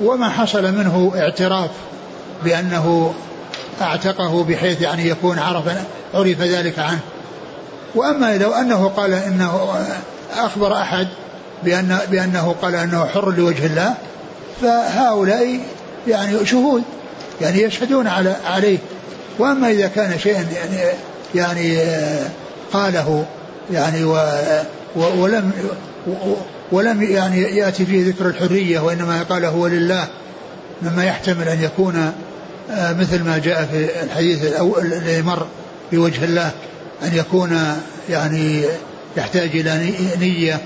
وما 0.00 0.28
حصل 0.28 0.62
منه 0.62 1.12
اعتراف 1.16 1.70
بأنه 2.44 3.14
اعتقه 3.80 4.44
بحيث 4.44 4.80
يعني 4.80 5.08
يكون 5.08 5.38
عرف 5.38 5.64
عرف 6.14 6.40
ذلك 6.40 6.78
عنه. 6.78 7.00
وأما 7.94 8.36
لو 8.36 8.52
أنه 8.52 8.88
قال 8.88 9.12
إنه 9.12 9.76
أخبر 10.36 10.80
أحد 10.80 11.08
بأن 11.64 11.98
بأنه 12.10 12.54
قال 12.62 12.74
أنه 12.74 13.06
حر 13.06 13.30
لوجه 13.30 13.66
الله 13.66 13.94
فهؤلاء 14.62 15.60
يعني 16.08 16.46
شهود 16.46 16.82
يعني 17.40 17.62
يشهدون 17.62 18.06
على 18.06 18.36
عليه. 18.46 18.78
وأما 19.38 19.70
إذا 19.70 19.88
كان 19.88 20.18
شيئا 20.18 20.46
يعني 20.56 20.92
يعني 21.34 21.78
قاله 22.72 23.26
يعني 23.72 24.04
و 24.04 24.16
ولم 24.96 25.52
ولم 26.72 27.02
يعني 27.02 27.42
يأتي 27.42 27.86
فيه 27.86 28.08
ذكر 28.08 28.26
الحرية 28.26 28.80
وإنما 28.80 29.22
قال 29.22 29.44
هو 29.44 29.66
لله 29.66 30.06
مما 30.82 31.04
يحتمل 31.04 31.48
أن 31.48 31.62
يكون 31.62 32.12
مثل 32.70 33.24
ما 33.24 33.38
جاء 33.38 33.68
في 33.72 34.02
الحديث 34.02 34.60
الذي 34.82 35.22
مر 35.22 35.46
بوجه 35.92 36.24
الله 36.24 36.50
أن 37.02 37.14
يكون 37.14 37.58
يعني 38.10 38.64
يحتاج 39.16 39.50
إلى 39.54 39.92
نية 40.20 40.60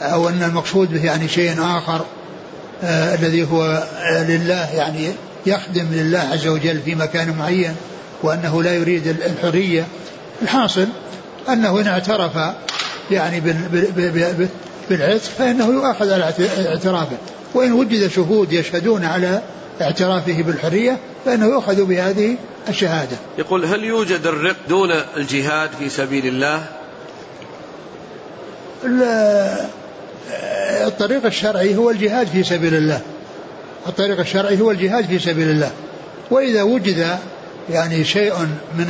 أو 0.00 0.28
أن 0.28 0.42
المقصود 0.42 0.92
به 0.92 1.04
يعني 1.04 1.28
شيء 1.28 1.54
آخر 1.60 2.04
آه 2.84 3.14
الذي 3.14 3.50
هو 3.52 3.62
آه 3.62 4.30
لله 4.30 4.74
يعني 4.74 5.08
يخدم 5.46 5.86
لله 5.92 6.18
عز 6.18 6.46
وجل 6.46 6.80
في 6.80 6.94
مكان 6.94 7.36
معين 7.38 7.76
وأنه 8.22 8.62
لا 8.62 8.74
يريد 8.74 9.06
الحرية. 9.06 9.86
الحاصل 10.42 10.86
أنه 11.48 11.80
إن 11.80 11.86
اعترف 11.86 12.54
يعني 13.10 13.40
بالعتق 14.90 15.30
فإنه 15.38 15.66
يؤاخذ 15.66 16.12
على 16.12 16.32
اعترافه. 16.68 17.16
وإن 17.54 17.72
وجد 17.72 18.08
شهود 18.08 18.52
يشهدون 18.52 19.04
على 19.04 19.42
اعترافه 19.80 20.42
بالحرية 20.42 20.98
فإنه 21.24 21.46
يؤخذ 21.46 21.84
بهذه 21.84 22.36
الشهادة. 22.68 23.16
يقول 23.38 23.64
هل 23.64 23.84
يوجد 23.84 24.26
الرق 24.26 24.56
دون 24.68 24.90
الجهاد 25.16 25.70
في 25.78 25.88
سبيل 25.88 26.26
الله؟ 26.26 26.66
الطريق 30.86 31.26
الشرعي 31.26 31.76
هو 31.76 31.90
الجهاد 31.90 32.26
في 32.26 32.42
سبيل 32.42 32.74
الله. 32.74 33.00
الطريق 33.86 34.20
الشرعي 34.20 34.60
هو 34.60 34.70
الجهاد 34.70 35.04
في 35.04 35.18
سبيل 35.18 35.50
الله. 35.50 35.70
وإذا 36.30 36.62
وجد 36.62 37.18
يعني 37.70 38.04
شيء 38.04 38.34
من 38.78 38.86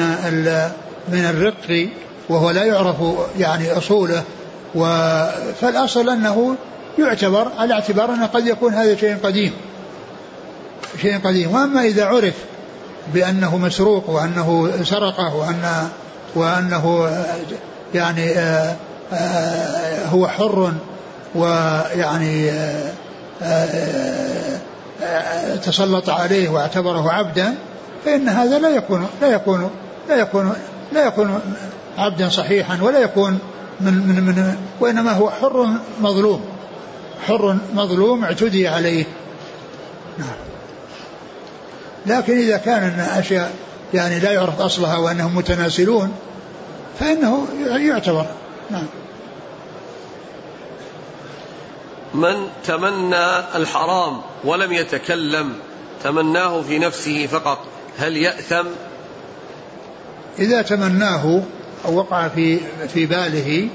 من 1.09 1.24
الرق 1.24 1.89
وهو 2.28 2.51
لا 2.51 2.64
يعرف 2.64 2.97
يعني 3.39 3.72
أصوله 3.72 4.22
فالأصل 5.61 6.11
أنه 6.11 6.57
يعتبر 6.99 7.49
على 7.59 7.74
اعتبار 7.74 8.11
أنه 8.11 8.26
قد 8.26 8.47
يكون 8.47 8.74
هذا 8.74 8.97
شيء 8.97 9.16
قديم. 9.22 9.53
شيء 11.03 11.18
قديم. 11.18 11.55
وأما 11.55 11.82
إذا 11.82 12.05
عرف 12.05 12.34
بأنه 13.14 13.57
مسروق 13.57 14.11
وأنه 14.11 14.70
سرقه 14.84 15.37
وأن 15.37 15.89
وأنه 16.34 17.11
يعني 17.95 18.39
آه، 18.39 18.76
آه، 19.12 20.07
هو 20.07 20.28
حر 20.28 20.72
ويعني 21.37 22.51
آه، 23.43 24.51
تسلط 25.62 26.11
عليه 26.11 26.49
واعتبره 26.49 27.12
عبدا 27.12 27.55
فإن 28.05 28.28
هذا 28.28 28.59
لا 28.59 28.68
يكون 28.68 29.07
لا 29.22 29.28
يكون 29.28 29.70
لا 30.09 30.16
يكون 30.16 30.53
لا 30.93 31.07
يكون 31.07 31.41
عبدا 31.99 32.28
صحيحا 32.28 32.82
ولا 32.82 32.99
يكون 32.99 33.39
من 33.80 33.93
من 33.93 34.22
من 34.22 34.57
وإنما 34.80 35.12
هو 35.12 35.30
حر 35.30 35.68
مظلوم 36.01 36.45
حر 37.26 37.59
مظلوم 37.74 38.24
اعتدي 38.24 38.68
عليه. 38.68 39.05
نعم. 40.18 40.28
لكن 42.07 42.39
إذا 42.39 42.57
كان 42.57 43.01
أشياء 43.01 43.53
يعني 43.95 44.18
لا 44.20 44.32
يعرف 44.32 44.61
أصلها 44.61 44.97
وأنهم 44.97 45.37
متناسلون 45.37 46.12
فإنه 47.01 47.47
يعتبر. 47.66 48.26
نعم. 48.70 48.87
من 52.17 52.49
تمنى 52.64 53.39
الحرام 53.55 54.21
ولم 54.45 54.73
يتكلم 54.73 55.53
تمناه 56.05 56.62
في 56.62 56.79
نفسه 56.79 57.27
فقط 57.27 57.59
هل 57.99 58.17
يأثم؟ 58.17 58.67
إذا 60.39 60.62
تمناه 60.62 61.43
أو 61.85 61.97
وقع 61.97 62.29
في 62.29 62.59
في 62.95 63.07
باله 63.07 63.69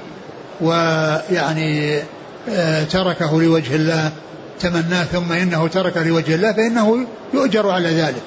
ويعني 0.60 2.02
آه، 2.48 2.84
تركه 2.84 3.42
لوجه 3.42 3.76
الله 3.76 4.12
تمناه 4.60 5.04
ثم 5.04 5.32
إنه 5.32 5.68
ترك 5.68 5.96
لوجه 5.96 6.34
الله 6.34 6.52
فإنه 6.52 7.06
يؤجر 7.34 7.70
على 7.70 7.88
ذلك 7.88 8.22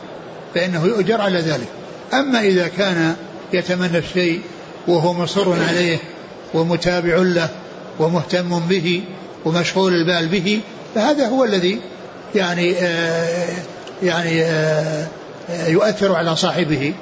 فإنه 0.55 0.85
يؤجر 0.85 1.21
على 1.21 1.39
ذلك. 1.39 1.67
أما 2.13 2.39
إذا 2.39 2.67
كان 2.67 3.15
يتمنى 3.53 3.97
الشيء 3.97 4.41
وهو 4.87 5.13
مصر 5.13 5.53
عليه 5.69 5.97
ومتابع 6.53 7.15
له 7.15 7.49
ومهتم 7.99 8.59
به 8.59 9.03
ومشغول 9.45 9.93
البال 9.93 10.27
به 10.27 10.61
فهذا 10.95 11.27
هو 11.27 11.43
الذي 11.43 11.81
يعني 12.35 12.75
آه 12.79 13.47
يعني 14.03 14.43
آه 14.43 15.07
يؤثر 15.67 16.15
على 16.15 16.35
صاحبه 16.35 16.93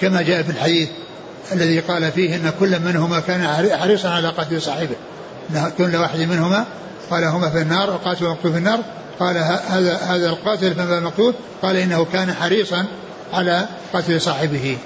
كما 0.00 0.22
جاء 0.22 0.42
في 0.42 0.50
الحديث 0.50 0.88
الذي 1.52 1.80
قال 1.80 2.12
فيه 2.12 2.36
إن 2.36 2.52
كل 2.60 2.80
منهما 2.80 3.20
كان 3.20 3.46
حريصا 3.76 4.08
على 4.08 4.28
قتل 4.28 4.62
صاحبه. 4.62 4.96
ان 5.50 5.72
كل 5.78 5.96
واحد 5.96 6.18
منهما 6.18 6.64
قال 7.10 7.24
هما 7.24 7.50
في 7.50 7.62
النار 7.62 7.88
القاتل 7.88 8.24
والمقتول 8.24 8.52
في 8.52 8.58
النار 8.58 8.80
قال 9.20 9.36
هذا 9.68 9.96
هذا 9.96 10.28
القاتل 10.28 10.74
فما 10.74 10.98
المقتول 10.98 11.34
قال 11.62 11.76
إنه 11.76 12.06
كان 12.12 12.32
حريصا 12.34 12.86
على 13.32 13.66
قتل 13.92 14.20
صاحبه. 14.20 14.78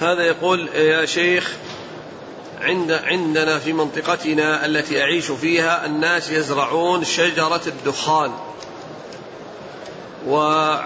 هذا 0.00 0.22
يقول 0.22 0.68
يا 0.68 1.06
شيخ 1.06 1.52
عند 2.60 2.92
عندنا 2.92 3.58
في 3.58 3.72
منطقتنا 3.72 4.66
التي 4.66 5.02
أعيش 5.02 5.30
فيها 5.30 5.86
الناس 5.86 6.30
يزرعون 6.30 7.04
شجرة 7.04 7.62
الدخان. 7.66 8.30
و 10.26 10.76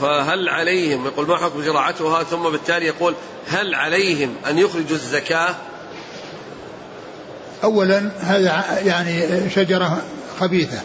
فهل 0.00 0.48
عليهم؟ 0.48 1.06
يقول 1.06 1.28
ما 1.28 1.36
حكم 1.36 1.62
زراعتها؟ 1.62 2.22
ثم 2.22 2.42
بالتالي 2.42 2.86
يقول 2.86 3.14
هل 3.48 3.74
عليهم 3.74 4.34
أن 4.50 4.58
يخرجوا 4.58 4.96
الزكاة؟ 4.96 5.54
أولا 7.64 8.10
هذا 8.20 8.64
يعني 8.84 9.50
شجرة 9.50 10.02
خبيثة 10.40 10.78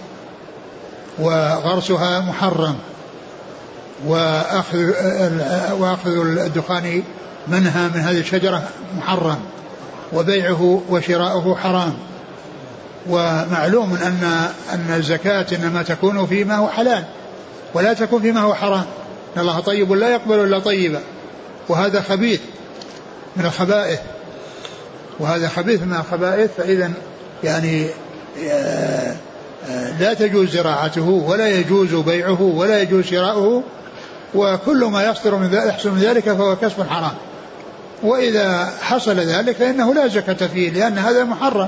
وغرسها 1.19 2.19
محرم 2.19 2.75
وأخذ 4.05 4.77
وأخذ 5.79 6.11
الدخان 6.37 7.03
منها 7.51 7.87
من 7.87 7.99
هذه 7.99 8.19
الشجرة 8.19 8.63
محرم 8.97 9.37
وبيعه 10.13 10.81
وشراؤه 10.89 11.55
حرام. 11.55 11.93
ومعلوم 13.09 13.93
أن 13.93 14.49
أن 14.73 14.95
الزكاة 14.97 15.45
إنما 15.55 15.83
تكون 15.83 16.25
فيما 16.25 16.55
هو 16.55 16.67
حلال 16.67 17.03
ولا 17.73 17.93
تكون 17.93 18.21
فيما 18.21 18.41
هو 18.41 18.53
حرام. 18.53 18.85
إن 19.35 19.41
الله 19.41 19.59
طيب 19.59 19.91
لا 19.91 20.09
يقبل 20.09 20.39
إلا 20.39 20.59
طيبا. 20.59 21.01
وهذا 21.69 22.01
خبيث 22.01 22.41
من 23.35 23.45
الخبائث. 23.45 23.99
وهذا 25.19 25.47
خبيث 25.47 25.81
من 25.81 25.93
الخبائث 25.93 26.51
فإذا 26.57 26.91
يعني 27.43 27.87
آه، 28.49 29.15
آه، 29.69 29.99
لا 29.99 30.13
تجوز 30.13 30.49
زراعته 30.49 31.09
ولا 31.27 31.47
يجوز 31.47 31.95
بيعه 31.95 32.41
ولا 32.41 32.81
يجوز 32.81 33.05
شراؤه 33.05 33.63
وكل 34.35 34.85
ما 34.85 35.09
يصدر 35.09 35.35
من 35.35 35.53
يحصل 35.53 35.91
من 35.91 35.99
ذلك 35.99 36.23
فهو 36.23 36.55
كسب 36.55 36.87
حرام. 36.89 37.11
وإذا 38.03 38.73
حصل 38.81 39.15
ذلك 39.15 39.55
فإنه 39.55 39.93
لا 39.93 40.07
زكاة 40.07 40.47
فيه 40.47 40.69
لأن 40.71 40.97
هذا 40.97 41.23
محرم. 41.23 41.67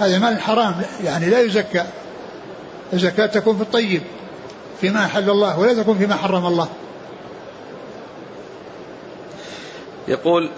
هذا 0.00 0.18
مال 0.18 0.40
حرام 0.40 0.82
يعني 1.04 1.30
لا 1.30 1.40
يزكى. 1.40 1.84
الزكاة 2.92 3.26
تكون 3.26 3.56
في 3.56 3.62
الطيب 3.62 4.02
فيما 4.80 5.04
أحل 5.04 5.30
الله 5.30 5.58
ولا 5.58 5.74
تكون 5.74 5.98
فيما 5.98 6.16
حرم 6.16 6.46
الله. 6.46 6.68
يقول 10.08 10.50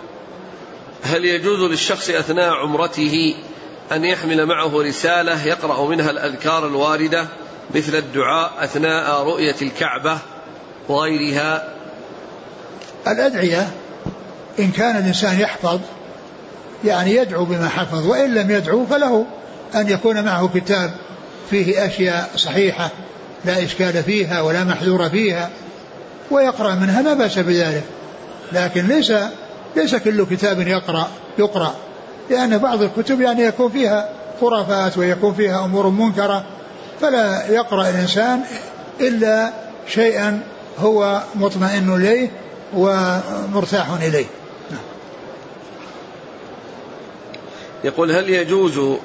هل 1.03 1.25
يجوز 1.25 1.71
للشخص 1.71 2.11
أثناء 2.11 2.51
عمرته 2.53 3.35
أن 3.93 4.05
يحمل 4.05 4.47
معه 4.47 4.83
رسالة 4.83 5.47
يقرأ 5.47 5.89
منها 5.89 6.11
الأذكار 6.11 6.67
الواردة 6.67 7.27
مثل 7.75 7.97
الدعاء 7.97 8.53
أثناء 8.59 9.23
رؤية 9.23 9.57
الكعبة 9.63 10.19
وغيرها؟ 10.89 11.75
الأدعية 13.07 13.71
إن 14.59 14.71
كان 14.71 14.97
الإنسان 14.97 15.41
يحفظ 15.41 15.81
يعني 16.85 17.15
يدعو 17.15 17.45
بما 17.45 17.69
حفظ 17.69 18.07
وإن 18.07 18.35
لم 18.35 18.51
يدعو 18.51 18.87
فله 18.87 19.27
أن 19.75 19.89
يكون 19.89 20.25
معه 20.25 20.51
كتاب 20.55 20.91
فيه 21.51 21.87
أشياء 21.87 22.31
صحيحة 22.37 22.91
لا 23.45 23.65
إشكال 23.65 24.03
فيها 24.03 24.41
ولا 24.41 24.65
محذور 24.65 25.09
فيها 25.09 25.51
ويقرأ 26.31 26.75
منها 26.75 27.03
لا 27.03 27.15
بأس 27.15 27.39
بذلك. 27.39 27.85
لكن 28.53 28.87
ليس 28.87 29.13
ليس 29.77 29.95
كل 29.95 30.27
كتاب 30.27 30.61
يقرأ 30.61 31.09
يقرأ 31.39 31.75
لأن 32.31 32.59
بعض 32.59 32.83
الكتب 32.83 33.21
يعني 33.21 33.43
يكون 33.43 33.71
فيها 33.71 34.09
خرافات 34.41 34.99
ويكون 34.99 35.35
فيها 35.35 35.65
أمور 35.65 35.89
منكرة 35.89 36.45
فلا 37.01 37.47
يقرأ 37.49 37.89
الإنسان 37.91 38.41
إلا 39.01 39.51
شيئا 39.89 40.41
هو 40.79 41.23
مطمئن 41.35 41.95
إليه 41.95 42.31
ومرتاح 42.77 43.91
إليه. 44.03 44.27
يقول 47.85 48.13
هل 48.13 48.31
يجوز 48.31 48.99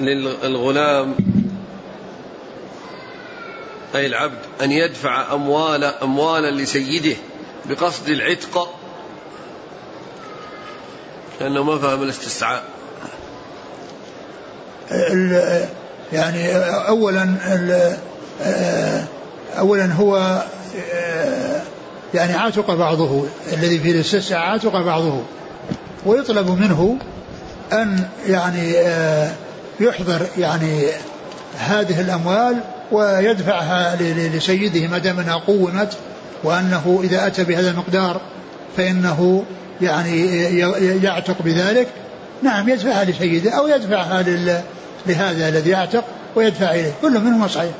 للغلام 0.00 1.14
أي 3.94 4.06
العبد 4.06 4.38
أن 4.62 4.72
يدفع 4.72 5.34
أموال 5.34 5.84
أموالا 5.84 6.50
لسيده 6.50 7.16
بقصد 7.66 8.08
العتق؟ 8.08 8.74
كأنه 11.40 11.62
ما 11.62 11.78
فهم 11.78 12.02
الاستسعاء. 12.02 12.64
يعني 16.12 16.56
أولا 16.88 17.36
أولا 19.58 19.92
هو 19.92 20.42
يعني 22.14 22.34
عاتق 22.34 22.74
بعضه 22.74 23.24
الذي 23.52 23.78
في 23.78 23.90
الاستسعاء 23.90 24.40
عاتق 24.50 24.72
بعضه 24.80 25.22
ويطلب 26.06 26.50
منه 26.60 26.98
أن 27.72 28.08
يعني 28.26 28.72
يحضر 29.80 30.26
يعني 30.38 30.88
هذه 31.58 32.00
الأموال 32.00 32.60
ويدفعها 32.92 33.96
لسيده 34.36 34.88
ما 34.88 34.98
دام 34.98 35.20
أنها 35.20 35.36
قومت 35.36 35.96
وأنه 36.44 37.00
إذا 37.04 37.26
أتى 37.26 37.44
بهذا 37.44 37.70
المقدار 37.70 38.20
فإنه 38.76 39.44
يعني 39.80 40.26
يعتق 41.02 41.36
بذلك. 41.44 41.88
نعم 42.42 42.68
يدفعها 42.68 43.04
لسيده 43.04 43.50
أو 43.50 43.68
يدفعها 43.68 44.22
لهذا 45.06 45.48
الذي 45.48 45.70
يعتق 45.70 46.04
ويدفع 46.36 46.70
إليه. 46.70 46.92
كل 47.02 47.20
منهما 47.20 47.48
صحيح. 47.48 47.72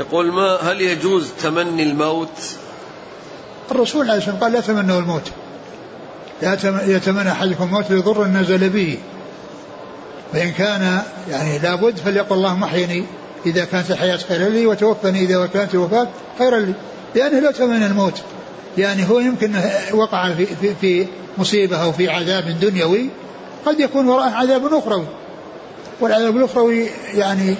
يقول 0.00 0.32
ما 0.32 0.56
هل 0.62 0.80
يجوز 0.80 1.30
تمني 1.42 1.82
الموت؟ 1.82 2.56
الرسول 3.70 4.10
عليه 4.10 4.18
الصلاة 4.18 4.34
والسلام 4.34 4.52
قال 4.52 4.52
لا 4.52 4.60
تمنوا 4.60 5.00
الموت. 5.00 5.32
يتمنى 6.86 7.32
أحدكم 7.32 7.64
الموت 7.64 7.90
لضر 7.90 8.24
نزل 8.26 8.68
به. 8.68 8.98
فإن 10.32 10.52
كان 10.52 11.02
يعني 11.30 11.58
لابد 11.58 11.96
فليقل 11.96 12.36
اللهم 12.36 12.64
احيني. 12.64 13.04
إذا 13.46 13.64
كانت 13.64 13.90
الحياة 13.90 14.16
خيرا 14.16 14.48
لي 14.48 14.66
وتوفني. 14.66 15.20
إذا 15.20 15.46
كانت 15.46 15.74
الوفاة 15.74 16.08
خيرا 16.38 16.58
لي. 16.58 16.74
لأنه 17.14 17.38
لا 17.38 17.50
تمنى 17.50 17.86
الموت. 17.86 18.22
يعني 18.78 19.08
هو 19.08 19.18
يمكن 19.18 19.52
وقع 19.94 20.34
في, 20.34 20.46
في, 20.46 20.74
في 20.80 21.06
مصيبة 21.38 21.76
أو 21.76 21.92
في 21.92 22.08
عذاب 22.08 22.60
دنيوي. 22.60 23.08
قد 23.66 23.80
يكون 23.80 24.08
وراءه 24.08 24.30
عذاب 24.30 24.74
أخروي 24.74 25.06
والعذاب 26.00 26.36
الأخروي 26.36 26.86
يعني 27.14 27.54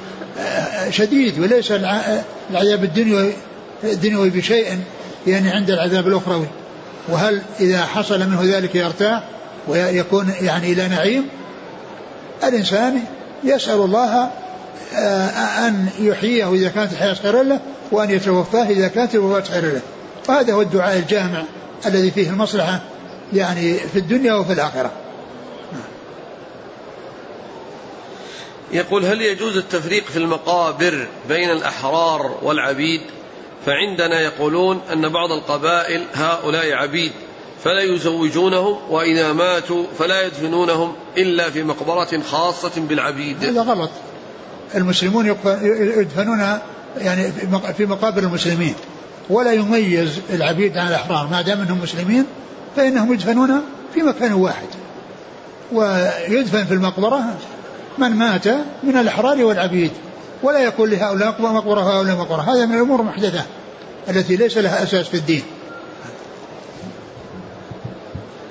شديد 0.91 1.39
وليس 1.39 1.73
العذاب 2.51 2.85
الدنيوي 2.85 3.33
الدنيوي 3.85 4.31
بشيء 4.31 4.79
يعني 5.27 5.51
عند 5.51 5.71
العذاب 5.71 6.09
الأخروي 6.09 6.47
وهل 7.09 7.43
إذا 7.61 7.87
حصل 7.87 8.21
منه 8.21 8.41
ذلك 8.43 8.75
يرتاح 8.75 9.23
ويكون 9.69 10.33
يعني 10.41 10.73
إلى 10.73 10.89
نعيم؟ 10.89 11.29
الإنسان 12.45 13.05
يسأل 13.45 13.81
الله 13.81 14.31
آه، 14.95 15.29
أن 15.69 15.89
يحييه 15.99 16.53
إذا 16.55 16.69
كانت 16.69 16.93
الحياة 16.93 17.15
خيرا 17.15 17.43
له 17.43 17.61
وأن 17.93 18.11
يتوفاه 18.11 18.69
إذا 18.69 18.89
كانت 18.89 19.15
الوفاة 19.15 19.41
خيرا 19.41 19.67
له. 19.67 19.81
وهذا 20.29 20.53
هو 20.53 20.63
الدعاء 20.63 20.97
الجامع 20.97 21.43
الذي 21.87 22.11
فيه 22.11 22.31
المصلحة 22.31 22.81
يعني 23.33 23.75
في 23.75 23.99
الدنيا 23.99 24.35
وفي 24.35 24.53
الآخرة. 24.53 24.91
يقول 28.73 29.05
هل 29.05 29.23
يجوز 29.23 29.57
التفريق 29.57 30.05
في 30.05 30.17
المقابر 30.17 31.07
بين 31.29 31.51
الأحرار 31.51 32.39
والعبيد؟ 32.43 33.01
فعندنا 33.67 34.21
يقولون 34.21 34.81
أن 34.93 35.09
بعض 35.09 35.33
القبائل 35.33 36.03
هؤلاء 36.15 36.73
عبيد 36.73 37.13
فلا 37.65 37.81
يزوجونهم 37.81 38.77
وإذا 38.91 39.33
ماتوا 39.33 39.85
فلا 39.99 40.27
يدفنونهم 40.27 40.93
إلا 41.17 41.51
في 41.51 41.63
مقبرة 41.63 42.21
خاصة 42.31 42.73
بالعبيد. 42.77 43.45
هذا 43.45 43.63
غلط. 43.63 43.91
المسلمون 44.75 45.37
يدفنون 45.97 46.59
يعني 46.97 47.33
في 47.77 47.87
مقابر 47.87 48.23
المسلمين. 48.23 48.75
ولا 49.31 49.53
يميز 49.53 50.21
العبيد 50.31 50.79
عن 50.79 50.89
الأحرار. 50.89 51.29
ما 51.31 51.43
دام 51.43 51.61
أنهم 51.61 51.81
مسلمين 51.83 52.27
فإنهم 52.77 53.13
يدفنون 53.13 53.63
في 53.95 54.03
مكان 54.03 54.33
واحد. 54.33 54.69
ويدفن 55.73 56.65
في 56.65 56.75
المقبرة 56.75 57.21
من 57.99 58.11
مات 58.11 58.47
من 58.83 58.97
الأحرار 58.97 59.45
والعبيد. 59.45 59.91
ولا 60.43 60.59
يكون 60.59 60.91
لهؤلاء 60.91 61.43
مقبرة 61.43 61.87
وهؤلاء 61.87 62.17
مقبرة 62.17 62.41
هذا 62.41 62.67
من 62.67 62.75
الأمور 62.75 63.01
المحدثة 63.01 63.45
التي 64.09 64.37
ليس 64.37 64.59
لها 64.59 64.83
أساس 64.83 65.09
في 65.09 65.17
الدين. 65.17 65.43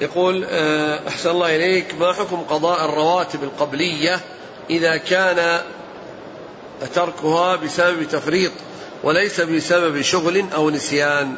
يقول 0.02 0.46
آه، 0.50 1.08
أحسن 1.08 1.30
الله 1.30 1.56
إليك. 1.56 1.96
ما 2.00 2.14
حكم 2.14 2.38
قضاء 2.38 2.86
الرواتب 2.86 3.44
القبلية 3.44 4.20
إذا 4.70 4.98
كان 4.98 5.60
تركها 6.96 7.56
بسبب 7.56 8.04
تفريط 8.04 8.52
وليس 9.04 9.42
بسبب 9.42 10.02
شغل 10.02 10.46
أو 10.56 10.70
نسيان؟ 10.70 11.36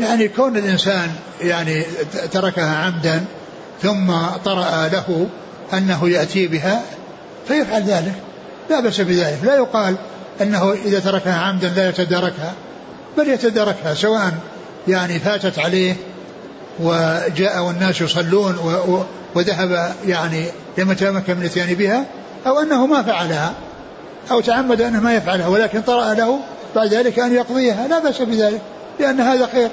يعني 0.00 0.28
كون 0.28 0.56
الإنسان 0.56 1.10
يعني 1.40 1.84
تركها 2.32 2.76
عمدا 2.76 3.24
ثم 3.82 4.12
طرأ 4.44 4.88
له 4.88 5.26
أنه 5.72 6.08
يأتي 6.08 6.46
بها 6.46 6.82
فيفعل 7.48 7.82
ذلك. 7.82 8.14
لا 8.70 8.80
بأس 8.80 9.00
بذلك. 9.00 9.38
لا 9.44 9.56
يقال 9.56 9.96
أنه 10.40 10.72
إذا 10.72 11.00
تركها 11.00 11.38
عمدا 11.40 11.68
لا 11.68 11.88
يتداركها 11.88 12.52
بل 13.18 13.28
يتداركها 13.28 13.94
سواء 13.94 14.32
يعني 14.88 15.18
فاتت 15.18 15.58
عليه 15.58 15.96
وجاء 16.80 17.62
والناس 17.62 18.00
يصلون 18.00 18.56
وذهب 19.34 19.94
يعني 20.06 20.44
لم 20.78 20.90
يتمكن 20.90 21.34
من 21.36 21.40
الاتيان 21.40 21.74
بها 21.74 22.04
أو 22.46 22.60
أنه 22.60 22.86
ما 22.86 23.02
فعلها 23.02 23.52
أو 24.30 24.40
تعمد 24.40 24.80
أنه 24.80 25.00
ما 25.00 25.14
يفعلها 25.14 25.48
ولكن 25.48 25.80
طرأ 25.82 26.14
له 26.14 26.38
بعد 26.76 26.94
ذلك 26.94 27.18
أن 27.18 27.34
يقضيها. 27.34 27.88
لا 27.88 27.98
بأس 27.98 28.22
بذلك 28.22 28.60
لأن 29.00 29.20
هذا 29.20 29.48
خير. 29.52 29.70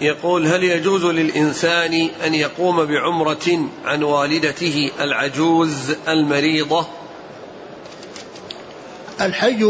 يقول 0.00 0.46
هل 0.46 0.64
يجوز 0.64 1.04
للإنسان 1.04 2.08
أن 2.26 2.34
يقوم 2.34 2.84
بعمرة 2.84 3.68
عن 3.84 4.02
والدته 4.02 4.90
العجوز 5.00 5.94
المريضة؟ 6.08 6.86
الحج 9.20 9.64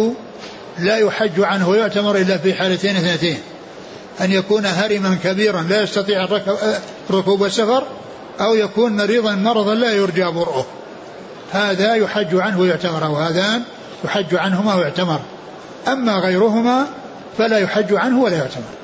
لا 0.78 0.96
يحج 0.96 1.40
عنه 1.40 1.68
ويعتمر 1.68 2.16
إلا 2.16 2.38
في 2.38 2.54
حالتين 2.54 2.96
اثنتين. 2.96 3.38
أن 4.20 4.32
يكون 4.32 4.66
هرما 4.66 5.18
كبيرا 5.24 5.62
لا 5.62 5.82
يستطيع 5.82 6.28
ركوب 7.10 7.44
السفر 7.44 7.82
أو 8.40 8.54
يكون 8.54 8.96
مريضا 8.96 9.34
مرضا 9.34 9.74
لا 9.74 9.92
يرجى 9.92 10.24
برؤه. 10.24 10.66
هذا 11.52 11.94
يحج 11.94 12.34
عنه 12.34 12.60
ويعتمر 12.60 13.10
وهذان 13.10 13.62
يحج 14.04 14.34
عنهما 14.34 14.74
ويعتمر. 14.74 15.20
أما 15.88 16.18
غيرهما 16.18 16.86
فلا 17.38 17.58
يحج 17.58 17.94
عنه 17.94 18.22
ولا 18.22 18.36
يعتمر. 18.36 18.78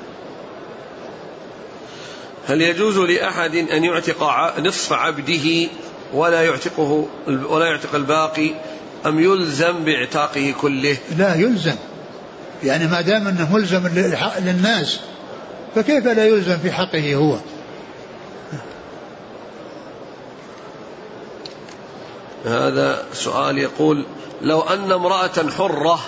هل 2.47 2.61
يجوز 2.61 2.97
لأحد 2.97 3.55
أن 3.55 3.83
يعتق 3.83 4.23
نصف 4.59 4.93
عبده 4.93 5.69
ولا 6.13 6.41
يعتقه 6.41 7.07
ولا 7.27 7.65
يعتق 7.65 7.95
الباقي 7.95 8.51
أم 9.05 9.19
يلزم 9.19 9.83
بإعتاقه 9.83 10.53
كله؟ 10.61 10.97
لا 11.17 11.35
يلزم 11.35 11.75
يعني 12.63 12.87
ما 12.87 13.01
دام 13.01 13.27
أنه 13.27 13.53
ملزم 13.53 13.87
للناس 14.39 14.99
فكيف 15.75 16.05
لا 16.05 16.25
يلزم 16.25 16.57
في 16.57 16.71
حقه 16.71 17.15
هو؟ 17.15 17.35
هذا 22.45 23.05
سؤال 23.13 23.57
يقول 23.57 24.05
لو 24.41 24.61
أن 24.61 24.91
امرأة 24.91 25.49
حرة 25.57 25.99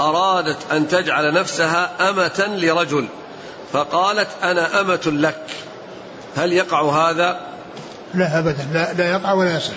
أرادت 0.00 0.72
أن 0.72 0.88
تجعل 0.88 1.34
نفسها 1.34 2.10
أمة 2.10 2.56
لرجل 2.56 3.06
فقالت 3.72 4.28
أنا 4.42 4.80
أمة 4.80 5.00
لك 5.06 5.46
هل 6.36 6.52
يقع 6.52 7.10
هذا؟ 7.10 7.40
لا 8.14 8.38
أبدا 8.38 8.66
لا, 8.72 8.92
لا 8.92 9.10
يقع 9.10 9.32
ولا 9.32 9.56
يصح 9.56 9.74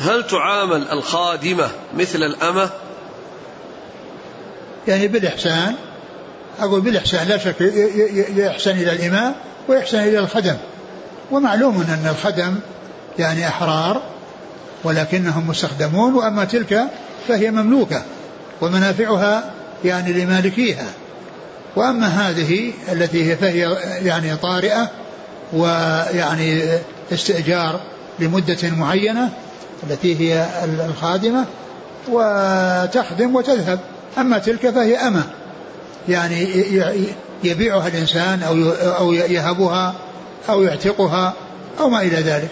هل 0.00 0.26
تعامل 0.26 0.90
الخادمة 0.90 1.68
مثل 1.94 2.18
الأمة؟ 2.18 2.70
يعني 4.88 5.08
بالإحسان 5.08 5.74
أقول 6.60 6.80
بالإحسان 6.80 7.28
لا 7.28 7.38
شك 7.38 7.60
يحسن 8.36 8.70
إلى 8.70 8.92
الإمام 8.92 9.34
ويحسن 9.68 9.98
إلى 9.98 10.18
الخدم 10.18 10.56
ومعلوم 11.30 11.80
أن 11.88 12.08
الخدم 12.10 12.54
يعني 13.18 13.48
أحرار 13.48 14.02
ولكنهم 14.84 15.48
مستخدمون 15.48 16.14
وأما 16.14 16.44
تلك 16.44 16.84
فهي 17.28 17.50
مملوكة 17.50 18.02
ومنافعها 18.60 19.50
يعني 19.84 20.12
لمالكيها 20.12 20.86
وأما 21.76 22.06
هذه 22.06 22.72
التي 22.92 23.30
هي 23.30 23.36
فهي 23.36 23.76
يعني 24.02 24.36
طارئة 24.36 24.90
ويعني 25.52 26.62
استئجار 27.12 27.80
لمدة 28.18 28.70
معينة 28.70 29.30
التي 29.90 30.20
هي 30.20 30.46
الخادمة 30.64 31.44
وتخدم 32.08 33.36
وتذهب. 33.36 33.80
أما 34.18 34.38
تلك 34.38 34.70
فهي 34.70 34.96
أمة. 34.96 35.24
يعني 36.08 36.46
يبيعها 37.44 37.88
الإنسان 37.88 38.42
أو 38.42 38.54
أو 38.98 39.12
يهبها 39.12 39.94
أو 40.48 40.62
يعتقها 40.62 41.34
أو 41.80 41.88
ما 41.88 42.00
إلى 42.00 42.16
ذلك. 42.16 42.48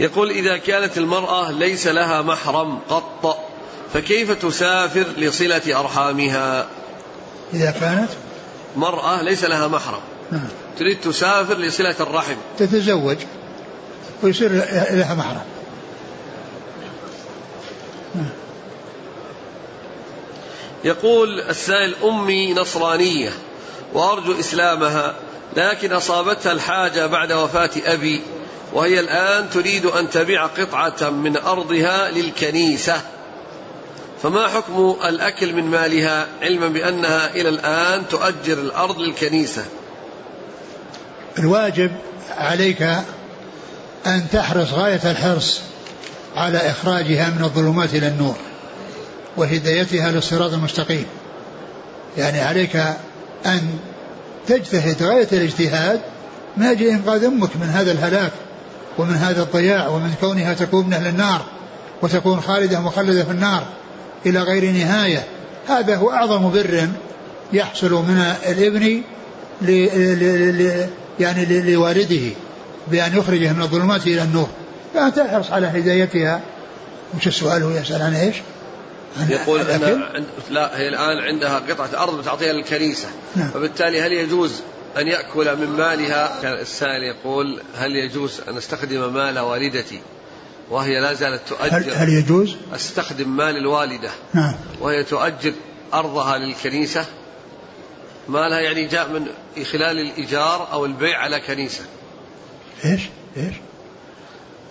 يقول 0.00 0.30
إذا 0.30 0.56
كانت 0.56 0.98
المرأة 0.98 1.50
ليس 1.50 1.86
لها 1.86 2.22
محرم 2.22 2.78
قط 2.88 3.47
فكيف 3.94 4.30
تسافر 4.32 5.04
لصلة 5.16 5.80
أرحامها؟ 5.80 6.66
إذا 7.54 7.70
كانت 7.70 8.08
مرأة 8.76 9.22
ليس 9.22 9.44
لها 9.44 9.68
محرم. 9.68 10.00
نعم. 10.32 10.48
تريد 10.78 11.00
تسافر 11.00 11.54
لصلة 11.54 11.94
الرحم. 12.00 12.36
تتزوج 12.58 13.16
ويصير 14.22 14.52
لها 14.90 15.14
محرم. 15.14 15.44
نعم. 18.14 18.30
يقول 20.84 21.40
السائل 21.40 21.94
أمي 22.04 22.54
نصرانية 22.54 23.30
وأرجو 23.94 24.40
إسلامها 24.40 25.14
لكن 25.56 25.92
أصابتها 25.92 26.52
الحاجة 26.52 27.06
بعد 27.06 27.32
وفاة 27.32 27.70
أبي 27.84 28.22
وهي 28.72 29.00
الآن 29.00 29.50
تريد 29.50 29.86
أن 29.86 30.10
تبيع 30.10 30.46
قطعة 30.46 31.10
من 31.10 31.36
أرضها 31.36 32.10
للكنيسة. 32.10 33.00
فما 34.22 34.48
حكم 34.48 34.96
الأكل 35.08 35.54
من 35.54 35.64
مالها 35.64 36.26
علما 36.42 36.68
بأنها 36.68 37.30
إلى 37.30 37.48
الآن 37.48 38.08
تؤجر 38.08 38.58
الأرض 38.58 38.98
للكنيسة؟ 38.98 39.64
الواجب 41.38 41.90
عليك 42.36 42.82
أن 44.06 44.26
تحرص 44.32 44.72
غاية 44.72 45.10
الحرص 45.10 45.60
على 46.36 46.58
إخراجها 46.58 47.30
من 47.30 47.44
الظلمات 47.44 47.94
إلى 47.94 48.08
النور 48.08 48.36
وهدايتها 49.36 50.10
للصراط 50.10 50.52
المستقيم. 50.52 51.06
يعني 52.16 52.40
عليك 52.40 52.76
أن 53.46 53.78
تجتهد 54.46 55.02
غاية 55.02 55.28
الاجتهاد 55.32 56.00
من 56.56 56.66
أجل 56.66 56.86
إنقاذ 56.86 57.24
أمك 57.24 57.56
من 57.56 57.66
هذا 57.66 57.92
الهلاك 57.92 58.32
ومن 58.98 59.14
هذا 59.14 59.42
الضياع 59.42 59.88
ومن 59.88 60.14
كونها 60.20 60.54
تكون 60.54 60.86
من 60.86 60.92
أهل 60.92 61.06
النار 61.06 61.44
وتكون 62.02 62.40
خالدة 62.40 62.80
مخلدة 62.80 63.24
في 63.24 63.30
النار. 63.30 63.64
إلى 64.26 64.40
غير 64.40 64.64
نهاية. 64.64 65.24
هذا 65.68 65.96
هو 65.96 66.10
أعظم 66.10 66.50
بر 66.50 66.88
يحصل 67.52 67.92
من 67.92 68.34
الابن 68.46 69.02
ل 69.62 69.70
ل 70.58 70.88
يعني 71.20 71.72
لوالده 71.72 72.36
بأن 72.88 73.18
يخرجه 73.18 73.52
من 73.52 73.62
الظلمات 73.62 74.06
إلى 74.06 74.22
النور. 74.22 74.48
فأنت 74.94 75.16
تحرص 75.16 75.50
على 75.50 75.66
هدايتها. 75.66 76.40
وش 77.16 77.26
السؤال 77.26 77.62
هو 77.62 77.70
يسأل 77.70 78.02
عن 78.02 78.14
إيش؟ 78.14 78.36
عن 79.20 79.30
يقول 79.30 79.60
أنا 79.60 80.10
عند 80.14 80.26
لا 80.50 80.78
هي 80.78 80.88
الآن 80.88 81.18
عندها 81.18 81.58
قطعة 81.58 82.02
أرض 82.02 82.20
بتعطيها 82.20 82.52
للكنيسة. 82.52 83.08
نعم. 83.36 83.48
فبالتالي 83.48 84.00
هل 84.00 84.12
يجوز 84.12 84.52
أن 84.98 85.08
يأكل 85.08 85.56
من 85.56 85.66
مالها؟ 85.66 86.42
كان 86.42 86.52
السائل 86.52 87.02
يقول 87.02 87.60
هل 87.76 87.96
يجوز 87.96 88.40
أن 88.48 88.56
أستخدم 88.56 89.14
مال 89.14 89.38
والدتي؟ 89.38 90.00
وهي 90.70 91.00
لا 91.00 91.14
زالت 91.14 91.48
تؤجر. 91.48 91.76
هل, 91.76 91.90
هل 91.90 92.08
يجوز؟ 92.08 92.56
أستخدم 92.74 93.36
مال 93.36 93.56
الوالدة. 93.56 94.10
نعم. 94.34 94.54
وهي 94.80 95.04
تؤجر 95.04 95.52
أرضها 95.94 96.38
للكنيسة. 96.38 97.06
مالها 98.28 98.60
يعني 98.60 98.84
جاء 98.84 99.08
من 99.08 99.26
خلال 99.64 100.00
الإيجار 100.00 100.72
أو 100.72 100.84
البيع 100.84 101.18
على 101.18 101.40
كنيسة. 101.40 101.84
إيش؟ 102.84 103.00
إيش؟ 103.36 103.54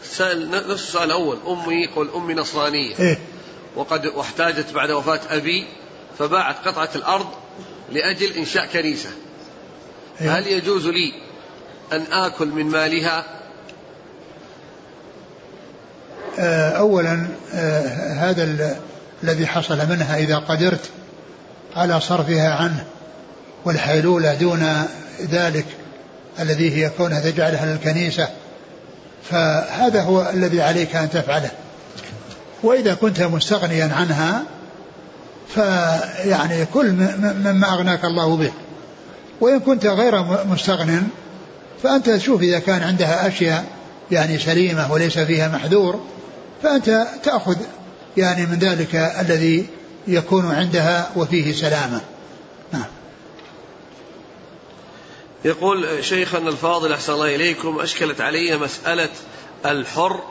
سأل 0.04 0.52
نفس 0.52 0.70
السؤال 0.70 1.04
الأول. 1.04 1.38
أمي 1.48 1.76
يقول 1.76 2.10
أمي 2.16 2.34
نصرانية. 2.34 3.00
إيه؟ 3.00 3.20
وقد 3.76 4.06
واحتاجت 4.06 4.74
بعد 4.74 4.92
وفاة 4.92 5.20
أبي 5.30 5.68
فباعت 6.20 6.68
قطعة 6.68 6.90
الأرض 6.96 7.28
لأجل 7.92 8.32
إنشاء 8.32 8.66
كنيسة. 8.66 9.10
إيه؟ 10.22 10.38
هل 10.38 10.48
يجوز 10.48 10.88
لي 10.88 11.14
أن 11.94 12.02
آكل 12.12 12.48
من 12.48 12.66
مالها 12.66 13.20
آه، 13.20 13.38
أولا 16.40 17.28
آه، 17.54 18.14
هذا 18.14 18.76
الذي 19.24 19.48
حصل 19.48 19.90
منها 19.90 20.18
إذا 20.18 20.38
قدرت 20.38 20.90
على 21.76 22.02
صرفها 22.02 22.50
عنه 22.50 22.84
والحيلولة 23.66 24.34
دون 24.34 24.88
ذلك 25.32 25.66
الذي 26.40 26.76
هي 26.76 26.90
كونها 26.90 27.20
تجعلها 27.20 27.66
للكنيسة. 27.66 28.28
فهذا 29.30 30.02
هو 30.02 30.30
الذي 30.34 30.62
عليك 30.62 30.96
أن 30.96 31.10
تفعله. 31.10 31.50
وإذا 32.64 32.94
كنت 32.94 33.22
مستغنيا 33.22 33.92
عنها 33.94 34.44
فيعني 35.56 36.66
كل 36.66 36.92
مما 37.46 37.74
أغناك 37.74 38.06
الله 38.06 38.38
به. 38.38 38.52
وإن 39.42 39.60
كنت 39.60 39.86
غير 39.86 40.24
مستغن 40.46 41.08
فأنت 41.84 42.10
تشوف 42.10 42.42
إذا 42.42 42.60
كان 42.60 42.84
عندها 42.84 43.28
أشياء 43.28 43.66
يعني 44.12 44.40
سليمة 44.40 44.92
وليس 44.92 45.20
فيها 45.20 45.48
محذور 45.48 46.02
فأنت 46.64 47.08
تأخذ 47.24 47.56
يعني 48.18 48.46
من 48.46 48.60
ذلك 48.60 48.96
الذي 48.96 49.68
يكون 50.08 50.46
عندها 50.46 51.12
وفيه 51.16 51.54
سلامة. 51.54 52.02
نعم. 52.74 52.86
يقول 55.46 56.04
شيخنا 56.06 56.50
الفاضل 56.50 56.94
أحسن 56.94 57.14
الله 57.14 57.36
إليكم 57.36 57.80
أشكلت 57.80 58.22
علي 58.22 58.58
مسألة 58.58 59.10
الحر 59.66 60.24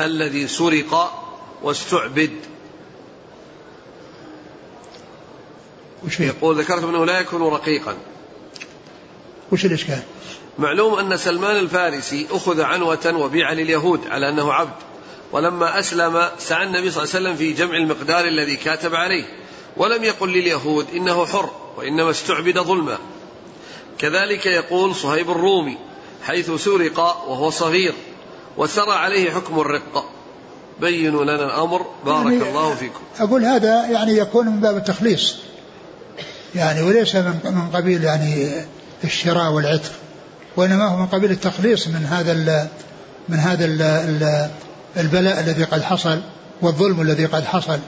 الذي 0.00 0.48
سرق 0.48 1.22
واستعبد. 1.62 2.32
وش 6.06 6.20
يقول 6.20 6.58
ذكرت 6.58 6.84
أنه 6.84 7.06
لا 7.06 7.20
يكون 7.20 7.42
رقيقا. 7.42 7.96
وش 9.52 9.64
الإشكال؟ 9.64 10.02
معلوم 10.58 10.98
أن 10.98 11.16
سلمان 11.16 11.56
الفارسي 11.56 12.26
أخذ 12.30 12.60
عنوة 12.60 13.16
وبيع 13.16 13.52
لليهود 13.52 14.00
على 14.06 14.28
أنه 14.28 14.52
عبد. 14.52 14.93
ولما 15.34 15.78
أسلم 15.78 16.28
سعى 16.38 16.66
النبي 16.66 16.90
صلى 16.90 17.02
الله 17.02 17.14
عليه 17.14 17.24
وسلم 17.24 17.36
في 17.36 17.52
جمع 17.52 17.76
المقدار 17.76 18.24
الذي 18.24 18.56
كاتب 18.56 18.94
عليه 18.94 19.24
ولم 19.76 20.04
يقل 20.04 20.28
لليهود 20.28 20.86
إنه 20.94 21.26
حر 21.26 21.50
وإنما 21.76 22.10
استعبد 22.10 22.58
ظلما. 22.58 22.98
كذلك 23.98 24.46
يقول 24.46 24.94
صهيب 24.94 25.30
الرومي 25.30 25.78
حيث 26.22 26.50
سرق 26.50 26.98
وهو 26.98 27.50
صغير 27.50 27.94
وسرى 28.56 28.92
عليه 28.92 29.30
حكم 29.30 29.60
الرق 29.60 30.04
بينوا 30.80 31.24
لنا 31.24 31.44
الأمر 31.44 31.86
بارك 32.06 32.32
يعني 32.32 32.48
الله 32.48 32.74
فيكم. 32.74 33.00
أقول 33.20 33.44
هذا 33.44 33.86
يعني 33.86 34.16
يكون 34.16 34.46
من 34.46 34.60
باب 34.60 34.76
التخليص. 34.76 35.36
يعني 36.54 36.82
وليس 36.82 37.14
من 37.14 37.70
قبيل 37.74 38.04
يعني 38.04 38.64
الشراء 39.04 39.52
والعتق 39.52 39.92
وإنما 40.56 40.86
هو 40.86 40.96
من 40.96 41.06
قبيل 41.06 41.30
التخليص 41.30 41.88
من 41.88 42.06
هذا 42.06 42.68
من 43.28 43.38
هذا 43.38 43.64
البلاء 44.96 45.40
الذي 45.40 45.64
قد 45.64 45.82
حصل 45.82 46.20
والظلم 46.62 47.00
الذي 47.00 47.26
قد 47.26 47.44
حصل. 47.44 47.78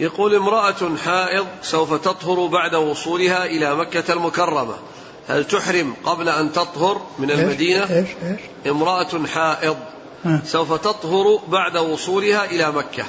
يقول 0.00 0.34
امرأة 0.34 0.96
حائض 1.04 1.46
سوف 1.62 1.94
تطهر 1.94 2.46
بعد 2.46 2.74
وصولها 2.74 3.46
إلى 3.46 3.74
مكة 3.74 4.12
المكرمة. 4.12 4.74
هل 5.28 5.44
تحرم 5.44 5.94
قبل 6.04 6.28
أن 6.28 6.52
تطهر 6.52 7.06
من 7.18 7.30
المدينة؟ 7.30 7.82
إيش؟ 7.82 8.08
إيش؟ 8.22 8.40
امرأة 8.66 9.26
حائض 9.26 9.76
سوف 10.44 10.72
تطهر 10.72 11.40
بعد 11.48 11.76
وصولها 11.76 12.44
إلى 12.44 12.72
مكة. 12.72 13.04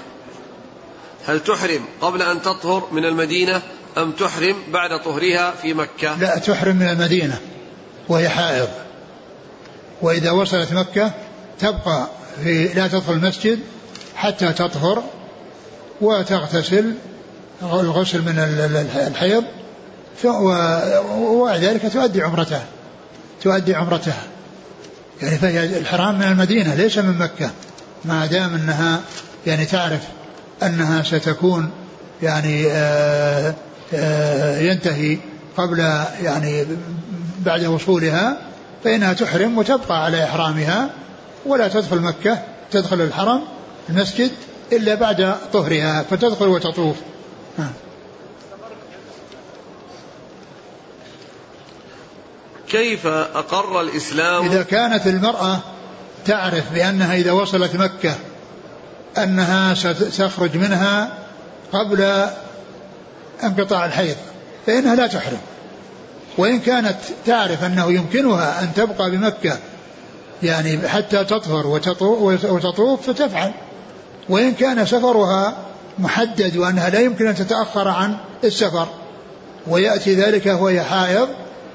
هل 1.27 1.39
تحرم 1.39 1.85
قبل 2.01 2.21
أن 2.21 2.41
تطهر 2.41 2.87
من 2.91 3.05
المدينة 3.05 3.61
أم 3.97 4.11
تحرم 4.11 4.55
بعد 4.71 5.03
طهرها 5.03 5.51
في 5.51 5.73
مكة؟ 5.73 6.17
لا 6.17 6.37
تحرم 6.37 6.75
من 6.75 6.89
المدينة 6.89 7.39
وهي 8.09 8.29
حائض. 8.29 8.69
وإذا 10.01 10.31
وصلت 10.31 10.73
مكة 10.73 11.11
تبقى 11.59 12.07
في 12.43 12.67
لا 12.67 12.87
تدخل 12.87 13.13
المسجد 13.13 13.59
حتى 14.15 14.53
تطهر 14.53 15.03
وتغتسل 16.01 16.93
الغسل 17.61 18.21
من 18.21 18.39
الحيض 19.07 19.43
وبعد 20.25 21.59
ذلك 21.59 21.93
تؤدي 21.93 22.21
عمرتها. 22.21 22.65
تؤدي 23.43 23.75
عمرتها. 23.75 24.23
يعني 25.21 25.37
فهي 25.37 25.77
الحرام 25.77 26.15
من 26.15 26.23
المدينة 26.23 26.75
ليس 26.75 26.97
من 26.97 27.17
مكة. 27.17 27.49
ما 28.05 28.25
دام 28.25 28.53
أنها 28.53 29.01
يعني 29.47 29.65
تعرف 29.65 30.01
أنها 30.63 31.03
ستكون 31.03 31.71
يعني 32.23 32.67
آآ 32.71 33.53
آآ 33.93 34.61
ينتهي 34.61 35.17
قبل 35.57 35.79
يعني 36.23 36.65
بعد 37.39 37.65
وصولها 37.65 38.37
فإنها 38.83 39.13
تحرم 39.13 39.57
وتبقى 39.57 40.03
على 40.03 40.23
إحرامها 40.23 40.89
ولا 41.45 41.67
تدخل 41.67 41.99
مكة 41.99 42.43
تدخل 42.71 43.01
الحرم 43.01 43.41
المسجد 43.89 44.31
إلا 44.71 44.95
بعد 44.95 45.35
طهرها 45.53 46.03
فتدخل 46.09 46.47
وتطوف. 46.47 46.95
كيف 52.69 53.07
أقر 53.07 53.81
الإسلام؟ 53.81 54.45
إذا 54.45 54.63
كانت 54.63 55.07
المرأة 55.07 55.59
تعرف 56.25 56.73
بأنها 56.73 57.15
إذا 57.15 57.31
وصلت 57.31 57.75
مكة 57.75 58.15
أنها 59.17 59.73
ستخرج 59.73 60.57
منها 60.57 61.17
قبل 61.73 62.27
انقطاع 63.43 63.85
الحيض 63.85 64.15
فإنها 64.67 64.95
لا 64.95 65.07
تحرم. 65.07 65.41
وإن 66.39 66.59
كانت 66.59 66.97
تعرف 67.25 67.63
أنه 67.63 67.91
يمكنها 67.91 68.63
أن 68.63 68.73
تبقى 68.75 69.11
بمكة 69.11 69.57
يعني 70.43 70.87
حتى 70.87 71.23
تطهر 71.23 71.67
وتطوف 72.49 73.09
فتفعل. 73.09 73.51
وإن 74.29 74.53
كان 74.53 74.85
سفرها 74.85 75.57
محدد 75.99 76.57
وأنها 76.57 76.89
لا 76.89 76.99
يمكن 76.99 77.27
أن 77.27 77.35
تتأخر 77.35 77.87
عن 77.87 78.17
السفر 78.43 78.87
ويأتي 79.67 80.15
ذلك 80.15 80.45
وهي 80.45 80.83
حائض 80.83 81.29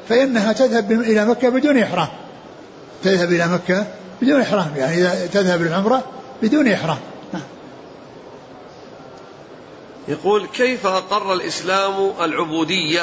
فإنها 0.09 0.53
تذهب 0.53 0.93
إلى 0.93 1.27
مكة 1.27 1.49
بدون 1.49 1.79
إحرام. 1.79 2.09
تذهب 3.03 3.33
إلى 3.33 3.49
مكة 3.49 3.87
بدون 4.23 4.41
إحرام 4.41 4.71
يعني 4.77 4.95
إذا 4.95 5.27
تذهب 5.33 5.63
للعمرة 5.63 6.03
بدون 6.43 6.69
إحرام. 6.69 6.99
يقول 10.09 10.47
كيف 10.47 10.87
أقر 10.87 11.33
الإسلام 11.33 12.13
العبودية؟ 12.21 13.03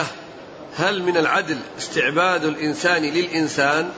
هل 0.78 1.03
من 1.03 1.17
العدل 1.17 1.57
استعباد 1.80 2.45
الإنسان 2.45 3.01
للإنسان؟ 3.01 3.89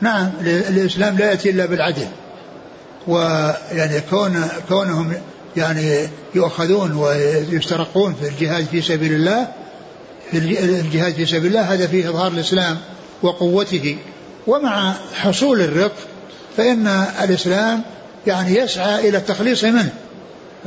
نعم 0.00 0.30
الإسلام 0.40 1.18
لا 1.18 1.30
يأتي 1.30 1.50
إلا 1.50 1.66
بالعدل. 1.66 2.06
ويعني 3.06 4.00
كون 4.10 4.48
كونهم 4.68 5.12
يعني 5.56 6.08
يؤخذون 6.34 6.92
ويسترقون 6.92 8.14
في 8.14 8.28
الجهاد 8.28 8.66
في 8.66 8.82
سبيل 8.82 9.12
الله 9.12 9.48
في 10.30 10.38
الجهاد 10.64 11.14
في 11.14 11.26
سبيل 11.26 11.46
الله 11.46 11.74
هذا 11.74 11.86
فيه 11.86 12.08
إظهار 12.08 12.32
الإسلام 12.32 12.78
وقوته. 13.22 13.96
ومع 14.46 14.94
حصول 15.14 15.60
الرق 15.60 15.94
فإن 16.56 16.86
الإسلام 17.22 17.82
يعني 18.26 18.56
يسعى 18.56 19.08
إلى 19.08 19.18
التخليص 19.18 19.64
منه 19.64 19.92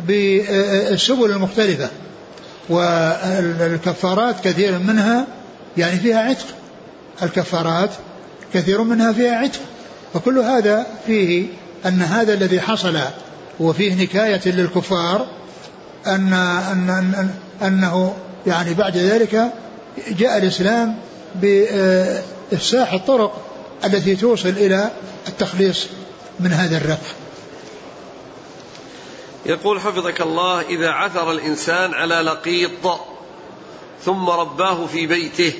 بالسبل 0.08 1.32
المختلفة. 1.32 1.90
والكفارات 2.70 4.36
كثير 4.44 4.80
منها 4.80 5.28
يعني 5.78 6.00
فيها 6.00 6.20
عتق. 6.20 6.46
الكفارات 7.24 7.90
كثير 8.54 8.84
منها 8.84 9.12
فيها 9.12 9.36
عتق. 9.36 9.60
وكل 10.16 10.40
هذا 10.40 10.86
فيه 11.06 11.46
أن 11.86 12.02
هذا 12.02 12.34
الذي 12.34 12.62
حصل 12.62 13.00
وفيه 13.60 14.04
نكاية 14.04 14.42
للكفار 14.46 15.28
أن, 16.08 16.34
أن, 16.34 16.90
أن 16.90 17.30
أنه 17.68 18.14
يعني 18.48 18.74
بعد 18.74 18.98
ذلك 18.98 19.52
جاء 20.08 20.38
الإسلام 20.38 20.96
بإفساح 21.36 22.94
الطرق 22.94 23.42
التي 23.86 24.16
توصل 24.16 24.50
إلى 24.50 24.92
التخليص 25.28 25.88
من 26.40 26.54
هذا 26.54 26.78
الرق. 26.78 27.02
يقول 29.46 29.82
حفظك 29.82 30.22
الله 30.22 30.62
إذا 30.62 30.90
عثر 30.90 31.32
الإنسان 31.32 31.94
على 31.94 32.16
لقيط 32.16 33.00
ثم 34.06 34.30
رباه 34.30 34.86
في 34.86 35.08
بيته 35.08 35.54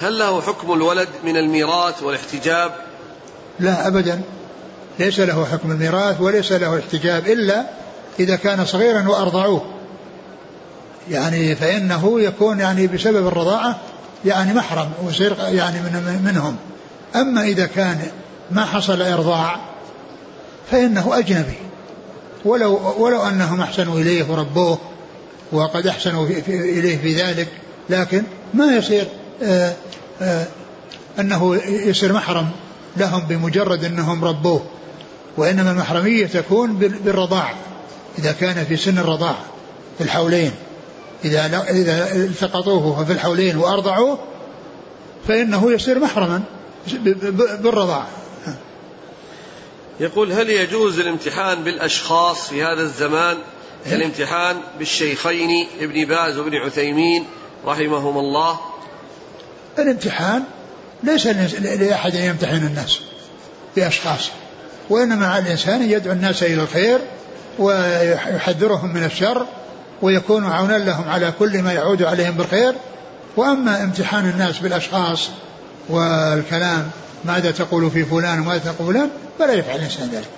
هل 0.00 0.18
له 0.18 0.40
حكم 0.40 0.72
الولد 0.72 1.08
من 1.24 1.36
الميراث 1.36 2.02
والاحتجاب؟ 2.02 2.72
لا 3.60 3.86
أبدا. 3.86 4.22
ليس 4.98 5.20
له 5.20 5.46
حكم 5.52 5.70
الميراث 5.70 6.20
وليس 6.20 6.52
له 6.52 6.78
احتجاب 6.78 7.26
إلا 7.26 7.64
إذا 8.20 8.36
كان 8.36 8.64
صغيرا 8.64 9.08
وأرضعوه. 9.08 9.64
يعني 11.10 11.56
فإنه 11.56 12.20
يكون 12.20 12.60
يعني 12.60 12.86
بسبب 12.86 13.26
الرضاعة 13.26 13.80
يعني 14.24 14.54
محرم 14.54 14.90
ويصير 15.04 15.36
يعني 15.38 15.80
من 15.80 16.22
منهم. 16.24 16.56
أما 17.16 17.42
إذا 17.42 17.66
كان 17.66 18.06
ما 18.50 18.64
حصل 18.64 19.02
إرضاع 19.02 19.56
فإنه 20.70 21.18
أجنبي. 21.18 21.64
ولو 22.44 22.94
ولو 22.98 23.22
أنهم 23.22 23.60
أحسنوا 23.60 24.00
إليه 24.00 24.30
وربوه 24.30 24.78
وقد 25.52 25.86
أحسنوا 25.86 26.26
في 26.26 26.42
في 26.42 26.78
إليه 26.78 26.98
في 26.98 27.14
ذلك 27.22 27.48
لكن 27.90 28.22
ما 28.54 28.76
يصير 28.76 29.06
آآ 29.42 29.68
آه، 29.68 29.74
آآ 30.20 30.42
آه، 30.42 30.46
أنه 31.20 31.56
يصير 31.66 32.12
محرم 32.12 32.50
لهم 32.96 33.20
بمجرد 33.20 33.84
أنهم 33.84 34.24
ربوه 34.24 34.62
وإنما 35.36 35.70
المحرمية 35.70 36.26
تكون 36.26 36.76
بالرضاع 36.76 37.54
إذا 38.18 38.32
كان 38.32 38.64
في 38.64 38.76
سن 38.76 38.98
الرضاع 38.98 39.36
في 39.98 40.04
الحولين 40.04 40.52
إذا 41.24 41.64
إذا 41.70 42.14
التقطوه 42.14 43.04
في 43.04 43.12
الحولين 43.12 43.56
وأرضعوه 43.56 44.18
فإنه 45.28 45.72
يصير 45.72 45.98
محرما 45.98 46.42
بالرضاع. 47.62 48.06
يقول 50.00 50.32
هل 50.32 50.50
يجوز 50.50 50.98
الامتحان 50.98 51.64
بالأشخاص 51.64 52.48
في 52.48 52.64
هذا 52.64 52.82
الزمان؟ 52.82 53.36
كالامتحان 53.90 54.56
بالشيخين 54.78 55.66
ابن 55.80 56.04
باز 56.04 56.38
وابن 56.38 56.54
عثيمين 56.54 57.24
رحمهم 57.66 58.18
الله؟ 58.18 58.60
الامتحان 59.78 60.42
ليس 61.02 61.26
لأحد 61.26 62.16
أن 62.16 62.24
يمتحن 62.24 62.66
الناس 62.66 63.00
بأشخاص 63.76 64.30
وإنما 64.90 65.26
على 65.26 65.44
الإنسان 65.44 65.90
يدعو 65.90 66.12
الناس 66.12 66.42
إلى 66.42 66.62
الخير 66.62 66.98
ويحذرهم 67.58 68.94
من 68.94 69.04
الشر 69.04 69.46
ويكون 70.02 70.46
عونا 70.46 70.78
لهم 70.78 71.08
على 71.08 71.32
كل 71.38 71.62
ما 71.62 71.72
يعود 71.72 72.02
عليهم 72.02 72.30
بالخير. 72.30 72.74
وأما 73.36 73.82
امتحان 73.82 74.28
الناس 74.28 74.58
بالأشخاص 74.58 75.28
والكلام 75.88 76.90
ماذا 77.24 77.50
تقول 77.50 77.90
في 77.90 78.04
فلان 78.04 78.40
وماذا 78.40 78.72
تقول 78.72 78.94
فلان؟ 78.94 79.10
فلا 79.38 79.52
يفعل 79.52 79.76
الإنسان 79.76 80.08
ذلك. 80.12 80.28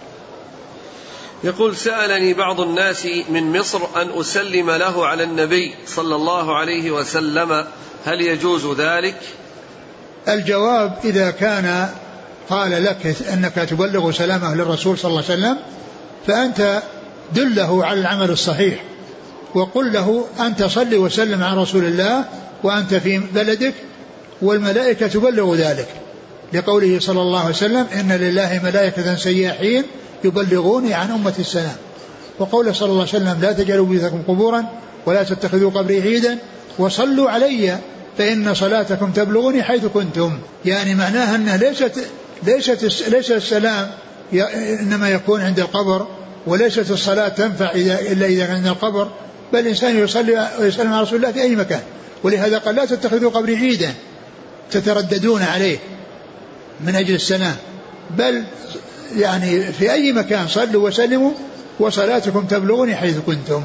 يقول 1.44 1.76
سألني 1.76 2.34
بعض 2.34 2.60
الناس 2.60 3.06
من 3.28 3.58
مصر 3.58 3.80
أن 3.96 4.20
أسلم 4.20 4.70
له 4.70 5.06
على 5.06 5.22
النبي 5.22 5.74
صلى 5.86 6.14
الله 6.14 6.56
عليه 6.56 6.90
وسلم 6.90 7.64
هل 8.04 8.20
يجوز 8.20 8.80
ذلك؟ 8.80 9.16
الجواب 10.28 10.98
إذا 11.04 11.30
كان 11.30 11.88
قال 12.50 12.84
لك 12.84 13.16
أنك 13.32 13.54
تبلغ 13.54 14.10
سلامه 14.10 14.54
للرسول 14.54 14.98
صلى 14.98 15.08
الله 15.08 15.24
عليه 15.30 15.40
وسلم 15.40 15.58
فأنت 16.26 16.82
دله 17.34 17.84
على 17.84 18.00
العمل 18.00 18.30
الصحيح 18.30 18.84
وقل 19.54 19.92
له 19.92 20.26
أنت 20.40 20.64
صل 20.64 20.94
وسلم 20.94 21.42
على 21.42 21.62
رسول 21.62 21.84
الله 21.84 22.24
وأنت 22.62 22.94
في 22.94 23.18
بلدك 23.18 23.74
والملائكة 24.42 25.06
تبلغ 25.06 25.54
ذلك. 25.54 25.88
لقوله 26.56 27.00
صلى 27.00 27.22
الله 27.22 27.40
عليه 27.40 27.54
وسلم 27.54 27.86
إن 28.00 28.12
لله 28.12 28.60
ملائكة 28.64 29.16
سياحين 29.16 29.82
يبلغوني 30.24 30.94
عن 30.94 31.10
أمة 31.10 31.34
السلام. 31.38 31.76
وقوله 32.38 32.72
صلى 32.72 32.88
الله 32.88 33.00
عليه 33.00 33.10
وسلم 33.10 33.38
لا 33.40 33.52
تجعلوا 33.52 33.86
بيوتكم 33.86 34.22
قبورا 34.22 34.64
ولا 35.06 35.22
تتخذوا 35.22 35.70
قبري 35.70 36.02
عيدا 36.02 36.38
وصلوا 36.78 37.30
علي 37.30 37.78
فإن 38.18 38.54
صلاتكم 38.54 39.10
تبلغني 39.12 39.62
حيث 39.62 39.84
كنتم. 39.84 40.38
يعني 40.64 40.94
معناها 40.94 41.36
أنها 41.36 41.56
ليست 41.56 41.92
ليست 42.42 43.08
ليس 43.08 43.30
السلام 43.30 43.90
إنما 44.80 45.08
يكون 45.08 45.40
عند 45.40 45.60
القبر 45.60 46.06
وليست 46.46 46.90
الصلاة 46.90 47.28
تنفع 47.28 47.70
إذا 47.70 48.00
إلا 48.00 48.26
إذا 48.26 48.46
كان 48.46 48.56
عند 48.56 48.66
القبر. 48.66 49.10
بل 49.52 49.58
الإنسان 49.58 49.98
يصلي 49.98 50.50
ويسلم 50.60 50.92
على 50.92 51.02
رسول 51.02 51.16
الله 51.16 51.32
في 51.32 51.42
أي 51.42 51.56
مكان. 51.56 51.80
ولهذا 52.22 52.58
قال 52.58 52.74
لا 52.74 52.84
تتخذوا 52.84 53.30
قبري 53.30 53.56
عيدا 53.56 53.94
تترددون 54.70 55.42
عليه. 55.42 55.78
من 56.80 56.96
أجل 56.96 57.14
السلام 57.14 57.56
بل 58.10 58.44
يعني 59.16 59.72
في 59.72 59.92
أي 59.92 60.12
مكان 60.12 60.48
صلوا 60.48 60.88
وسلموا 60.88 61.30
وصلاتكم 61.78 62.46
تبلغني 62.46 62.96
حيث 62.96 63.18
كنتم. 63.26 63.62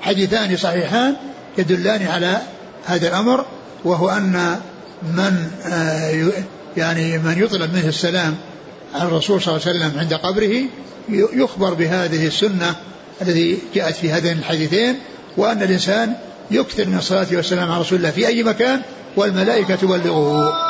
حديثان 0.00 0.56
صحيحان 0.56 1.16
يدلان 1.58 2.06
على 2.06 2.38
هذا 2.86 3.08
الأمر 3.08 3.44
وهو 3.84 4.08
أن 4.08 4.60
من 5.02 5.50
آه، 5.66 6.32
يعني 6.76 7.18
من 7.18 7.42
يطلب 7.42 7.74
منه 7.74 7.88
السلام 7.88 8.36
على 8.94 9.08
الرسول 9.08 9.42
صلى 9.42 9.56
الله 9.56 9.66
عليه 9.68 9.78
وسلم 9.78 10.00
عند 10.00 10.14
قبره 10.14 10.62
يخبر 11.42 11.74
بهذه 11.74 12.26
السنة 12.26 12.74
التي 13.22 13.58
جاءت 13.74 13.96
في 13.96 14.12
هذين 14.12 14.38
الحديثين 14.38 14.98
وأن 15.36 15.62
الإنسان 15.62 16.12
يكثر 16.50 16.86
من 16.86 16.98
الصلاة 16.98 17.26
والسلام 17.32 17.70
على 17.70 17.80
رسول 17.80 17.98
الله 17.98 18.10
في 18.10 18.26
أي 18.26 18.42
مكان 18.42 18.80
والملائكة 19.16 19.74
تبلغه. 19.74 20.69